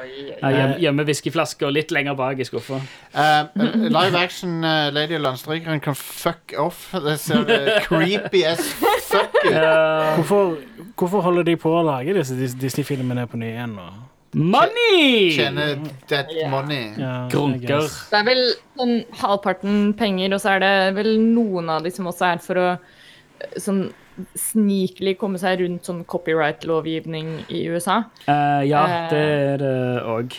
Ja, 0.02 0.48
gjem- 0.50 0.78
Gjemme 0.82 1.04
whiskyflasker 1.06 1.70
litt 1.70 1.92
lenger 1.94 2.16
bak 2.18 2.40
i 2.42 2.46
skuffa. 2.48 2.80
Eh, 3.14 3.52
live 3.92 4.18
action 4.18 4.64
eh, 4.66 4.88
Lady 4.96 5.14
og 5.14 5.22
Landstrykeren 5.28 5.78
kan 5.84 5.94
fuck 5.94 6.56
off. 6.58 6.88
Det 7.04 7.18
ser 7.22 7.44
eh, 7.52 7.76
creepy 7.86 8.42
as. 8.48 8.64
Hvorfor, 9.12 10.56
hvorfor 10.98 11.20
holder 11.26 11.46
de 11.50 11.56
på 11.60 11.72
å 11.72 11.82
lage 11.86 12.14
disse 12.16 12.36
Dis- 12.38 12.56
Disney-filmene 12.58 13.26
på 13.30 13.38
ny 13.40 13.50
igjen 13.52 13.74
nå? 13.78 13.86
Money! 14.32 15.28
Tjene 15.36 15.66
dead 16.08 16.30
money. 16.48 16.86
Ja, 16.96 17.26
Grunker. 17.32 17.84
Det 18.08 18.16
er 18.16 18.24
vel 18.24 18.40
sånn 18.80 18.94
halvparten 19.20 19.90
penger, 19.98 20.32
og 20.38 20.40
så 20.40 20.54
er 20.54 20.62
det 20.64 20.70
vel 20.96 21.10
noen 21.20 21.68
av 21.74 21.84
de 21.84 21.92
som 21.92 22.08
også 22.08 22.30
er 22.30 22.40
for 22.40 22.60
å 22.62 22.68
eh, 22.72 23.58
sånn 23.60 23.90
snikelig 24.36 25.18
komme 25.20 25.36
seg 25.40 25.60
rundt 25.60 25.84
sånn 25.88 26.00
copyright-lovgivning 26.08 27.42
i 27.52 27.62
USA. 27.72 28.02
Uh, 28.26 28.60
ja, 28.68 28.82
Eh. 28.88 29.06
det 29.12 29.22
er 29.52 29.56
det 29.62 29.76
òg. 30.16 30.36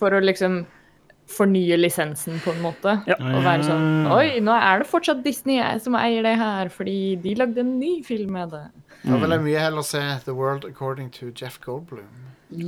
For 0.00 0.16
å 0.16 0.20
liksom 0.24 0.62
fornye 1.30 1.76
lisensen, 1.78 2.40
på 2.44 2.50
en 2.54 2.62
måte. 2.64 2.96
Ja. 3.08 3.14
Og 3.20 3.44
være 3.44 3.62
sånn 3.66 4.06
Oi, 4.10 4.40
nå 4.44 4.52
er 4.56 4.78
det 4.82 4.88
fortsatt 4.90 5.22
Disney 5.24 5.58
som 5.80 5.94
eier 5.98 6.22
det 6.26 6.36
her, 6.40 6.68
fordi 6.74 7.16
de 7.22 7.34
lagde 7.38 7.60
en 7.62 7.76
ny 7.80 7.92
film 8.06 8.30
med 8.36 8.48
det. 8.56 8.64
Da 9.04 9.12
vil 9.16 9.30
jeg 9.32 9.40
mye 9.46 9.60
heller 9.62 9.82
se 9.86 10.00
The 10.26 10.34
World 10.36 10.64
According 10.68 11.08
to 11.20 11.26
Jeff 11.32 11.56
Goldblum. 11.64 12.08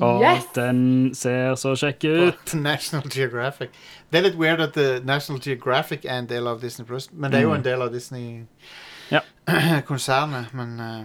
Og 0.03 0.23
den 0.55 1.11
ser 1.15 1.55
så 1.59 1.73
kjekk 1.75 2.05
ut. 2.07 2.55
National 2.71 3.03
Geographic. 3.11 3.71
Det 4.13 4.19
er 4.21 4.25
litt 4.29 4.37
weird 4.39 4.61
at 4.63 4.77
uh, 4.79 5.01
National 5.05 5.41
Geographic 5.43 6.05
er 6.07 6.19
en 6.23 6.27
del 6.31 6.47
av 6.47 6.61
Disney 6.63 6.87
Plus, 6.87 7.09
men 7.13 7.31
det 7.33 7.39
er 7.41 7.45
jo 7.49 7.55
en 7.57 7.65
del 7.67 7.83
av 7.83 7.89
Mm. 7.91 7.95
Disney-konsernet. 7.99 10.47
Men 10.55 10.81
uh, 10.81 11.05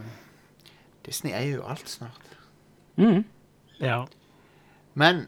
Disney 1.06 1.34
er 1.34 1.42
jo 1.56 1.64
alt 1.68 1.90
snart. 1.90 2.22
Mm. 2.98 3.24
Ja. 3.82 4.06
Men 4.94 5.26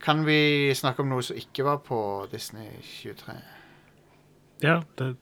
kan 0.00 0.24
vi 0.24 0.72
snakke 0.74 1.02
om 1.04 1.10
noe 1.12 1.22
som 1.24 1.36
ikke 1.36 1.64
var 1.66 1.80
på 1.84 2.00
Disney 2.32 2.68
23? 3.02 3.36
ja, 4.60 4.82
det, 4.98 5.14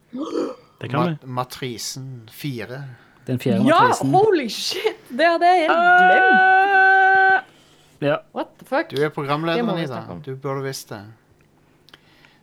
det 0.81 0.91
kan 0.91 1.11
vi. 1.11 1.27
Matrisen 1.27 2.29
4. 2.33 2.83
Den 3.27 3.39
fjerde 3.39 3.69
Ja, 3.69 3.83
matrisen. 3.83 4.11
holy 4.15 4.49
shit! 4.49 4.97
Det 5.09 5.27
hadde 5.27 5.47
jeg 5.47 5.67
helt 5.67 5.79
glemt. 5.79 7.55
Ja. 8.01 8.17
What 8.35 8.47
the 8.59 8.67
fuck? 8.67 8.91
Du 8.91 9.03
er 9.03 9.09
programleder, 9.09 10.07
om. 10.11 10.23
Du 10.23 10.37
burde 10.37 10.63
visst 10.63 10.89
det. 10.89 11.03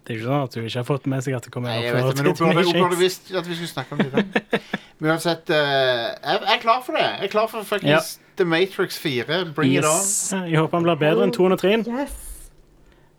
Det 0.06 0.14
er 0.14 0.18
ikke 0.20 0.28
sånn 0.28 0.44
at 0.46 0.54
du 0.54 0.60
ikke 0.62 0.78
har 0.78 0.86
fått 0.86 1.08
med 1.10 1.24
seg 1.26 1.34
at 1.34 1.48
det 1.48 1.52
kommer 1.54 1.72
Nei, 1.72 1.80
jeg 1.82 1.96
vet 1.96 2.04
det, 2.12 2.24
men 2.24 2.28
hun 2.30 2.36
burde, 2.54 2.74
burde 2.78 2.98
visst 3.00 3.32
at 3.34 3.48
vi 3.48 3.56
skulle 3.58 3.72
snakke 3.72 3.96
om 3.96 4.04
det. 4.04 4.62
Men 5.00 5.12
uansett, 5.12 5.50
uh, 5.50 5.56
jeg, 5.58 6.38
jeg 6.46 6.54
er 6.54 6.62
klar 6.62 6.84
for 6.86 6.96
det. 6.96 7.02
Jeg 7.04 7.28
er 7.28 7.32
klar 7.34 7.50
for 7.52 7.66
fuckings 7.68 8.14
The 8.38 8.46
Matrix 8.46 8.98
4. 8.98 9.54
Bring 9.56 9.74
it 9.74 9.86
on. 9.86 10.00
Yes. 10.00 10.34
Jeg 10.34 10.60
håper 10.60 10.78
han 10.78 10.88
blir 10.88 11.00
bedre 11.02 11.28
enn 11.28 11.36
2 11.36 11.46
og 11.50 11.60
3. 11.62 11.76
Yes. 11.88 12.16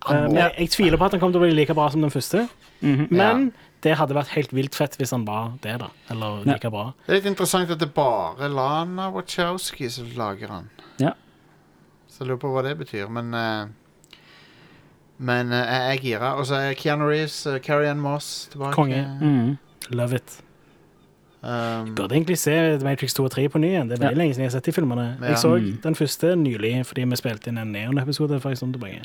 men 0.06 0.36
jeg, 0.36 0.52
jeg 0.58 0.70
tviler 0.70 1.00
på 1.00 1.06
at 1.08 1.16
han 1.16 1.20
kommer 1.22 1.34
til 1.34 1.42
å 1.42 1.46
bli 1.48 1.56
like 1.56 1.74
bra 1.74 1.88
som 1.90 2.04
den 2.04 2.12
første. 2.14 2.48
Mhm. 2.80 3.08
Men 3.10 3.48
det 3.84 3.96
hadde 4.00 4.16
vært 4.16 4.32
helt 4.34 4.52
vilt 4.56 4.74
fett 4.74 4.96
hvis 4.98 5.12
han 5.14 5.24
var 5.26 5.54
det, 5.62 5.76
da. 5.82 5.88
Eller 6.10 6.44
like 6.46 6.70
bra. 6.72 6.90
Det 7.06 7.14
er 7.14 7.20
litt 7.20 7.30
interessant 7.32 7.70
at 7.70 7.80
det 7.80 7.88
er 7.88 7.94
bare 7.96 8.48
Lana 8.52 9.10
Wachowski 9.14 9.88
som 9.92 10.08
lager 10.18 10.52
han. 10.52 10.70
Ja. 11.02 11.12
Så 12.10 12.24
jeg 12.24 12.30
lurer 12.30 12.40
på 12.44 12.52
hva 12.54 12.64
det 12.66 12.76
betyr, 12.80 13.10
men 13.12 13.34
eh, 13.36 13.66
Men 15.18 15.52
eh, 15.52 15.64
jeg 15.64 15.96
er 15.96 16.02
gira. 16.02 16.34
Og 16.36 16.46
så 16.46 16.58
er 16.60 16.74
Keanu 16.76 17.06
Reeves, 17.08 17.38
uh, 17.48 17.58
Carrie 17.58 17.88
Ann 17.88 18.00
Moss 18.00 18.48
tilbake. 18.52 18.74
Konge. 18.76 19.00
Mm. 19.20 19.56
Love 19.96 20.16
it. 20.18 20.42
Um, 21.46 21.94
Burde 21.94 22.10
egentlig 22.16 22.38
se 22.42 22.78
Matrix 22.82 23.14
2 23.14 23.24
og 23.24 23.30
3 23.30 23.48
på 23.48 23.60
ny 23.62 23.68
igjen. 23.70 23.88
Det 23.88 24.00
er 24.00 24.02
veldig 24.08 24.16
Ja. 24.16 24.22
lenge 24.22 24.34
siden 24.34 24.42
jeg 24.46 24.50
har 24.50 24.56
sett 24.60 24.64
de 24.64 24.72
filmene. 24.72 25.04
Ja. 25.20 25.26
Jeg 25.28 25.36
så 25.38 25.52
Mm. 25.60 25.80
den 25.82 25.94
første 25.94 26.34
nylig 26.36 26.72
fordi 26.86 27.04
vi 27.08 27.16
spilte 27.16 27.48
inn 27.48 27.58
en 27.58 27.72
Neon-episode 27.72 28.40
for 28.40 28.48
en 28.50 28.56
stund 28.56 28.74
tilbake. 28.74 29.02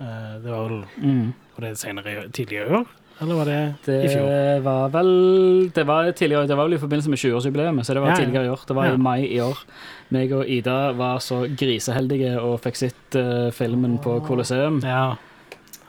Uh, 0.00 0.36
det 0.44 0.50
var 0.52 0.68
vel 0.68 0.84
Mm. 1.02 1.32
var 1.56 1.68
det 1.68 1.78
senere, 1.78 2.28
tidligere 2.32 2.68
i 2.68 2.72
år? 2.74 2.86
Eller 3.18 3.34
var 3.34 3.44
det, 3.44 3.74
i 3.88 4.08
fjor? 4.12 4.26
Det 4.28 4.62
var 4.64 4.88
vel 4.90 5.70
Det 5.72 5.86
var 5.86 6.10
tidligere, 6.12 6.46
det 6.46 6.56
var 6.56 6.68
vel 6.68 6.74
i 6.74 6.78
forbindelse 6.78 7.08
med 7.08 7.18
20-årsjubileet, 7.18 7.80
så 7.86 7.94
det 7.94 8.02
var 8.02 8.08
Ja, 8.10 8.14
ja. 8.18 8.24
tidligere 8.24 8.44
i 8.44 8.48
år. 8.50 8.60
Det 8.68 8.76
var 8.76 8.84
Ja. 8.84 8.92
i 8.92 8.96
mai 8.98 9.24
i 9.24 9.38
år. 9.40 9.56
Meg 10.10 10.32
og 10.32 10.44
Ida 10.46 10.92
var 10.92 11.18
så 11.18 11.46
griseheldige 11.56 12.38
og 12.38 12.60
fikk 12.60 12.76
sett 12.76 13.14
uh, 13.16 13.50
filmen 13.52 13.98
på 13.98 14.20
Colosseum. 14.26 14.82
Ja. 14.84 15.16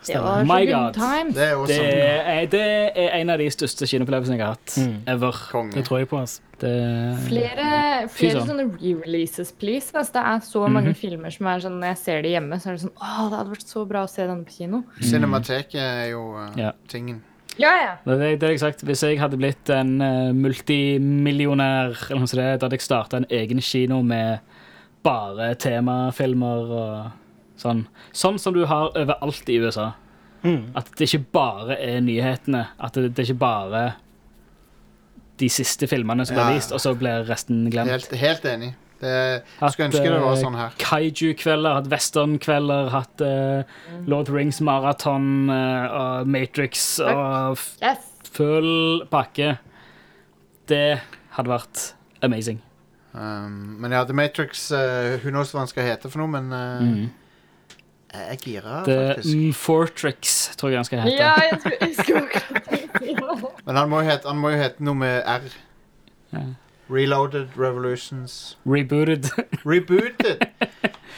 Det 0.07 0.15
Stemmer. 0.15 0.45
var 0.45 0.45
My 0.47 0.65
good 0.65 0.83
God. 0.83 0.93
times. 0.97 1.35
det 1.35 1.43
er 1.47 1.55
også 1.55 1.67
Det 1.67 1.93
er, 1.93 2.45
det 2.47 2.61
er 3.03 3.15
en 3.19 3.29
av 3.33 3.37
de 3.43 3.47
største 3.51 3.87
kinoopplevelsene 3.91 4.37
jeg 4.37 4.45
har 4.45 4.53
hatt 4.55 4.75
Mm. 4.77 4.97
ever. 5.07 5.31
konge. 5.51 5.73
Det 5.73 5.83
tror 5.85 5.99
jeg 5.99 6.07
på. 6.09 6.19
Altså. 6.23 6.41
Det, 6.57 6.71
Flere, 7.27 8.07
flere 8.09 8.31
søren. 8.33 8.47
sånne 8.47 8.65
re-releases, 8.81 9.51
please. 9.59 9.91
Altså, 9.93 10.13
det 10.13 10.23
er 10.25 10.39
så 10.47 10.67
mange 10.73 10.93
filmer 10.97 11.29
som 11.29 11.45
er 11.47 11.59
sånn 11.59 11.77
Når 11.79 11.87
jeg 11.91 11.97
ser 11.97 12.21
det 12.23 12.31
hjemme, 12.31 12.55
så 12.59 12.69
er 12.69 12.73
det 12.73 12.81
sånn 12.81 12.95
Å, 12.97 13.29
det 13.29 13.37
hadde 13.37 13.51
vært 13.51 13.67
så 13.67 13.85
bra 13.87 14.03
å 14.03 14.09
se 14.09 14.25
denne 14.25 14.45
på 14.45 14.55
kino. 14.57 14.83
Cinemateket 15.01 15.75
er 15.81 16.09
jo 16.11 16.23
eh, 16.37 16.49
Ja. 16.63 16.71
tingen. 16.87 17.21
Ja, 17.59 17.71
ja. 17.81 17.93
det, 18.05 18.13
er 18.13 18.17
det, 18.19 18.39
det 18.39 18.49
jeg 18.49 18.59
sagt. 18.59 18.81
Hvis 18.85 19.01
jeg 19.01 19.17
hadde 19.19 19.37
blitt 19.37 19.69
en 19.69 19.99
eh, 20.01 20.31
multimillionær, 20.33 21.95
eller 22.09 22.19
noe 22.21 22.27
sånt, 22.29 22.41
da 22.41 22.65
hadde 22.65 22.77
jeg 22.77 22.81
starta 22.85 23.17
en 23.21 23.25
egen 23.29 23.59
kino 23.61 24.01
med 24.05 24.39
bare 25.03 25.55
temafilmer 25.55 26.71
og 26.71 27.11
sånn. 27.57 27.85
Sånn 28.15 28.37
som 28.41 28.55
du 28.55 28.63
har 28.69 28.91
overalt 28.97 29.49
i 29.49 29.59
USA. 29.61 29.91
Mm. 30.43 30.71
At 30.77 30.91
det 30.97 31.07
ikke 31.09 31.23
bare 31.33 31.77
er 31.81 32.01
nyhetene. 32.05 32.67
At 32.79 32.97
det, 32.97 33.11
det 33.17 33.25
ikke 33.27 33.39
bare 33.41 33.85
de 35.37 35.49
siste 35.53 35.85
filmene 35.89 36.25
som 36.25 36.37
blir 36.37 36.55
vist, 36.57 36.71
og 36.73 36.81
så 36.81 36.95
blir 36.97 37.25
resten 37.27 37.67
glemt. 37.69 37.91
Helt, 37.93 38.13
helt 38.17 38.45
enig. 38.49 38.71
Det, 38.97 39.11
Hatt, 39.59 39.75
skulle 39.75 39.91
ønske 39.91 40.01
det 40.09 40.21
var 40.23 40.31
eh, 40.33 40.39
sånn 40.41 40.55
her. 40.57 40.77
Kaiju-kvelder, 40.81 41.75
hatt 41.77 41.89
westernkvelder, 41.91 42.87
hatt 42.89 43.21
uh, 43.21 43.75
Lord 44.09 44.31
Rings 44.33 44.57
maraton 44.65 45.51
eh, 45.53 45.97
og 45.99 46.31
Matrix 46.33 46.87
og 47.05 47.59
Yes. 47.83 48.07
full 48.33 49.03
pakke. 49.13 49.51
Det 50.67 50.97
hadde 51.37 51.53
vært 51.53 51.83
amazing. 52.25 52.63
Um, 53.13 53.77
men 53.81 53.93
ja, 53.93 54.01
The 54.05 54.13
Matrix 54.17 54.67
uh, 54.73 55.15
Hun 55.23 55.31
knows 55.33 55.53
hva 55.53 55.63
den 55.63 55.69
skal 55.71 55.85
hete 55.87 56.09
for 56.11 56.21
noe, 56.21 56.33
men 56.33 56.49
uh, 56.53 56.81
Mm. 56.81 57.05
Jeg 58.13 58.27
er 58.31 58.35
gira, 58.43 58.83
faktisk. 58.85 59.33
The 59.35 59.53
Fortrix, 59.53 60.35
tror 60.57 60.69
jeg 60.69 60.77
han 60.77 60.85
skal 60.85 60.99
hete. 60.99 61.15
Ja, 61.17 61.33
jeg 61.51 61.59
skulle, 61.59 61.77
jeg 61.81 61.95
skulle. 61.95 63.51
Men 63.65 63.75
han 63.75 63.89
må, 63.89 63.99
jo 64.01 64.09
hete, 64.09 64.27
han 64.27 64.37
må 64.41 64.49
jo 64.53 64.57
hete 64.61 64.83
noe 64.83 64.95
med 64.95 65.21
R. 65.27 65.49
Ja. 66.33 66.45
Reloaded 66.89 67.47
Revolutions 67.59 68.57
Rebooted. 68.65 69.25
Rebooted! 69.65 70.39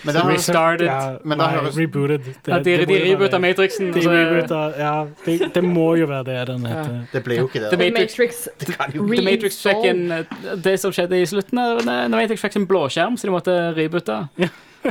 Men 0.04 0.16
da 0.16 0.24
Restarted. 0.32 0.88
Ja, 0.88 1.18
Men 1.24 1.38
da 1.38 1.46
nei, 1.46 1.58
høres- 1.60 1.78
rebooted. 1.78 2.24
Det, 2.26 2.48
Ja, 2.48 2.58
de 2.58 2.74
det 2.82 2.88
de 2.90 2.98
reboota 3.04 3.38
Matrixen. 3.40 3.92
De 3.94 4.00
altså, 4.02 4.10
reboota, 4.16 4.62
ja, 4.80 5.06
det, 5.26 5.52
det 5.56 5.64
må 5.64 5.92
jo 6.00 6.08
være 6.10 6.24
det 6.26 6.48
den 6.48 6.66
heter. 6.66 6.96
det 7.14 7.24
blir 7.24 7.38
jo 7.44 7.48
ikke 7.52 7.60
det. 7.62 7.70
The 7.70 7.78
da. 7.78 7.84
The 7.84 7.92
Matrix- 7.92 8.18
Matrix 8.18 8.48
Det 8.60 9.18
The 9.18 9.22
Matrix 9.30 9.62
fikk 9.62 9.86
en 9.92 10.64
Det 10.64 10.80
som 10.80 10.92
skjedde 10.96 11.22
i 11.22 11.26
slutten 11.30 11.62
da 11.86 12.08
Matrix 12.18 12.42
fikk 12.42 12.56
en 12.56 12.68
blåskjerm, 12.68 13.18
så 13.18 13.28
de 13.30 13.36
måtte 13.38 13.58
reboote. 13.78 14.18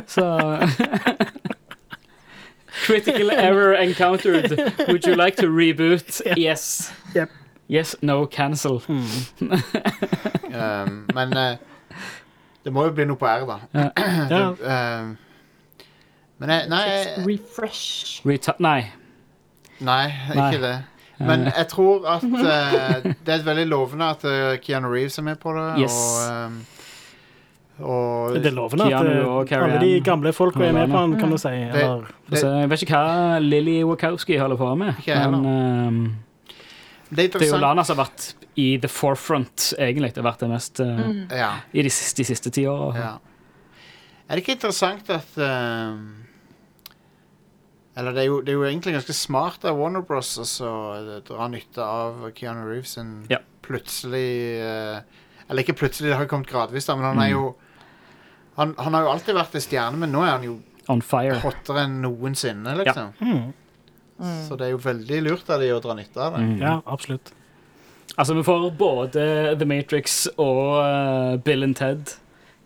Så 0.06 0.24
Critical 2.86 3.30
error 3.30 3.74
encountered. 3.74 4.50
Would 4.88 5.06
you 5.06 5.14
like 5.14 5.36
to 5.36 5.46
reboot? 5.48 6.20
Yes. 6.36 6.90
Yep. 7.14 7.30
Yes, 7.68 7.94
no, 8.02 8.26
cancel. 8.26 8.82
um, 8.88 9.06
Men 11.14 11.36
uh, 11.36 11.56
det 12.64 12.72
må 12.72 12.84
jo 12.88 12.92
bli 12.96 13.04
noe 13.08 13.16
på 13.20 13.26
R, 13.28 13.44
da. 13.48 13.56
Ja. 13.74 13.88
det, 14.30 14.38
Um, 14.68 15.16
men 16.38 16.50
jeg, 16.54 16.68
nei, 16.70 16.82
jeg- 16.86 17.26
Refresh. 17.26 18.20
Reta 18.26 18.52
nei. 18.62 18.92
nei, 19.80 20.12
Nei. 20.34 20.52
ikke 20.52 20.62
det. 20.62 20.76
Men 21.18 21.48
jeg 21.50 21.66
tror 21.72 22.04
at 22.06 22.22
uh, 22.22 23.02
det 23.26 23.32
er 23.34 23.42
veldig 23.42 23.64
lovende 23.66 24.06
at 24.14 24.22
uh, 24.24 24.54
Keanu 24.62 24.86
Reeves 24.92 25.18
er 25.18 25.22
med 25.26 25.36
på 25.42 25.50
det. 25.56 25.64
Yes. 25.82 25.96
Og, 25.98 26.46
um, 26.46 26.60
og 27.80 28.34
Det 28.34 28.46
er 28.46 28.54
lovende 28.56 28.84
at 28.84 28.90
Keanu 28.90 29.42
eh, 29.42 29.62
alle 29.62 29.80
de 29.80 30.00
gamle 30.00 30.32
folka 30.32 30.64
er 30.66 30.72
med 30.72 30.90
på 30.90 30.98
den, 31.04 31.18
kan 31.20 31.30
du 31.30 31.36
si. 31.38 31.48
Det- 31.48 31.74
Eller, 31.82 32.06
Altså, 32.30 32.48
jeg 32.60 32.68
vet 32.70 32.82
ikke 32.82 32.96
hva 32.98 33.38
Lily 33.40 33.82
Wachowski 33.84 34.36
holder 34.36 34.56
på 34.56 34.74
med, 34.76 34.94
men 35.06 35.34
um, 35.46 36.16
det 37.10 37.24
er 37.34 37.38
det 37.38 37.42
er 37.48 37.54
jo. 37.54 37.60
Lana 37.62 37.84
som 37.84 37.96
har 37.96 38.04
vært 38.06 38.34
i 38.56 38.76
the 38.82 38.88
forefront, 38.88 39.72
egentlig. 39.78 40.12
Det 40.14 40.22
har 40.22 40.30
vært 40.32 40.40
det 40.40 40.48
mest 40.50 40.80
eh, 40.80 41.38
Ja, 41.38 41.52
i 41.72 41.82
de 41.82 41.90
siste, 41.90 42.16
de 42.22 42.24
siste 42.24 42.50
ti 42.50 42.66
åra. 42.66 42.94
ja. 42.98 43.12
Er 44.28 44.34
det 44.36 44.42
ikke 44.44 44.56
interessant 44.58 45.08
at 45.08 45.38
um, 45.38 46.24
Eller 47.96 48.12
det 48.12 48.20
er, 48.22 48.26
jo, 48.28 48.40
det 48.44 48.52
er 48.52 48.58
jo 48.58 48.64
egentlig 48.68 48.92
ganske 48.94 49.14
smart 49.16 49.64
av 49.66 49.78
Warner 49.78 50.02
Bros. 50.06 50.34
å 50.60 50.72
eh, 50.98 51.22
dra 51.26 51.48
nytte 51.50 51.82
av 51.82 52.28
Keanu 52.36 52.66
Reeves 52.68 52.92
sin 52.98 53.24
Ja. 53.30 53.38
plutselig 53.62 54.60
uh, 54.62 55.00
Eller 55.48 55.62
ikke 55.64 55.74
plutselig, 55.80 56.10
det 56.10 56.16
har 56.18 56.26
jo 56.26 56.30
kommet 56.30 56.50
gradvis, 56.50 56.86
da, 56.86 56.94
men 56.96 57.04
han 57.08 57.18
er 57.24 57.30
Mm. 57.32 57.38
jo 57.40 57.54
han, 58.58 58.74
han 58.78 58.94
har 58.98 59.06
jo 59.06 59.12
alltid 59.14 59.36
vært 59.38 59.54
en 59.58 59.64
stjerne, 59.64 60.00
men 60.02 60.12
nå 60.14 60.22
er 60.26 60.32
han 60.36 60.44
jo 60.46 60.58
On 60.90 61.02
fire. 61.04 61.38
hottere 61.44 61.84
enn 61.86 61.98
noensinne, 62.02 62.72
liksom. 62.80 63.10
mm, 63.20 64.38
Så 64.48 64.56
det 64.58 64.66
er 64.68 64.72
jo 64.72 64.80
veldig 64.82 65.18
lurt 65.26 65.50
av 65.52 65.60
de 65.62 65.68
å 65.74 65.80
dra 65.84 65.94
nytte 65.98 66.18
av 66.24 66.36
det. 66.38 66.44
Mm. 66.46 66.54
ja, 66.62 66.76
absolutt. 66.86 67.32
Altså, 68.18 68.34
vi 68.34 68.42
får 68.42 68.70
både 68.80 69.26
The 69.60 69.66
Matrix 69.68 70.24
og 70.40 70.62
eh, 70.82 71.36
Bill 71.44 71.62
and 71.68 71.76
Ted. 71.78 72.16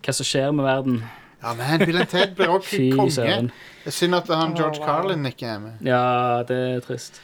Hva 0.03 0.15
som 0.17 0.25
skjer 0.25 0.49
med 0.55 0.65
verden. 0.65 0.95
Ja, 1.43 1.51
men 1.59 1.83
Bill 1.83 1.99
and 1.99 2.09
Ted 2.09 2.33
blir 2.39 2.55
også 2.55 2.73
Fy 2.79 2.87
konge. 2.95 3.11
søren. 3.19 3.51
Det 3.83 3.91
er 3.91 3.97
synd 3.99 4.15
at 4.17 4.31
han 4.33 4.55
George 4.57 4.79
wow. 4.79 4.87
Carlin 4.87 5.27
ikke 5.29 5.51
er 5.51 5.59
med. 5.61 5.83
Ja, 5.85 6.01
det 6.47 6.57
er 6.71 6.81
trist. 6.87 7.19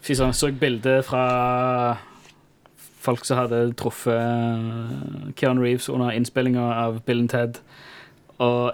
Fy 0.00 0.14
søren, 0.16 0.32
så 0.38 0.48
bilde 0.56 1.00
fra 1.04 1.26
folk 3.00 3.24
som 3.24 3.40
hadde 3.40 3.72
truffet 3.80 4.14
eh, 4.14 5.32
Keanu 5.36 5.62
Reeves 5.64 5.88
under 5.88 6.12
innspillinga 6.12 6.66
av 6.84 7.00
Bill 7.06 7.24
and 7.24 7.32
Ted. 7.32 7.60
Og 8.40 8.72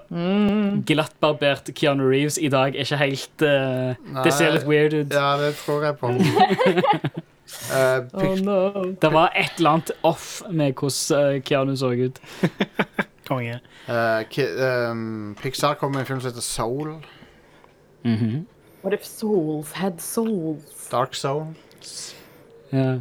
glattbarbert 0.87 1.72
Keanu 1.74 2.05
Reeves 2.07 2.39
i 2.39 2.49
dag 2.49 2.77
er 2.77 2.87
ikke 2.87 3.01
helt 3.01 3.43
eh, 3.43 3.97
Det 4.22 4.35
ser 4.35 4.55
litt 4.55 4.66
weird 4.68 4.95
ut. 4.95 5.14
Ja, 5.14 5.35
det 5.41 5.57
tror 5.59 5.83
jeg 5.89 5.97
på. 5.99 6.12
uh, 6.14 8.07
oh, 8.22 8.37
no. 8.47 8.59
Det 9.03 9.11
var 9.11 9.35
et 9.35 9.59
eller 9.59 9.70
annet 9.70 9.91
off 10.07 10.43
med 10.51 10.79
hvordan 10.79 11.43
Keanu 11.43 11.74
så 11.77 11.91
ut. 11.99 12.20
Konge. 13.29 13.59
Uh, 13.89 14.22
ehm, 14.39 15.35
Pixar 15.43 15.74
kom 15.74 15.93
med 15.93 16.05
en 16.05 16.07
film 16.07 16.20
som 16.20 16.31
heter 16.31 16.47
Soul. 16.47 16.95
Mhm. 18.05 18.47
What 18.85 18.95
if 18.95 19.05
souls 19.05 19.72
had 19.72 20.01
souls? 20.01 20.89
Dark 20.93 21.14
Souls. 21.14 22.14
ja. 22.72 23.01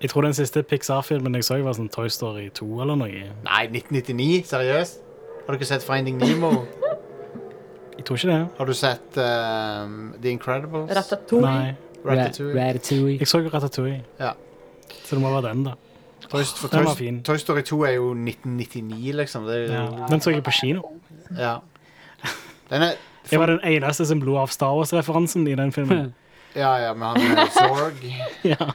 Jeg 0.00 0.10
tror 0.10 0.24
den 0.24 0.34
siste 0.34 0.62
Pixar-filmen 0.62 1.34
jeg 1.36 1.44
så, 1.44 1.58
var 1.64 1.74
sånn 1.76 1.90
Toy 1.92 2.08
Story 2.08 2.48
2 2.56 2.68
eller 2.82 2.96
noe. 2.96 3.24
Nei, 3.44 3.62
1999? 3.68 4.46
Seriøst? 4.48 5.02
Har 5.44 5.52
du 5.52 5.58
ikke 5.58 5.68
sett 5.68 5.84
Finding 5.84 6.16
Nemo? 6.20 6.52
Jeg 8.00 8.06
tror 8.08 8.16
ikke 8.16 8.28
det. 8.30 8.36
Har 8.56 8.64
du 8.64 8.72
sett 8.72 9.16
um, 9.20 9.96
The 10.22 10.30
Incredibles? 10.32 10.88
Ratatouille. 10.96 11.50
Nei. 11.50 11.74
Ratatouille? 12.06 12.54
Ratatouille. 12.56 13.16
Jeg 13.20 13.28
så 13.28 13.40
jo 13.44 13.50
Ratatouille. 13.52 13.98
Ja. 14.16 14.30
Så 15.04 15.18
det 15.18 15.20
må 15.20 15.32
være 15.34 15.50
den, 15.50 15.66
da. 15.66 15.74
Toy, 16.30 16.44
for 16.44 16.68
Den 16.72 16.78
Toy, 16.78 16.86
var 16.86 16.94
fin. 16.96 17.18
Toy 17.26 17.36
Story 17.42 17.60
2 17.68 17.82
er 17.84 17.92
jo 17.98 18.06
1999, 18.14 19.12
liksom. 19.20 19.44
Det 19.44 19.58
er 19.58 19.74
Ja. 19.74 20.06
Den 20.08 20.20
så 20.24 20.32
jeg 20.32 20.44
på 20.46 20.54
kino. 20.62 20.80
ja. 21.36 21.58
Den 22.70 22.82
er 22.88 22.92
Jeg 23.30 23.40
var 23.40 23.46
den 23.52 23.60
eneste 23.64 24.06
som 24.06 24.20
lo 24.24 24.38
av 24.40 24.48
Star 24.48 24.72
Wars-referansen 24.78 25.44
i 25.48 25.54
den 25.54 25.72
filmen. 25.72 26.14
Ja, 26.56 26.72
ja, 26.82 26.94
med 26.94 27.06
han 27.06 27.48
Zorg. 27.54 28.00
ja. 28.44 28.66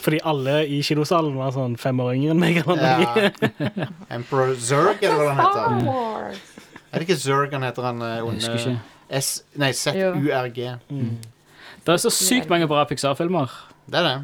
Fordi 0.00 0.20
alle 0.24 0.60
i 0.66 0.80
kinosalen 0.86 1.36
var 1.36 1.52
sånn 1.54 1.76
fem 1.80 2.00
år 2.00 2.14
yngre 2.16 2.34
enn 2.34 2.40
meg. 2.40 2.60
Eller 2.62 2.80
noe. 2.80 3.24
Ja. 3.60 3.88
Emperor 4.16 4.54
Zurg, 4.56 5.02
er 5.02 5.12
det 5.12 5.18
hva 5.18 5.34
han 5.34 5.42
heter? 5.44 6.40
Er 6.90 6.98
det 6.98 7.06
ikke 7.06 7.20
Zurg 7.20 7.52
han 7.54 7.66
heter, 7.66 7.86
han 7.86 8.02
eh, 8.06 8.24
onde. 8.26 8.76
S... 9.20 9.30
Nei, 9.60 9.72
Z-U-R-G. 9.76 10.70
Det 11.80 11.94
er 11.94 12.02
så 12.02 12.12
sykt 12.14 12.50
mange 12.52 12.68
bra 12.70 12.84
Pixar-filmer. 12.88 13.52
Det 13.90 14.00
er 14.00 14.08
det. 14.08 14.18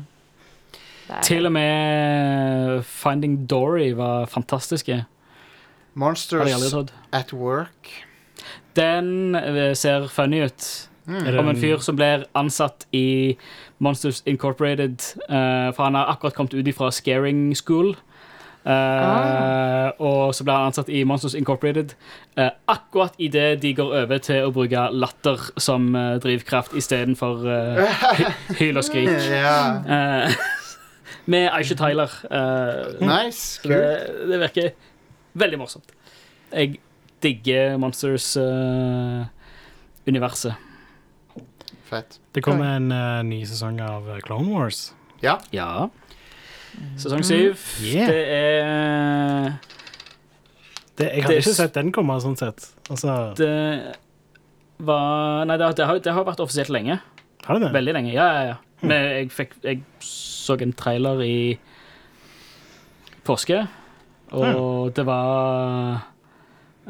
Til 1.22 1.46
og 1.46 1.52
med 1.54 2.82
Finding 2.88 3.38
Dory 3.50 3.92
var 3.94 4.26
fantastiske. 4.30 5.04
Monsters 5.94 6.74
at 7.12 7.32
Work. 7.32 7.92
Den 8.76 9.34
eh, 9.34 9.72
ser 9.74 10.08
funny 10.12 10.42
ut. 10.44 10.66
Er 11.08 11.38
Om 11.38 11.48
en 11.48 11.56
fyr 11.60 11.76
som 11.84 11.96
blir 11.96 12.24
ansatt 12.34 12.86
i 12.92 13.36
Monsters 13.78 14.22
Incorporated. 14.26 15.00
Uh, 15.30 15.70
for 15.76 15.82
han 15.84 15.94
har 15.94 16.06
akkurat 16.10 16.34
kommet 16.34 16.54
ut 16.54 16.74
fra 16.74 16.90
Scaring 16.90 17.54
School. 17.56 17.94
Uh, 18.66 18.72
Ah. 18.72 19.90
Og 20.02 20.34
så 20.34 20.42
blir 20.44 20.54
han 20.58 20.66
ansatt 20.72 20.88
i 20.90 21.04
Monsters 21.06 21.34
Incorporated. 21.38 21.88
Uh, 22.38 22.48
akkurat 22.68 23.12
idet 23.18 23.60
de 23.62 23.74
går 23.78 23.92
over 24.02 24.18
til 24.18 24.42
å 24.42 24.50
bruke 24.50 24.88
latter 24.92 25.38
som 25.62 25.94
uh, 25.94 26.16
drivkraft 26.18 26.72
istedenfor 26.74 27.46
uh, 27.46 27.78
hyl 28.58 28.76
og 28.76 28.84
skrik. 28.84 29.06
Ja. 29.30 29.76
Eh, 29.86 30.30
med 31.30 31.46
Aisha 31.52 31.74
Tyler. 31.78 32.10
eh, 32.30 32.86
Nice. 33.06 33.60
cool. 33.62 33.72
Det, 33.72 34.06
det 34.32 34.40
virker 34.40 34.70
veldig 35.38 35.58
morsomt. 35.62 35.90
Jeg 36.52 36.78
digger 37.22 37.76
Monsters-universet. 37.82 40.54
Fett. 41.86 42.18
Det 42.34 42.42
kommer 42.42 42.76
en 42.76 42.90
eh, 42.92 43.22
ny 43.26 43.44
sesong 43.46 43.78
av 43.84 44.08
eh, 44.10 44.18
Clone 44.24 44.50
Wars. 44.50 44.92
Ja. 45.22 45.36
ja. 45.54 45.88
Sesong 47.00 47.22
syv. 47.24 47.60
Yeah. 47.80 48.08
Det 48.10 48.24
er 48.32 49.52
Det, 50.96 51.06
jeg 51.12 51.22
hadde 51.22 51.34
Det- 51.34 51.42
ikke 51.44 51.54
sett 51.54 51.74
den 51.76 51.92
komme, 51.92 52.16
sånn 52.20 52.36
sett. 52.40 52.66
Altså, 52.90 53.34
Det 53.38 53.96
var 54.78 55.44
Nei, 55.46 55.56
det 55.56 55.64
har, 55.66 55.72
det 55.76 55.86
har, 55.86 55.98
det 56.04 56.12
har 56.12 56.24
vært 56.24 56.40
offisielt 56.44 56.68
lenge. 56.72 56.98
har 57.44 57.54
det 57.58 57.66
det? 57.68 57.72
Veldig 57.76 57.92
lenge. 57.94 58.12
Ja, 58.12 58.26
ja, 58.32 58.42
ja. 58.50 58.56
Men 58.82 59.04
jeg, 59.08 59.30
fikk, 59.32 59.54
jeg 59.64 59.82
så 60.04 60.56
en 60.60 60.72
trailer 60.76 61.22
i 61.24 61.58
påske, 63.24 63.62
og 64.36 64.92
det 64.94 65.04
var 65.06 66.02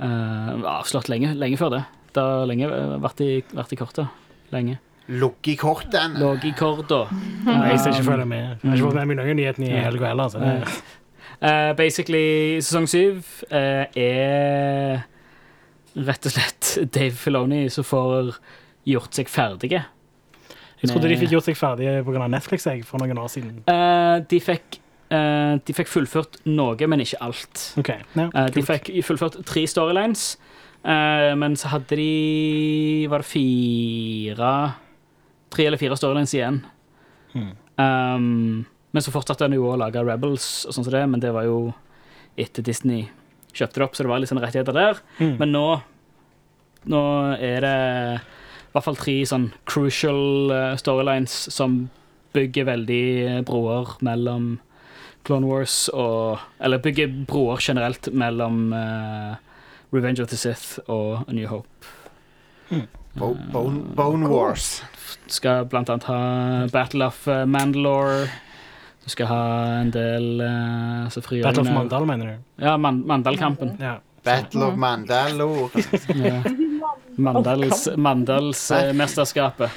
eh, 0.00 0.50
avslått 0.66 1.08
lenge, 1.12 1.34
lenge 1.38 1.58
før 1.60 1.70
det. 1.76 1.82
Det 2.16 2.22
har 2.24 2.46
lenge 2.48 2.68
vært 3.04 3.20
i, 3.24 3.30
vært 3.54 3.72
i 3.72 3.78
kortet. 3.80 4.08
Lenge. 4.54 4.78
Lukk 5.06 5.48
i 5.48 5.54
kortene. 5.58 6.18
Lå 6.18 6.32
i 6.42 6.52
korda. 6.58 7.04
Jeg 7.46 7.78
skal 7.78 7.92
ikke 7.92 8.06
følge 8.10 8.26
med. 8.26 8.44
Jeg 8.62 8.70
har 8.70 8.78
ikke 8.78 8.86
fått 8.88 8.96
med 8.98 9.10
meg 9.12 9.18
noen 9.20 9.38
nyheter 9.38 9.66
i 9.66 9.74
helga 9.86 10.12
heller. 10.12 10.30
Så 10.32 10.42
det, 10.42 10.54
Uh, 11.36 11.74
basically, 11.76 12.56
sesong 12.64 12.86
syv 12.88 13.26
uh, 13.52 13.84
er 13.92 15.02
rett 16.06 16.28
og 16.28 16.32
slett 16.32 16.70
Dave 16.94 17.12
Filoni 17.12 17.66
som 17.72 17.84
får 17.84 18.30
gjort 18.88 19.18
seg 19.18 19.28
ferdige. 19.28 19.82
jeg 20.80 20.90
trodde 20.90 21.10
de 21.10 21.18
fikk 21.20 21.34
gjort 21.34 21.48
seg 21.50 21.58
ferdige 21.60 22.00
pga. 22.06 22.28
Netflix 22.32 22.64
jeg, 22.64 22.86
for 22.88 23.02
noen 23.02 23.20
år 23.20 23.28
siden. 23.32 23.60
Uh, 23.68 24.24
de, 24.30 24.40
fikk, 24.40 24.80
uh, 25.12 25.60
de 25.60 25.76
fikk 25.76 25.92
fullført 25.92 26.40
noe, 26.48 26.88
men 26.88 27.04
ikke 27.04 27.20
alt. 27.28 27.66
Okay. 27.84 28.00
ja, 28.16 28.30
uh, 28.32 28.48
de 28.56 28.64
fikk 28.64 28.88
fullført 29.04 29.36
tre 29.44 29.66
storylines, 29.68 30.38
eh, 30.88 31.34
men 31.36 31.56
så 31.60 31.74
hadde 31.74 32.00
de 32.00 33.06
Var 33.12 33.24
det 33.24 33.28
fire 33.28 34.56
Tre 35.56 35.66
eller 35.66 35.80
fire 35.80 35.96
storylines 35.96 36.34
igjen. 36.36 36.62
Hmm. 37.32 37.52
Um, 37.80 38.64
men 38.92 39.04
så 39.04 39.12
fortsatte 39.12 39.44
han 39.44 39.56
jo 39.56 39.66
å 39.68 39.76
lage 39.80 40.00
Rebels, 40.04 40.64
og 40.68 40.76
sånn 40.76 40.86
som 40.86 40.92
det, 40.94 41.04
men 41.08 41.22
det 41.22 41.32
var 41.36 41.48
jo 41.48 41.60
etter 42.36 42.64
Disney 42.64 43.08
kjøpte 43.56 43.80
det 43.80 43.86
opp, 43.86 43.96
så 43.96 44.04
det 44.04 44.12
var 44.12 44.22
litt 44.22 44.30
sånn 44.30 44.42
rettigheter 44.42 44.76
der. 44.76 45.04
Mm. 45.20 45.36
Men 45.42 45.54
nå 45.56 45.66
Nå 46.86 47.00
er 47.42 47.64
det 47.64 47.78
i 48.22 48.74
hvert 48.76 48.84
fall 48.86 48.98
tre 49.00 49.14
sånn 49.26 49.48
crucial 49.66 50.52
eh, 50.54 50.76
storylines 50.78 51.32
som 51.50 51.88
bygger 52.36 52.68
veldig 52.68 53.40
broer 53.48 53.96
mellom 54.06 54.52
Clone 55.26 55.48
Wars 55.50 55.88
og 55.90 56.38
Eller 56.62 56.78
bygger 56.84 57.10
broer 57.26 57.58
generelt 57.58 58.06
mellom 58.14 58.70
uh, 58.70 59.34
Revenge 59.90 60.22
of 60.22 60.30
the 60.30 60.38
Sith 60.38 60.78
og 60.86 61.24
A 61.26 61.34
New 61.34 61.48
Hope. 61.50 61.90
Bo 63.16 63.36
bone, 63.52 63.80
bone 63.96 64.28
Wars. 64.28 64.82
Du 65.26 65.32
skal 65.32 65.64
blant 65.64 65.88
annet 65.88 66.04
ha 66.04 66.18
Battle 66.72 67.06
of 67.06 67.28
eh, 67.28 67.44
Mandalore. 67.48 68.26
Du 69.04 69.10
skal 69.10 69.30
ha 69.30 69.42
en 69.80 69.90
del 69.94 70.40
uh, 70.42 71.06
så 71.10 71.22
Battle 71.22 71.62
of 71.62 71.70
Mandal, 71.70 72.06
mener 72.06 72.26
du? 72.26 72.64
Ja, 72.64 72.76
Man 72.76 73.06
Mandalkampen. 73.06 73.76
Ja. 73.80 73.98
Battle 74.24 74.64
of 74.66 74.76
Mandalore. 74.76 75.70
Ja. 76.26 76.42
Mandals, 77.16 77.88
Mandalsmesterskapet. 77.96 79.70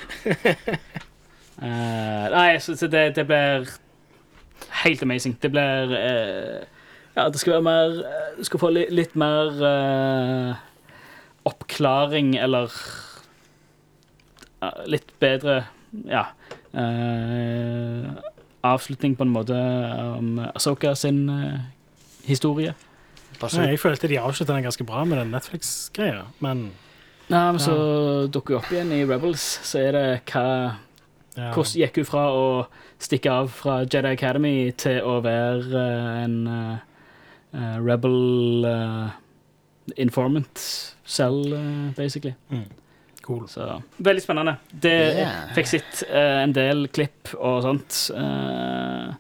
Uh, 1.62 2.26
nei, 2.36 2.60
så, 2.60 2.76
så 2.76 2.88
det, 2.92 3.16
det 3.16 3.24
blir 3.30 3.70
helt 4.84 5.04
amazing. 5.04 5.38
Det 5.42 5.52
blir 5.54 5.94
uh, 5.94 6.66
Ja, 7.16 7.30
det 7.30 7.40
skal 7.40 7.58
være 7.58 7.66
mer 7.66 8.02
eh, 8.06 8.38
Du 8.38 8.44
skal 8.48 8.62
få 8.62 8.70
litt, 8.72 8.92
litt 8.96 9.16
mer 9.20 9.56
uh, 9.64 10.60
oppklaring, 11.48 12.36
eller 12.38 12.74
Litt 14.86 15.14
bedre 15.20 15.64
Ja. 16.06 16.26
eh, 16.74 18.10
avslutning, 18.64 19.16
på 19.18 19.24
en 19.24 19.32
måte, 19.34 19.56
om 20.18 20.40
Asoka 20.56 20.94
sin 20.96 21.30
eh, 21.30 21.60
historie. 22.28 22.76
Nei, 23.40 23.70
jeg 23.72 23.80
følte 23.80 24.08
de 24.12 24.20
avslutta 24.20 24.54
den 24.54 24.66
ganske 24.68 24.84
bra 24.84 25.06
med 25.08 25.18
den 25.18 25.32
Netflix-greia, 25.32 26.26
men 26.44 26.72
Nei, 27.30 27.52
men 27.54 27.60
så 27.62 27.74
dukker 28.28 28.58
hun 28.58 28.64
opp 28.64 28.72
igjen 28.74 28.92
i 28.92 29.04
Rebels, 29.06 29.44
så 29.64 29.84
er 29.86 29.92
det 29.96 30.06
hva 30.34 30.46
ja. 31.38 31.52
Hvordan 31.54 31.78
gikk 31.78 32.00
hun 32.02 32.08
fra 32.10 32.24
å 32.34 32.46
stikke 33.00 33.32
av 33.32 33.52
fra 33.54 33.80
Jedi 33.86 34.12
Academy 34.12 34.72
til 34.80 34.98
å 35.06 35.20
være 35.24 35.84
eh, 35.84 36.24
en 36.26 36.36
eh, 36.52 36.82
eh, 37.54 37.78
rebel 37.86 38.66
uh, 38.66 39.14
informant 39.96 40.64
selv, 41.06 41.54
uh, 41.54 41.94
basically. 41.96 42.36
Cool. 43.30 43.46
Så 43.52 43.66
veldig 44.02 44.24
spennende. 44.26 44.56
Det 44.74 44.94
Yeah. 45.20 45.52
fikk 45.54 45.68
sett 45.70 46.04
uh, 46.10 46.40
en 46.42 46.54
del 46.58 46.88
klipp 46.90 47.30
og 47.38 47.62
sånt. 47.68 48.00
Uh, 48.18 49.14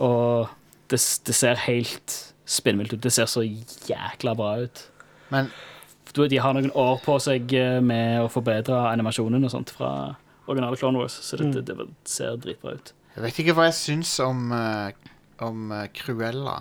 og 0.00 0.50
det, 0.92 1.00
det 1.26 1.34
ser 1.36 1.56
helt 1.66 2.16
spinnvilt 2.50 2.92
ut. 2.92 3.00
Det 3.04 3.12
ser 3.14 3.28
så 3.30 3.42
jækla 3.46 4.34
bra 4.36 4.52
ut. 4.66 4.84
Men 5.32 5.48
Du, 6.12 6.24
de 6.26 6.40
har 6.42 6.52
noen 6.56 6.72
år 6.74 6.96
på 7.04 7.14
seg 7.22 7.52
eh, 7.54 7.76
med 7.86 8.16
å 8.24 8.26
forbedre 8.32 8.74
animasjonen 8.90 9.44
og 9.46 9.52
sånt 9.52 9.70
fra 9.70 9.90
originale 10.50 10.74
Clone 10.80 10.98
Wars, 10.98 11.14
så 11.22 11.36
det, 11.38 11.52
det, 11.62 11.76
det 11.78 11.86
ser 12.10 12.34
dritbra 12.42 12.72
ut. 12.74 12.90
jeg 13.14 13.22
vet 13.22 13.38
ikke 13.38 13.54
hva 13.54 13.68
jeg 13.68 13.76
syns 13.78 14.16
om, 14.24 14.40
eh, 14.50 14.90
om 15.46 15.70
eh, 15.76 15.84
Cruella. 15.94 16.56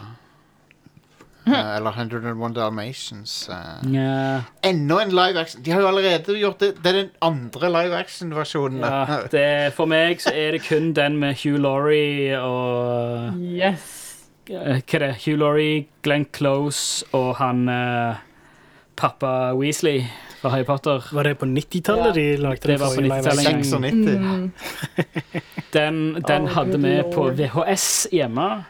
Eh, 1.48 1.76
eller 1.78 1.92
101 1.92 2.54
Dalmatians. 2.56 3.50
Uh. 3.50 3.92
Yeah. 3.94 4.42
Enda 4.64 5.02
en 5.02 5.10
live 5.10 5.40
action. 5.40 5.62
De 5.64 5.72
har 5.72 5.82
jo 5.82 5.88
allerede 5.88 6.36
gjort 6.40 6.60
det. 6.60 6.74
Det 6.84 6.90
er 6.90 6.98
den 7.04 7.10
andre 7.22 7.70
live 7.70 7.96
action-versjonen. 7.98 8.80
ja, 8.80 9.20
det, 9.32 9.74
for 9.74 9.86
meg 9.86 10.22
så 10.22 10.34
er 10.36 10.52
det 10.58 10.64
kun 10.68 10.94
den 10.94 11.18
med 11.18 11.36
Hugh 11.44 11.60
Laurie 11.62 12.40
og 12.40 13.34
Yes. 13.40 14.26
eh, 14.50 14.82
Hva 14.82 14.96
er 15.00 15.06
det? 15.08 15.14
Hugh 15.26 15.38
Laurie, 15.40 15.86
Glenn 16.04 16.26
Close 16.34 17.06
og 17.14 17.36
han 17.38 17.68
uh, 17.70 18.16
pappa 18.98 19.54
Weasley 19.56 20.04
fra 20.42 20.50
Harry 20.54 20.64
Potter. 20.64 21.04
Var 21.12 21.24
det 21.24 21.38
på 21.40 21.46
90-tallet 21.46 22.14
de 22.16 22.28
lagde 22.40 22.68
Det 22.68 22.80
var 22.80 22.94
på 22.96 23.02
90-tallet. 23.02 23.66
96. 23.66 24.06
Mm. 24.20 24.52
Den, 25.74 25.98
den 26.28 26.42
Oh, 26.48 26.54
hadde 26.56 26.78
vi 26.82 26.94
på. 27.14 27.30
VHS 27.36 28.08
hjemme, 28.12 28.42
Ja. 28.42 28.64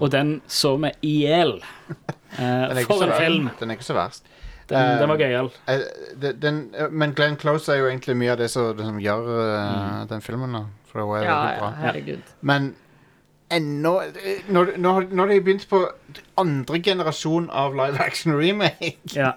Og 0.00 0.10
den 0.12 0.40
så 0.48 0.76
vi 0.82 0.90
i 1.02 1.14
hjel. 1.26 1.58
Eh, 2.38 2.82
for 2.84 3.00
en 3.06 3.12
film. 3.16 3.46
Den 3.58 3.70
er 3.70 3.78
ikke 3.78 3.86
så 3.86 3.94
verst. 3.96 4.26
Den, 4.68 4.98
den 5.00 5.08
var 5.08 5.16
Eh, 5.16 5.22
gøyal. 5.30 5.46
Uh, 5.64 6.90
men 6.92 7.14
Glenn 7.16 7.38
Close 7.40 7.72
er 7.72 7.78
jo 7.80 7.86
egentlig 7.88 8.14
mye 8.20 8.34
av 8.34 8.36
det 8.42 8.50
som, 8.52 8.66
det 8.76 8.84
som 8.84 8.98
gjør 9.00 9.22
uh, 9.24 10.02
Mm. 10.02 10.08
den 10.10 10.20
filmen. 10.20 10.52
Da, 10.52 10.60
for 10.90 11.00
det 11.00 11.06
var 11.08 11.22
Ja, 11.24 11.38
veldig 11.38 11.58
bra. 11.62 11.70
herregud. 11.80 12.20
Men 12.42 12.68
ennå 13.50 13.94
Når, 14.52 14.74
når, 14.76 15.06
når 15.10 15.26
de 15.32 15.40
begynt 15.40 15.64
på 15.70 15.80
andre 16.36 16.82
generasjon 16.84 17.48
av 17.50 17.72
live 17.74 17.98
action 18.04 18.36
remake 18.36 18.92
Ja. 19.16 19.32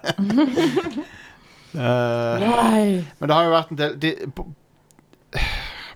Uh, 1.74 1.80
Nei. 2.44 3.04
Men 3.18 3.28
det 3.28 3.34
har 3.36 3.44
jo 3.48 3.54
vært 3.56 3.70
en 3.72 3.80
del 3.80 3.96
de, 4.02 4.12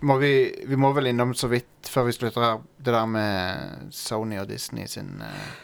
må 0.00 0.18
vi, 0.20 0.32
vi 0.66 0.76
må 0.76 0.90
vel 0.96 1.06
innom 1.12 1.34
så 1.34 1.48
vidt 1.48 1.88
før 1.90 2.06
vi 2.08 2.12
slutter 2.16 2.42
her, 2.44 2.58
det 2.78 2.92
der 2.92 3.06
med 3.06 3.92
Sony 3.94 4.38
og 4.42 4.48
Disney 4.48 4.86
sin 4.86 5.22
uh, 5.22 5.54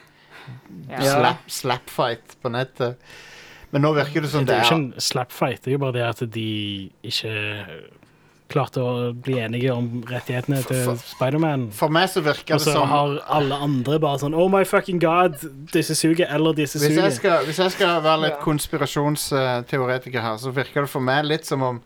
Ja. 0.91 1.03
slap, 1.03 1.43
slapfight 1.49 2.37
på 2.43 2.49
nettet. 2.51 2.97
Men 3.71 3.83
nå 3.87 3.93
virker 3.97 4.21
det 4.25 4.31
som 4.31 4.45
Det 4.45 4.53
det 4.53 4.55
er 4.57 4.63
jo 4.63 4.63
er 4.63 4.71
ikke 4.71 4.95
en 4.97 5.01
slapfight, 5.01 5.63
det 5.65 5.71
er 5.71 5.77
jo 5.79 5.83
bare 5.85 5.93
det 5.99 6.03
at 6.09 6.23
de 6.35 6.91
ikke 7.03 7.35
klarte 8.53 8.83
å 8.85 9.13
bli 9.17 9.39
enige 9.41 9.71
om 9.73 10.03
rettighetene 10.05 10.59
til 10.67 10.83
For- 10.85 10.99
Spiderman. 11.15 11.71
For 11.73 11.89
meg 11.89 12.11
så 12.13 12.21
virker 12.21 12.59
det 12.59 12.61
som 12.61 12.73
Og 12.75 12.75
så 12.75 12.75
som 12.83 12.89
har 12.91 13.15
alle 13.39 13.55
andre 13.65 13.97
bare 14.03 14.19
sånn 14.21 14.35
Oh 14.37 14.51
my 14.53 14.61
fucking 14.69 14.99
god, 15.01 15.39
disse 15.73 15.95
suger, 15.97 16.27
eller 16.29 16.53
disse 16.53 16.77
Hvis 16.83 16.91
jeg, 16.91 16.99
suger. 16.99 17.17
skal, 17.17 17.47
hvis 17.49 17.59
jeg 17.63 17.73
skal 17.79 18.03
være 18.05 18.21
litt 18.27 18.41
konspirasjonsteoretiker 18.45 20.21
her, 20.21 20.37
så 20.43 20.53
virker 20.53 20.85
det 20.85 20.91
for 20.93 21.01
meg 21.01 21.25
litt 21.25 21.47
som 21.49 21.63
om 21.63 21.81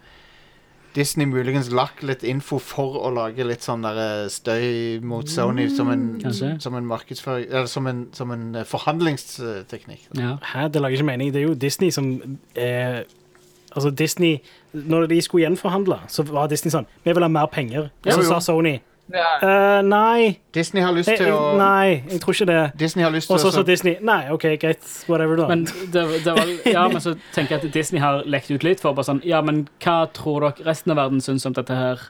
Disney 0.97 1.27
muligens 1.29 1.69
lagt 1.71 2.03
litt 2.03 2.23
info 2.25 2.59
for 2.63 2.97
å 3.05 3.11
lage 3.15 3.45
litt 3.45 3.63
sånn 3.67 3.85
der 3.85 3.99
eh, 4.01 4.29
støy 4.33 4.99
mot 5.05 5.29
Sony 5.29 5.69
som 5.77 5.91
en, 5.93 6.07
Kanskje. 6.23 6.55
som 6.65 6.75
en 6.79 6.87
markedsføring 6.89 7.47
Eller 7.51 7.69
som 7.71 7.87
en, 7.91 8.07
som 8.17 8.33
en 8.33 8.47
eh, 8.57 8.65
forhandlingsteknikk. 8.65 10.09
ja. 10.17 10.37
Hæ, 10.55 10.69
det 10.73 10.83
lager 10.83 10.97
ikke 10.99 11.11
mening. 11.13 11.33
Det 11.35 11.43
er 11.43 11.49
jo 11.51 11.55
Disney 11.55 11.91
som 11.95 12.39
eh, 12.57 13.03
Altså, 13.77 13.91
Disney 13.91 14.39
Når 14.73 15.07
de 15.13 15.21
skulle 15.23 15.45
gjenforhandle, 15.45 15.99
så 16.09 16.25
var 16.25 16.49
Disney 16.49 16.73
sånn 16.73 16.87
Vi 17.05 17.13
vil 17.13 17.23
ha 17.23 17.29
mer 17.29 17.47
penger. 17.53 17.91
Og 18.07 18.13
så 18.13 18.23
sa 18.25 18.41
Sony 18.41 18.79
Ja. 19.13 19.27
«Eh, 19.43 19.83
Nei, 19.87 20.41
Disney 20.55 20.83
har 20.83 20.91
lyst 20.97 21.11
til 21.15 21.31
å 21.31 21.53
nei, 21.59 22.03
jeg 22.11 22.19
tror 22.25 22.35
ikke 22.35 22.49
det. 22.51 22.59
Disney 22.81 23.05
har 23.07 23.13
lyst 23.15 23.31
til 23.31 23.37
Og 23.37 23.43
så 23.45 23.53
å 23.53 23.55
sa 23.55 23.63
Disney 23.67 24.01
Nei, 24.03 24.25
OK, 24.35 24.49
greit, 24.59 24.83
whatever, 25.07 25.39
da. 25.39 25.47
Men 25.53 25.63
det, 25.95 26.03
det 26.25 26.35
var, 26.35 26.51
ja, 26.67 26.89
men 26.91 27.03
så 27.05 27.15
tenker 27.37 27.57
jeg 27.57 27.65
at 27.69 27.75
Disney 27.77 28.03
har 28.03 28.25
lekt 28.27 28.51
ut 28.51 28.67
litt 28.67 28.83
for 28.83 28.97
bare 28.99 29.07
sånn 29.07 29.23
Ja, 29.27 29.43
men 29.47 29.69
hva 29.85 30.01
tror 30.17 30.49
dere 30.49 30.67
resten 30.67 30.95
av 30.95 30.99
verden 31.05 31.23
syns 31.23 31.47
om 31.47 31.55
dette 31.55 31.77
her? 31.79 32.09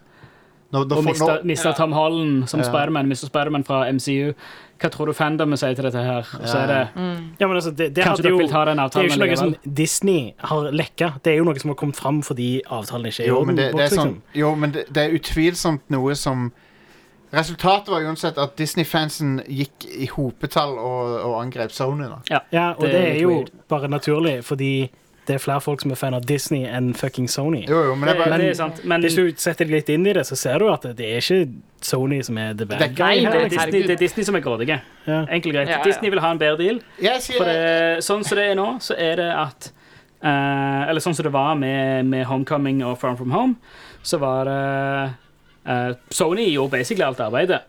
nå, 0.72 0.84
nå, 0.84 0.96
Og 0.96 1.04
mista, 1.06 1.38
mista 1.46 1.72
Tom 1.72 1.92
Holland 1.92 2.48
som 2.48 2.60
Ja. 2.60 2.66
Spiderman, 2.66 3.08
mista 3.08 3.26
Spiderman 3.26 3.64
fra 3.64 3.84
MCU. 3.92 4.32
Hva 4.80 4.90
tror 4.90 5.06
du 5.06 5.12
fandomet 5.16 5.58
sier 5.58 5.74
til 5.74 5.86
dette 5.86 6.02
her? 6.02 6.26
Og 6.40 6.48
så 6.48 6.58
er 6.58 6.66
det 6.66 6.80
ja, 7.38 7.46
men 7.46 7.56
altså, 7.56 7.70
det, 7.70 7.94
det 7.96 8.04
Kanskje 8.04 8.26
dere 8.26 8.32
jo 8.34 8.38
vil 8.42 8.50
ta 8.50 8.64
den 8.64 8.76
det 8.76 8.96
er 8.96 9.06
jo 9.06 9.14
ikke 9.14 9.26
noe 9.26 9.36
som 9.36 9.54
Disney 9.64 10.34
har 10.38 10.70
lekka. 10.72 11.12
Det 11.24 11.32
er 11.32 11.36
jo 11.40 11.44
noe 11.48 11.58
som 11.62 11.72
har 11.72 11.78
kommet 11.80 11.96
fram 11.96 12.22
fordi 12.26 12.62
avtalen 12.66 13.06
ikke 13.06 13.22
er 13.22 13.26
i 13.26 13.28
jo, 13.30 13.44
men 13.44 13.56
det, 13.56 13.70
det 13.72 13.86
er 13.86 13.94
sånn, 13.94 14.16
liksom. 14.18 14.40
jo, 14.42 14.54
men 14.54 14.74
det, 14.74 14.84
det 14.90 15.04
er 15.06 15.16
utvilsomt 15.16 15.86
noe 15.94 16.14
som 16.18 16.50
Resultatet 17.32 17.88
var 17.88 18.00
uansett 18.06 18.38
at 18.38 18.54
Disney-fansen 18.56 19.40
gikk 19.50 19.84
i 19.98 20.06
hopetall 20.06 20.76
og, 20.78 21.16
og 21.26 21.40
angrep 21.42 21.72
Sony. 21.74 22.06
da 22.06 22.40
Ja, 22.52 22.72
og 22.74 22.84
Det 22.84 22.92
det, 22.92 23.00
er 23.00 23.10
er 23.16 23.20
jo 23.22 23.28
weird. 23.34 23.50
bare 23.68 23.88
naturlig, 23.88 24.44
fordi 24.44 24.90
det 25.26 25.34
er 25.34 25.38
flere 25.42 25.60
folk 25.60 25.80
som 25.82 25.90
er 25.90 25.96
fan 25.98 26.14
av 26.14 26.22
Disney 26.24 26.62
enn 26.70 26.92
fucking 26.94 27.26
Sony. 27.28 27.64
Jo, 27.66 27.80
jo, 27.88 27.94
men 27.96 28.06
det 28.06 28.12
er 28.14 28.18
det, 28.22 28.30
bare 28.30 28.38
det 28.38 28.50
er 28.50 28.54
sant. 28.54 28.84
Men 28.84 29.02
Hvis 29.02 29.16
du 29.18 29.32
setter 29.36 29.64
deg 29.66 29.72
litt 29.74 29.88
inn 29.90 30.06
i 30.06 30.12
det, 30.14 30.22
så 30.28 30.36
ser 30.38 30.58
du 30.62 30.68
at 30.70 30.82
det 30.96 31.00
er 31.02 31.18
ikke 31.18 31.48
Sony 31.82 32.20
som 32.22 32.38
er 32.38 32.52
the 32.54 32.64
Det 32.64 32.70
er 32.72 32.78
bad 32.78 32.90
ikke- 32.90 32.96
guy. 32.96 33.24
Nei, 33.24 33.32
det 33.32 33.34
er, 33.34 33.48
liksom. 33.48 33.64
Disney, 33.66 33.82
det 33.82 33.90
er 33.90 33.96
Disney 34.04 34.24
som 34.24 34.34
er 34.36 34.40
grådige. 34.40 34.80
Ja. 35.06 35.18
Enkelt 35.26 35.46
og 35.50 35.52
greit. 35.58 35.68
Ja, 35.68 35.78
ja. 35.78 35.82
Disney 35.84 36.10
vil 36.10 36.20
ha 36.20 36.30
en 36.30 36.38
bedre 36.38 36.56
deal. 36.62 36.78
For 37.26 37.44
det, 37.44 38.04
sånn 38.06 38.22
som 38.24 38.36
det 38.38 38.44
er 38.52 38.54
nå, 38.54 38.68
så 38.80 38.94
er 38.96 39.16
det 39.16 39.32
at 39.34 39.72
uh, 40.22 40.88
Eller 40.88 41.00
sånn 41.00 41.14
som 41.14 41.24
det 41.24 41.32
var 41.32 41.54
med, 41.56 42.06
med 42.06 42.24
Homecoming 42.26 42.84
og 42.86 42.96
Farm 42.98 43.16
From 43.16 43.30
Home, 43.34 43.56
så 44.06 44.18
var 44.22 44.44
det 44.44 45.14
eh, 45.66 45.94
Sony 46.10 46.48
gjorde 46.52 46.70
basically 46.78 47.04
alt 47.06 47.20
arbeidet. 47.20 47.62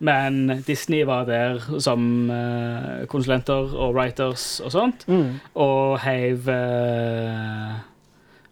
Men 0.00 0.62
Disney 0.66 1.04
var 1.04 1.26
der 1.28 1.58
som 1.78 2.30
uh, 2.32 3.04
konsulenter 3.12 3.74
og 3.76 3.92
writers 3.94 4.60
og 4.64 4.72
sånt. 4.72 5.04
Mm. 5.12 5.34
Og 5.60 5.98
heiv 6.00 6.48
uh, 6.48 7.74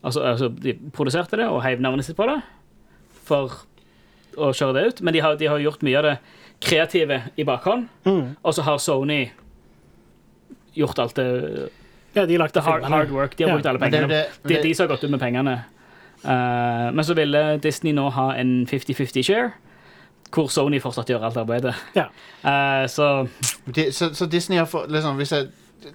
altså, 0.05 0.21
altså, 0.29 0.51
de 0.53 0.75
produserte 0.93 1.41
det 1.41 1.47
og 1.49 1.63
heiv 1.65 1.81
navnet 1.81 2.05
sitt 2.05 2.19
på 2.19 2.27
det 2.29 2.37
for 3.29 3.57
å 4.37 4.51
kjøre 4.53 4.77
det 4.77 4.85
ut. 4.91 5.01
Men 5.01 5.17
de 5.17 5.23
har, 5.25 5.39
de 5.41 5.49
har 5.49 5.65
gjort 5.65 5.83
mye 5.89 5.97
av 6.03 6.05
det 6.11 6.15
kreative 6.69 7.23
i 7.41 7.49
bakhånd. 7.49 7.89
Mm. 8.05 8.37
Og 8.43 8.55
så 8.59 8.67
har 8.69 8.79
Sony 8.85 9.23
gjort 10.77 11.01
alt 11.01 11.17
det 11.17 11.29
Ja, 12.13 12.27
de 12.27 12.37
lagde 12.41 12.61
hard, 12.61 12.85
hard 12.89 13.11
work. 13.15 13.37
De 13.37 13.45
har 13.45 13.51
Ja. 13.51 13.57
brukt 13.57 13.67
alle 13.73 13.79
pengene. 13.79 14.09
det 14.09 14.09
det, 14.09 14.29
det- 14.43 14.49
Det 14.49 14.59
er 14.59 14.63
de 14.63 14.75
som 14.75 14.85
har 14.89 14.97
gått 14.97 15.05
ut 15.05 15.11
med 15.11 15.21
pengene. 15.21 15.65
Eh, 16.25 16.95
men 16.95 17.05
så 17.05 17.15
ville 17.15 17.59
Disney 17.63 17.93
nå 17.93 18.09
ha 18.11 18.33
en 18.39 18.67
50-50 18.67 19.23
share, 19.23 19.51
hvor 20.35 20.51
Sony 20.53 20.81
fortsatt 20.83 21.09
gjør 21.11 21.25
alt 21.29 21.37
arbeidet. 21.41 21.75
Ja. 21.97 22.09
Uh, 22.45 22.89
så 22.89 23.27
De, 23.75 23.93
så, 23.93 24.11
så 24.15 24.27
Disney 24.27 24.59
har 24.59 24.67
fått 24.69 24.91
liksom, 24.93 25.17
hvis 25.17 25.33
jeg, 25.33 25.49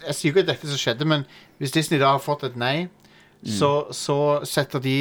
jeg 0.08 0.16
sier 0.16 0.32
ikke 0.32 0.46
at 0.46 0.48
dette 0.56 0.70
som 0.70 0.80
skjedde, 0.80 1.06
men 1.06 1.26
hvis 1.58 1.76
Disney 1.76 2.00
da 2.02 2.16
har 2.16 2.24
fått 2.24 2.44
et 2.48 2.58
nei, 2.58 2.88
så, 3.46 3.88
så 3.92 4.18
setter 4.48 4.80
de 4.80 4.94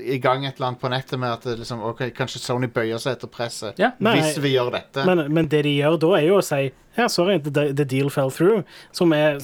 i 0.00 0.18
gang 0.22 0.46
et 0.46 0.56
eller 0.56 0.70
annet 0.70 0.80
på 0.80 0.88
nettet 0.88 1.20
med 1.20 1.34
at 1.34 1.58
liksom, 1.58 1.82
ok, 1.84 2.06
kanskje 2.16 2.40
Sony 2.40 2.70
bøyer 2.72 3.00
seg 3.02 3.18
etter 3.18 3.28
presset 3.28 3.80
Ja. 3.80 3.90
Nei, 4.00 4.16
hvis 4.20 4.38
vi 4.40 4.54
gjør 4.54 4.72
dette. 4.72 5.04
Men, 5.04 5.26
men 5.34 5.50
det 5.52 5.64
de 5.66 5.74
gjør 5.76 5.98
da, 6.00 6.14
er 6.18 6.26
jo 6.30 6.40
å 6.40 6.44
si 6.44 6.70
ja, 6.94 7.08
sorry, 7.10 7.40
the, 7.42 7.72
the 7.74 7.84
deal 7.84 8.08
fell 8.08 8.30
through. 8.30 8.62
Som 8.94 9.12
er 9.12 9.40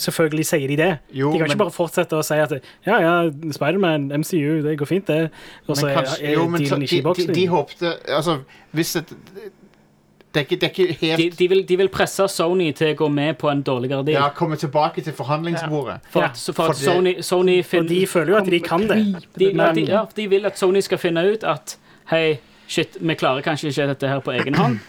Selvfølgelig 0.00 0.46
sier 0.48 0.70
de 0.72 0.76
det. 0.80 0.92
Jo, 1.12 1.32
de 1.32 1.38
kan 1.38 1.44
men- 1.44 1.52
ikke 1.52 1.62
bare 1.66 1.74
fortsette 1.74 2.16
å 2.16 2.24
si 2.24 2.38
at 2.40 2.54
ja, 2.86 2.96
ja, 2.96 3.14
Spiderman, 3.52 4.08
MCU, 4.08 4.62
det 4.64 4.78
går 4.80 4.88
fint, 4.88 5.06
det. 5.06 5.28
Og 5.68 5.76
så 5.76 5.90
er, 5.92 6.08
er 6.20 6.38
jo, 6.38 6.46
men 6.48 6.64
så, 6.64 6.78
dealen 6.78 6.86
de, 6.86 6.88
ikke 6.88 7.02
i 7.02 7.04
boksen 7.04 7.28
de, 7.28 7.36
de 7.36 7.46
håpte 7.52 7.92
Altså, 8.08 8.38
hvis 8.72 8.96
et 9.02 9.12
det 10.34 10.40
er, 10.40 10.46
ikke, 10.48 10.56
det 10.60 10.66
er 10.66 10.70
ikke 10.72 10.94
helt 11.00 11.20
de, 11.20 11.30
de, 11.38 11.48
vil, 11.48 11.60
de 11.68 11.76
vil 11.78 11.88
presse 11.94 12.24
Sony 12.28 12.72
til 12.74 12.90
å 12.90 12.96
gå 12.98 13.08
med 13.08 13.36
på 13.38 13.50
en 13.52 13.60
dårligere 13.62 14.02
deal. 14.06 14.16
Ja, 14.18 14.30
komme 14.34 14.56
tilbake 14.58 15.04
til 15.06 15.14
forhandlingsbordet. 15.14 16.00
For 16.10 16.24
Ja, 16.24 16.32
at, 16.32 16.40
for, 16.46 16.56
for 16.58 16.74
at 16.74 16.80
Sony, 16.80 17.14
Sony 17.22 17.60
Og 17.62 17.88
de 17.88 18.00
føler 18.10 18.32
jo 18.34 18.40
at 18.40 18.50
de 18.50 18.60
kan 18.60 18.88
det. 18.90 18.98
de, 19.38 19.52
men- 19.54 19.78
de, 19.78 19.86
ja, 19.92 20.04
de 20.16 20.26
vil 20.28 20.46
at 20.50 20.58
Sony 20.58 20.82
skal 20.82 20.98
finne 20.98 21.22
ut 21.32 21.46
at 21.46 21.76
Hei, 22.10 22.38
shit, 22.68 22.98
vi 23.00 23.14
klarer 23.16 23.40
kanskje 23.40 23.70
ikke 23.70 23.86
dette 23.94 24.08
her 24.10 24.18
på 24.20 24.34
egen 24.34 24.58
hånd. 24.58 24.80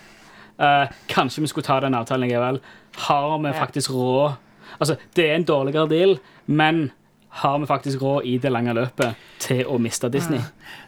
Uh, 0.60 0.90
kanskje 1.14 1.46
vi 1.46 1.48
skulle 1.48 1.64
ta 1.70 1.80
den 1.80 1.96
avtalen 1.96 2.28
likevel. 2.28 2.60
Har 3.06 3.38
vi 3.40 3.54
faktisk 3.54 3.92
råd 3.96 4.42
Altså, 4.80 4.96
det 5.16 5.30
er 5.30 5.36
en 5.38 5.46
dårligere 5.48 5.88
deal, 5.88 6.18
men 6.48 6.92
har 7.30 7.60
vi 7.60 7.66
faktisk 7.66 8.02
råd 8.02 8.26
i 8.28 8.38
det 8.38 8.52
lange 8.52 8.74
løpet 8.76 9.16
til 9.40 9.62
å 9.68 9.78
miste 9.80 10.10
Disney? 10.12 10.42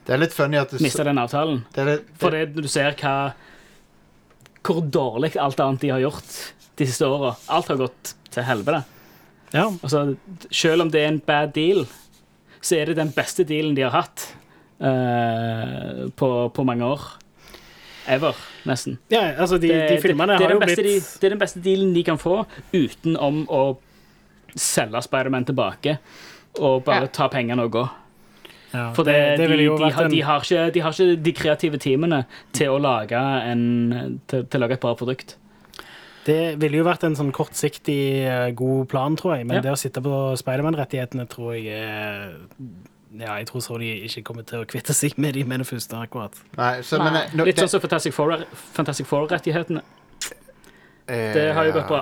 Det 0.07 0.15
er 0.15 0.19
litt 0.19 0.35
funny 0.35 0.59
at 0.59 0.71
du 0.71 0.81
Miste 0.83 1.03
den 1.07 1.19
avtalen? 1.19 1.61
det, 1.75 1.81
er 1.81 1.89
litt, 1.91 2.09
For 2.19 2.35
det, 2.35 2.41
du 2.55 2.67
ser 2.71 2.95
hva 2.99 3.33
Hvor 4.67 4.81
dårlig 4.91 5.33
alt 5.39 5.59
annet 5.63 5.83
de 5.85 5.89
har 5.93 6.01
gjort 6.03 6.33
de 6.77 6.85
siste 6.85 7.07
åra 7.07 7.33
Alt 7.55 7.69
har 7.71 7.79
gått 7.79 8.13
til 8.33 8.43
helvete. 8.43 8.83
Ja. 9.55 9.69
Altså, 9.71 10.01
selv 10.51 10.83
om 10.83 10.91
det 10.91 11.05
er 11.05 11.13
en 11.13 11.21
bad 11.23 11.53
deal, 11.55 11.85
så 12.59 12.75
er 12.81 12.91
det 12.91 12.97
den 12.99 13.13
beste 13.15 13.45
dealen 13.47 13.77
de 13.77 13.85
har 13.85 13.95
hatt 13.95 14.25
uh, 14.83 16.09
på, 16.19 16.29
på 16.51 16.65
mange 16.67 16.85
år. 16.85 17.05
Ever, 18.07 18.35
nesten. 18.67 18.97
ja, 19.11 19.33
altså, 19.35 19.57
de, 19.59 19.67
de 19.67 19.97
filmene 19.99 20.37
det, 20.37 20.45
er 20.45 20.53
har 20.53 20.55
jo 20.55 20.61
blitt 20.63 20.79
de, 20.79 20.93
det 21.19 21.27
er 21.27 21.33
den 21.33 21.41
beste 21.41 21.59
dealen 21.63 21.89
de 21.95 22.03
kan 22.07 22.19
få 22.21 22.37
utenom 22.71 23.41
å 23.51 23.61
selge 24.55 25.01
Spiderman 25.03 25.47
tilbake 25.47 25.97
og 26.57 26.85
bare 26.87 27.09
Ja. 27.09 27.13
ta 27.13 27.27
pengene 27.27 27.65
og 27.67 27.73
gå. 27.75 27.83
Ja, 28.73 28.91
For 28.93 29.03
det, 29.07 29.15
de, 29.37 29.47
det 29.47 29.49
de, 29.49 29.57
de, 29.63 29.67
vært 29.79 29.93
har, 29.93 30.05
en- 30.05 30.11
de, 30.11 30.21
har 30.27 30.41
ikke, 30.43 30.63
de 30.73 30.79
har 30.85 30.91
ikke 30.95 31.23
de 31.23 31.33
kreative 31.33 31.77
teamene 31.79 32.25
til 32.53 32.69
å 32.75 32.79
lage, 32.81 33.15
en, 33.51 34.19
til, 34.27 34.43
til 34.45 34.59
å 34.59 34.63
lage 34.65 34.73
et 34.79 34.81
bra 34.83 34.93
produkt. 34.99 35.37
Det 36.27 36.57
ville 36.59 36.81
jo 36.81 36.83
vært 36.83 37.05
en 37.07 37.15
sånn 37.15 37.31
kortsiktig 37.31 37.99
eh, 38.27 38.49
god 38.59 38.89
plan, 38.91 39.15
tror 39.15 39.37
jeg. 39.37 39.45
Men 39.47 39.61
Ja. 39.61 39.61
det 39.69 39.71
å 39.71 39.79
sitte 39.79 40.01
på 40.03 40.35
Spiderman-rettighetene 40.41 41.23
tror 41.31 41.53
jeg 41.55 41.67
er 41.71 42.33
Ja, 43.17 43.37
jeg 43.39 43.47
tror 43.47 43.61
Sony 43.63 43.93
ikke 44.03 44.21
kommer 44.27 44.43
til 44.43 44.59
å 44.59 44.65
kvitte 44.67 44.91
seg 44.93 45.13
med 45.17 45.33
de 45.33 45.45
med 45.47 45.61
det 45.63 45.67
første, 45.69 45.95
akkurat. 45.95 46.35
Nei, 46.57 46.81
så, 46.83 46.99
men, 46.99 47.13
Nei. 47.15 47.21
eh, 47.23 47.35
nå- 47.39 47.45
Litt 47.47 47.57
sånn 47.63 47.69
som 47.71 47.79
Fantastic 47.79 48.13
Four- 48.13 48.43
Fantastic 48.75 49.07
Four-rettighetene. 49.07 49.79
Det 51.07 51.53
har 51.55 51.63
jo 51.65 51.71
gått 51.71 51.87
bra. 51.87 52.01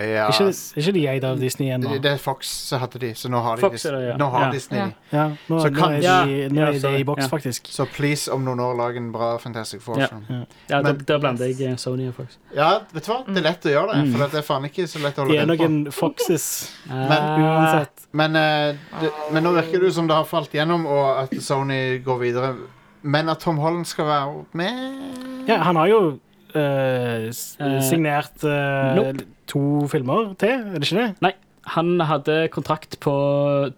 Ja, 0.00 0.28
Ikke, 0.30 0.52
ikke 0.78 0.92
de 0.94 1.00
eid 1.10 1.24
av 1.26 1.40
Disney 1.40 1.66
ennå? 1.74 1.90
det, 1.90 2.02
det 2.04 2.10
er 2.12 2.18
Fox 2.22 2.46
som 2.68 2.78
hadde 2.78 3.00
de, 3.02 3.08
så 3.18 3.26
nå 3.28 3.40
har, 3.42 3.56
de 3.58 3.64
Fox 3.64 3.82
er 3.90 3.96
det, 3.96 4.02
ja. 4.06 4.16
nå 4.20 4.28
har 4.30 4.44
Ja. 4.44 4.50
Disney 4.54 4.78
Ja. 4.78 4.86
Ja, 5.10 5.24
nå, 5.48 5.58
Så 5.60 5.70
nå 5.72 5.76
kan- 5.80 5.94
er, 5.96 6.00
Ja, 6.04 6.18
de, 6.24 6.36
nå 6.54 6.60
er 6.68 6.72
det 6.78 7.00
i 7.00 7.02
boks, 7.08 7.24
Ja. 7.24 7.28
faktisk. 7.28 7.66
Så 7.74 7.86
please, 7.90 8.28
om 8.32 8.44
noen 8.44 8.60
år, 8.62 8.76
lag 8.78 8.96
en 8.96 9.10
bra 9.10 9.36
Fantastic 9.38 9.82
Four. 9.82 9.98
Ja. 9.98 10.06
Men- 10.28 10.46
der, 10.68 10.92
der 10.92 11.18
blander 11.18 11.46
jeg 11.50 11.60
eh, 11.72 11.76
Sony 11.76 12.06
og 12.08 12.14
Fox. 12.14 12.38
Ja, 12.54 12.78
vet 12.92 13.04
du 13.04 13.10
hva? 13.12 13.24
Det 13.26 13.36
er 13.38 13.42
lett 13.50 13.66
å 13.66 13.68
gjøre 13.74 13.94
det, 14.04 14.12
for 14.12 14.26
det 14.28 14.34
er 14.38 14.46
faen 14.46 14.64
ikke 14.70 14.86
så 14.86 15.02
lett 15.02 15.18
å 15.18 15.26
De 15.26 15.26
holde 15.26 15.42
er 15.42 15.46
redd 15.46 15.58
på. 15.58 15.68
noen 15.68 15.92
Foxes 15.92 16.46
men, 16.86 17.42
uansett. 17.42 18.06
Men, 18.12 18.36
uh, 18.36 18.76
det, 19.00 19.10
men 19.32 19.42
nå 19.42 19.52
virker 19.58 19.80
det 19.80 19.92
som 19.92 20.06
det 20.06 20.14
har 20.14 20.24
falt 20.24 20.52
gjennom, 20.54 20.86
og 20.86 21.24
at 21.24 21.34
Sony 21.42 21.98
går 21.98 22.18
videre. 22.20 22.54
Men 23.02 23.28
at 23.28 23.40
Tom 23.40 23.56
Holland 23.58 23.86
skal 23.86 24.04
være 24.06 24.44
med 24.52 25.48
Ja, 25.48 25.56
han 25.64 25.74
har 25.76 25.88
jo 25.88 26.20
eh, 26.54 27.28
Eh, 27.30 27.80
signert 27.82 28.44
uh, 28.44 28.96
nope. 28.96 29.26
to 29.46 29.86
filmer 29.88 30.34
til, 30.38 30.48
er 30.48 30.78
det 30.78 30.88
ikke 30.88 31.02
det? 31.02 31.10
Nei, 31.22 31.32
han 31.74 32.00
hadde 32.00 32.48
kontrakt 32.52 32.98
på 33.00 33.14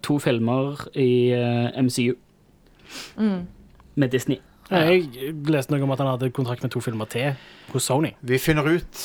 to 0.01 0.17
filmer 0.19 0.87
i 0.95 1.33
MCU. 1.77 2.15
Med 3.95 4.09
Disney. 4.09 4.39
Ja, 4.71 4.77
Jeg 4.89 5.33
leste 5.49 5.73
noe 5.73 5.83
om 5.83 5.91
at 5.93 6.01
han 6.01 6.07
hadde 6.13 6.31
kontrakt 6.33 6.63
med 6.63 6.71
to 6.73 6.79
filmer 6.81 7.05
til 7.05 7.35
hos 7.73 7.83
Sony. 7.83 8.13
Vi 8.21 8.39
finner 8.41 8.63
ut 8.63 9.03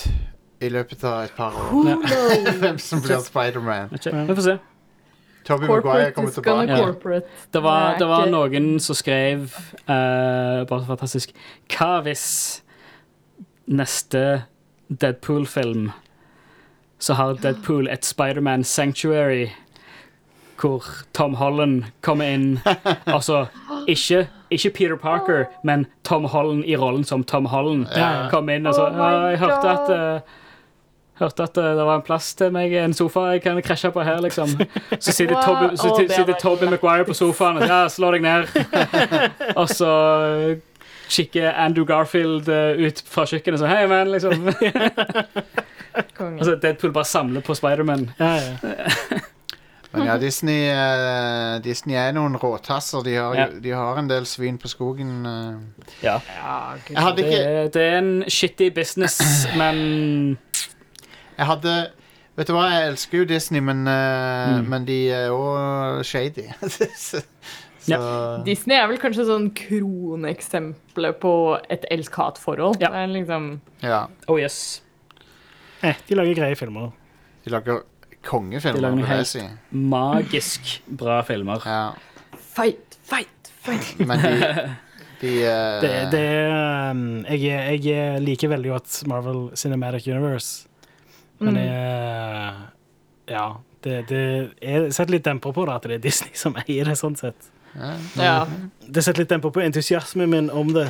i 0.60 0.70
løpet 0.72 1.04
av 1.04 1.24
et 1.26 1.34
par 1.36 1.54
år 1.54 1.98
hvem 2.62 2.78
som 2.82 3.02
blir 3.04 3.20
Spiderman. 3.22 3.92
Vi 3.92 4.34
får 4.34 4.44
se. 4.46 4.58
Toby 5.48 5.66
Maguire 5.66 6.12
kommer 6.12 6.30
tilbake. 6.30 6.76
Ja. 6.76 7.20
Det 7.52 7.62
var, 7.62 7.98
det 7.98 8.08
var 8.08 8.26
noen 8.28 8.74
som 8.84 8.96
skrev 8.98 9.46
uh, 9.88 10.64
Bare 10.68 10.80
så 10.82 10.88
fantastisk 10.90 11.32
Hva 11.72 12.02
hvis 12.04 12.26
neste 13.68 14.42
Deadpool-film 14.88 15.90
så 16.98 17.14
har 17.14 17.38
Deadpool 17.42 17.88
et 17.88 18.04
Spiderman 18.04 18.64
Sanctuary 18.64 19.50
hvor 20.58 20.82
Tom 21.14 21.34
Holland 21.38 21.84
kommer 22.02 22.24
inn 22.34 22.58
Altså 23.06 23.46
ikke, 23.86 24.26
ikke 24.50 24.70
Peter 24.70 24.96
Parker, 24.96 25.44
men 25.62 25.86
Tom 26.04 26.24
Holland 26.24 26.64
i 26.66 26.76
rollen 26.76 27.04
som 27.04 27.24
Tom 27.24 27.46
Holland. 27.46 27.86
Ja. 27.96 28.28
Kom 28.30 28.48
inn 28.50 28.66
og 28.66 28.74
så 28.74 28.88
Oh 28.88 28.98
«Ja, 28.98 29.28
Jeg 29.28 29.38
hørte 29.38 29.68
at 29.70 29.90
eh, 29.94 30.20
Hørte 31.18 31.42
at 31.42 31.56
uh, 31.58 31.64
det 31.64 31.84
var 31.86 31.96
en 31.96 32.02
plass 32.06 32.34
til 32.38 32.52
meg, 32.54 32.72
en 32.78 32.92
sofa 32.94 33.24
jeg 33.32 33.42
kan 33.42 33.56
krasje 33.62 33.90
på 33.90 34.04
her, 34.06 34.20
liksom. 34.22 34.52
Så 35.00 35.12
sitter 35.12 35.34
Wow. 35.34 35.42
Toby, 35.42 35.76
så 35.76 35.88
Å, 35.90 35.96
sitter 35.98 36.36
Toby 36.38 36.68
Maguire 36.70 37.06
på 37.08 37.16
sofaen 37.18 37.58
og 37.58 37.66
ja, 37.66 37.80
slår 37.90 38.18
deg 38.18 38.22
ned. 38.22 38.52
og 39.58 39.66
så 39.72 39.90
eh, 40.28 40.60
kikker 41.08 41.52
Andrew 41.56 41.84
Garfield 41.88 42.48
eh, 42.52 42.76
ut 42.88 43.02
fra 43.08 43.24
kjøkkenet 43.28 43.60
sånn 43.62 43.70
Hei, 43.72 43.86
man, 43.90 44.10
liksom. 44.12 44.48
altså, 46.38 46.54
Deadpool 46.62 46.92
bare 46.94 47.08
samler 47.08 47.44
på 47.46 47.54
Spiderman. 47.58 48.10
Ja, 48.20 48.34
ja. 48.36 48.54
Men 49.88 50.04
ja, 50.04 50.18
Disney, 50.20 50.66
eh, 50.68 51.54
Disney 51.64 51.96
er 51.96 52.10
noen 52.12 52.34
råtasser. 52.36 53.00
De 53.06 53.14
har, 53.16 53.34
Ja. 53.38 53.46
de 53.64 53.70
har 53.72 53.96
en 53.96 54.08
del 54.10 54.26
svin 54.28 54.58
på 54.60 54.68
skogen. 54.68 55.14
eh. 55.24 55.86
Ja. 56.04 56.18
Jeg 56.90 56.98
hadde 57.00 57.16
Det, 57.22 57.30
ikke 57.32 57.70
det 57.72 57.82
er 57.86 57.96
en 58.02 58.10
shitty 58.28 58.68
business, 58.76 59.16
men 59.56 60.36
Jeg 61.38 61.46
hadde 61.46 61.78
Vet 62.38 62.46
du 62.46 62.52
hva, 62.54 62.68
jeg 62.70 62.92
elsker 62.92 63.18
jo 63.18 63.24
Disney, 63.26 63.58
men, 63.60 63.80
eh, 63.88 64.58
Mm. 64.60 64.68
men 64.70 64.84
de 64.86 64.98
er 65.10 65.30
òg 65.34 66.04
shady. 66.06 66.44
så, 67.88 67.98
Ja. 67.98 68.42
Disney 68.46 68.76
er 68.76 68.86
vel 68.90 68.98
kanskje 69.02 69.24
sånn 69.28 69.48
kroneksempelet 69.56 71.18
på 71.22 71.32
et 71.70 71.84
elsk-hat-forhold. 71.90 72.80
Ja. 72.82 72.90
Liksom 73.06 73.60
ja. 73.82 74.06
Oh 74.28 74.38
yes. 74.40 74.82
Eh, 75.82 75.94
de 76.08 76.14
lager 76.18 76.34
greie 76.34 76.56
filmer. 76.58 76.90
De 77.44 77.50
lager 77.54 77.82
kongefilmer, 78.26 78.76
De 78.76 78.82
lager 78.82 78.96
vil 78.96 79.04
jeg 79.06 79.16
helt- 79.16 79.26
si. 79.26 79.44
Magisk 79.72 80.80
bra 80.88 81.20
filmer. 81.22 81.62
Ja. 81.64 81.92
Fight, 82.36 82.98
fight, 83.02 83.52
fight. 83.62 83.98
Men 84.06 84.18
de, 84.18 84.32
de 85.20 85.32
uh... 85.46 85.80
Det, 85.80 85.92
det 86.10 86.24
um, 86.90 87.24
jeg, 87.30 87.80
jeg 87.84 88.20
liker 88.24 88.48
veldig 88.48 88.70
godt 88.74 89.02
Marvel 89.06 89.50
Cinematic 89.56 90.06
Universe, 90.10 90.66
men 91.40 91.54
Mm. 91.54 91.62
jeg 91.62 92.54
Ja. 93.28 93.56
Det, 93.80 94.08
det 94.08 94.22
jeg 94.60 94.92
setter 94.92 95.12
litt 95.14 95.22
demper 95.24 95.52
på 95.54 95.64
det, 95.68 95.74
at 95.76 95.82
det 95.86 95.92
er 95.94 95.98
Disney 96.02 96.32
som 96.34 96.56
eier 96.58 96.84
det, 96.90 96.96
sånn 96.98 97.14
sett. 97.16 97.36
Ja. 98.16 98.46
Det 98.88 99.04
setter 99.04 99.22
litt 99.22 99.28
demper 99.30 99.50
på 99.54 99.60
entusiasmen 99.62 100.30
min 100.30 100.50
om 100.50 100.72
det. 100.72 100.88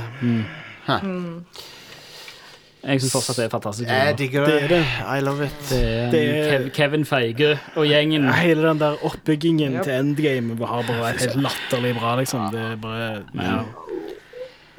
Jeg 2.79 3.01
syns 3.03 3.13
fortsatt 3.13 3.37
det 3.41 3.45
er 3.49 3.51
fantastisk. 3.53 3.89
Jeg 3.91 4.15
digger 4.19 4.45
Det 4.47 4.53
det. 4.55 4.63
er 4.63 4.69
det. 4.69 4.85
I 5.19 5.21
love 5.27 5.45
it. 5.45 5.59
Det 5.69 5.81
er 5.83 6.11
Det 6.11 6.21
er- 6.55 6.69
Kevin 6.71 7.05
Feige 7.05 7.59
og 7.77 7.87
gjengen. 7.87 8.29
Hele 8.33 8.63
den 8.69 8.79
der 8.79 8.95
oppbyggingen 9.05 9.73
Yep. 9.75 9.83
til 9.85 9.93
endgame 9.93 10.67
har 10.67 10.83
bare 10.83 11.01
vært 11.13 11.21
helt 11.21 11.37
latterlig 11.43 11.95
bra, 11.99 12.17
liksom. 12.17 12.51
Det 12.53 12.61
er 12.61 12.77
bare 12.77 13.25
ja. 13.35 13.65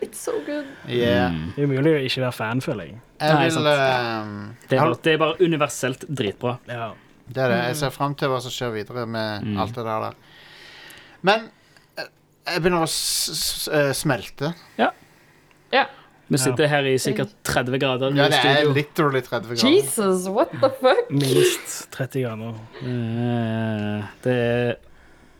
It's 0.01 0.15
so 0.23 0.31
good. 0.45 0.63
Yeah. 0.87 1.29
Mm. 1.31 1.53
Det 1.55 1.63
er 1.63 1.67
umulig 1.67 1.91
å 1.93 2.05
ikke 2.05 2.21
være 2.21 2.33
fan, 2.33 2.61
føler 2.61 2.83
jeg. 2.83 3.01
Jeg 3.19 3.33
Nei, 3.33 3.49
vil 3.49 3.67
ehm, 3.67 4.55
Det 4.69 4.79
er, 4.79 4.93
det 5.03 5.13
er 5.13 5.17
bare 5.17 5.35
universelt 5.41 6.05
dritbra. 6.15 6.57
Ja. 6.69 6.91
Det 7.27 7.37
er 7.43 7.47
det. 7.49 7.57
Jeg 7.67 7.75
ser 7.75 7.89
fram 7.89 8.15
til 8.15 8.27
hva 8.29 8.39
som 8.41 8.49
skjer 8.51 8.71
videre 8.73 9.05
med 9.05 9.43
Mm. 9.43 9.59
alt 9.59 9.75
det 9.75 9.83
der. 9.85 10.13
Men 11.21 11.39
jeg 12.53 12.61
begynner 12.63 12.85
å 12.85 12.89
s 12.89 12.97
s 13.35 13.67
eh, 13.73 13.91
smelte. 13.97 14.53
Ja. 14.79 14.91
Vi 16.29 16.37
sitter 16.37 16.67
her 16.69 16.85
i 16.85 16.91
sikkert 17.01 17.31
30 17.41 17.79
grader 17.81 18.11
Ja, 18.13 18.27
i 18.27 18.29
det 18.29 18.37
er 18.37 18.57
studio. 18.59 18.73
literally 18.75 19.21
30 19.25 19.47
grader. 19.49 19.69
Jesus, 19.73 20.27
what 20.29 20.51
the 20.61 20.69
fuck? 20.77 21.07
Minst 21.09 21.87
30 21.95 22.21
grader. 22.21 22.59
Eh, 22.85 24.03
Det 24.21 24.35
er 24.35 24.75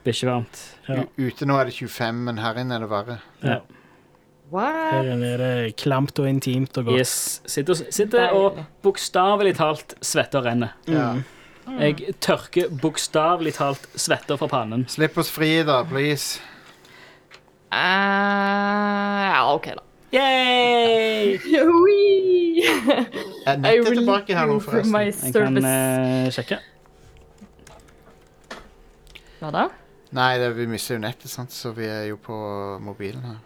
bikkjevarmt. 0.08 0.64
Ja. 0.88 1.04
U 1.06 1.28
ute 1.28 1.46
nå 1.46 1.60
er 1.62 1.70
det 1.70 1.76
25, 1.78 2.24
men 2.26 2.42
her 2.42 2.58
inne 2.58 2.80
er 2.80 2.80
det 2.88 2.90
verre. 2.90 3.20
Ja. 3.46 3.60
What? 4.50 4.80
Her 4.96 5.12
inne 5.14 5.30
er 5.36 5.38
det 5.44 5.76
klamt 5.78 6.18
og 6.18 6.26
intimt 6.26 6.74
og 6.82 6.90
godt. 6.90 6.98
Yes. 7.04 7.42
Sitter, 7.46 7.78
sitter 7.94 8.34
og 8.34 8.58
bokstavelig 8.82 9.54
talt 9.62 9.94
svetter 10.02 10.42
og 10.42 10.50
renner. 10.50 10.74
Ja. 10.90 11.12
Jeg 11.78 12.16
tørker 12.26 12.72
bokstavelig 12.82 13.54
talt 13.60 13.86
svetter 13.94 14.42
fra 14.42 14.50
pannen. 14.50 14.88
Slipp 14.90 15.20
oss 15.22 15.30
fri, 15.30 15.60
da, 15.62 15.84
please. 15.86 16.42
Eh, 17.72 19.26
ja, 19.30 19.54
OK, 19.54 19.66
da. 19.78 19.84
Yay! 20.12 21.38
Jeg 22.60 22.66
Er 23.46 23.58
nettet 23.62 23.94
tilbake 23.94 24.36
her 24.36 24.48
nå, 24.50 24.58
forresten? 24.60 24.96
Jeg 24.98 25.34
kan 25.34 25.58
eh, 25.66 26.32
sjekke. 26.34 26.58
Hva 29.40 29.52
da? 29.54 29.68
Nei, 30.18 30.32
det, 30.42 30.50
vi 30.58 30.66
mister 30.68 30.98
jo 30.98 31.04
nettet, 31.04 31.30
sant? 31.30 31.54
så 31.54 31.72
vi 31.78 31.86
er 31.86 32.10
jo 32.10 32.18
på 32.22 32.36
mobilen 32.82 33.22
her. 33.24 33.38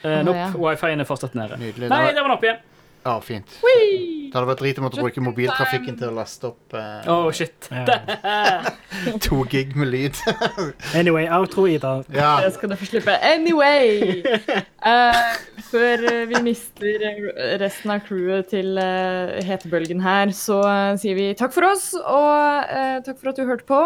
Uh, 0.00 0.08
Å, 0.08 0.22
nope, 0.24 0.38
ja. 0.40 0.48
Wifi-en 0.56 1.04
er 1.04 1.08
fortsatt 1.08 1.36
nede. 1.36 1.58
Nydelig. 1.60 1.90
Nei, 1.92 2.00
Det 2.08 2.14
der 2.16 2.24
var 2.24 2.30
den 2.30 2.36
oppe 2.38 2.48
igjen. 2.48 2.62
Ja, 3.04 3.20
fint. 3.24 3.48
Whee! 3.64 4.28
Det 4.30 4.36
hadde 4.36 4.46
vært 4.50 4.60
drit 4.60 4.78
om 4.78 4.84
å 4.86 4.90
bruke 4.92 5.22
mobiltrafikken 5.24 5.96
til 5.98 6.10
å 6.10 6.14
laste 6.14 6.50
opp 6.52 6.74
uh, 6.76 7.06
Oh, 7.10 7.30
shit. 7.34 7.66
To 9.24 9.40
gig 9.50 9.72
med 9.78 9.88
lyd. 9.90 10.18
Anyway, 11.00 11.24
outro, 11.32 11.64
Ida. 11.66 11.96
ja. 12.14 12.34
Det 12.44 12.52
skal 12.54 12.70
du 12.70 12.76
få 12.78 12.86
slippe. 12.90 13.14
Anyway! 13.26 14.20
Uh, 14.84 15.16
før 15.72 16.04
eh, 16.12 16.26
vi 16.30 16.42
mister 16.44 17.06
resten 17.62 17.94
av 17.94 18.04
crewet 18.06 18.52
til 18.52 18.78
uh, 18.78 19.40
hetebølgen 19.48 20.04
her, 20.04 20.34
så 20.36 20.60
sier 21.00 21.16
vi 21.18 21.30
takk 21.38 21.56
for 21.56 21.70
oss, 21.70 21.90
og 21.98 22.70
takk 23.06 23.16
for 23.16 23.32
at 23.32 23.40
du 23.40 23.48
hørte 23.48 23.66
på. 23.66 23.80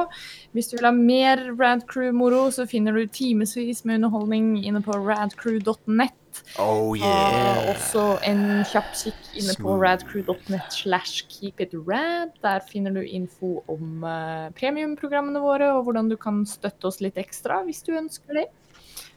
Hvis 0.57 0.73
du 0.73 0.77
vil 0.77 0.91
ha 0.91 0.93
mer 0.97 1.47
Rant 1.55 1.87
Crew-moro, 1.91 2.49
så 2.55 2.67
finner 2.69 2.99
du 2.99 3.07
timevis 3.07 3.85
med 3.87 4.01
underholdning 4.03 4.59
inne 4.65 4.83
på 4.85 4.99
radcrew.net. 4.99 6.19
Oh 6.59 6.93
Og 6.93 6.99
yeah. 6.99 7.71
også 7.73 8.03
en 8.27 8.43
kjapp 8.71 8.91
kikk 8.95 9.31
inne 9.41 9.55
på 9.59 9.77
radcrew.net 9.81 10.75
slash 10.75 11.25
keepitrad. 11.31 12.35
Der 12.45 12.61
finner 12.71 12.95
du 12.95 13.01
info 13.03 13.57
om 13.71 14.05
uh, 14.07 14.51
premiumprogrammene 14.59 15.43
våre, 15.43 15.73
og 15.75 15.89
hvordan 15.89 16.11
du 16.13 16.19
kan 16.21 16.45
støtte 16.47 16.91
oss 16.91 17.01
litt 17.05 17.19
ekstra 17.21 17.63
hvis 17.67 17.83
du 17.87 17.95
ønsker 17.99 18.43
det. 18.43 18.47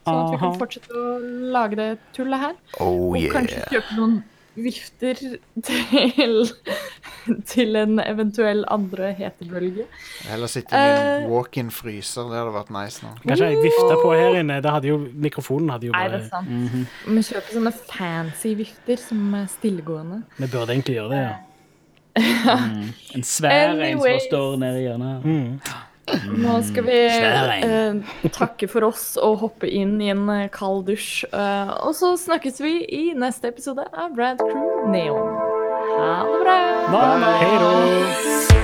Sånn 0.07 0.21
at 0.23 0.31
vi 0.31 0.39
kan 0.39 0.57
fortsette 0.57 0.95
å 0.95 1.17
lage 1.51 1.77
det 1.79 1.91
tullet 2.15 2.39
her. 2.39 2.57
Oh 2.79 3.11
Og 3.11 3.29
kanskje 3.33 3.65
kjøpe 3.73 3.97
noen 3.99 4.17
vifter 4.57 5.19
til, 5.65 6.51
til 7.53 7.79
en 7.79 8.01
eventuell 8.03 8.63
andre 8.73 9.11
hetebølge. 9.17 9.87
Eller 10.33 10.51
sitte 10.51 10.75
i 10.75 10.91
en 10.91 11.25
uh, 11.25 11.31
walk-in 11.31 11.71
fryser. 11.73 12.29
Det 12.31 12.39
hadde 12.41 12.53
vært 12.55 12.71
nice 12.75 13.05
nå. 13.05 13.13
Kanskje 13.23 13.51
jeg 13.51 13.63
vifta 13.65 13.97
på 14.01 14.13
her 14.15 14.39
inne. 14.41 14.59
Det 14.63 14.73
hadde 14.77 14.91
jo, 14.91 14.99
mikrofonen 15.27 15.73
hadde 15.75 15.89
jo 15.89 15.95
Nei, 15.95 16.05
det 16.07 16.21
er 16.21 16.29
bare 16.29 16.29
sant. 16.29 16.47
-hmm. 16.47 17.13
Vi 17.15 17.25
kjøper 17.29 17.59
sånne 17.59 17.73
fancy 17.91 18.55
vifter 18.57 19.03
som 19.07 19.33
er 19.33 19.45
stillegående. 19.57 20.23
Vi 20.37 20.47
burde 20.47 20.73
egentlig 20.73 20.95
gjøre 20.95 21.09
det, 21.15 21.21
ja. 21.27 21.35
En 23.15 23.23
svær 23.23 23.77
en 23.77 23.99
som 23.99 24.19
står 24.29 24.57
nede 24.57 24.79
i 24.79 24.87
hjørnet. 24.87 25.25
Mm. 25.25 25.59
Nå 26.37 26.59
skal 26.63 26.85
vi 26.87 26.99
eh, 27.03 28.29
takke 28.35 28.69
for 28.71 28.87
oss 28.87 29.17
og 29.19 29.41
hoppe 29.43 29.67
inn 29.67 29.97
i 30.01 30.11
en 30.13 30.27
eh, 30.31 30.47
kald 30.53 30.85
dusj. 30.87 31.25
Eh, 31.27 31.73
og 31.83 31.95
så 31.99 32.13
snakkes 32.19 32.61
vi 32.63 32.77
i 32.87 33.03
neste 33.17 33.51
episode 33.51 33.87
av 33.91 34.15
Brad 34.15 34.39
Crew 34.43 34.87
Neon. 34.93 35.33
Ha 35.97 36.21
det 36.27 36.43
bra. 36.45 36.59
Hei 37.41 37.57
da. 37.63 38.56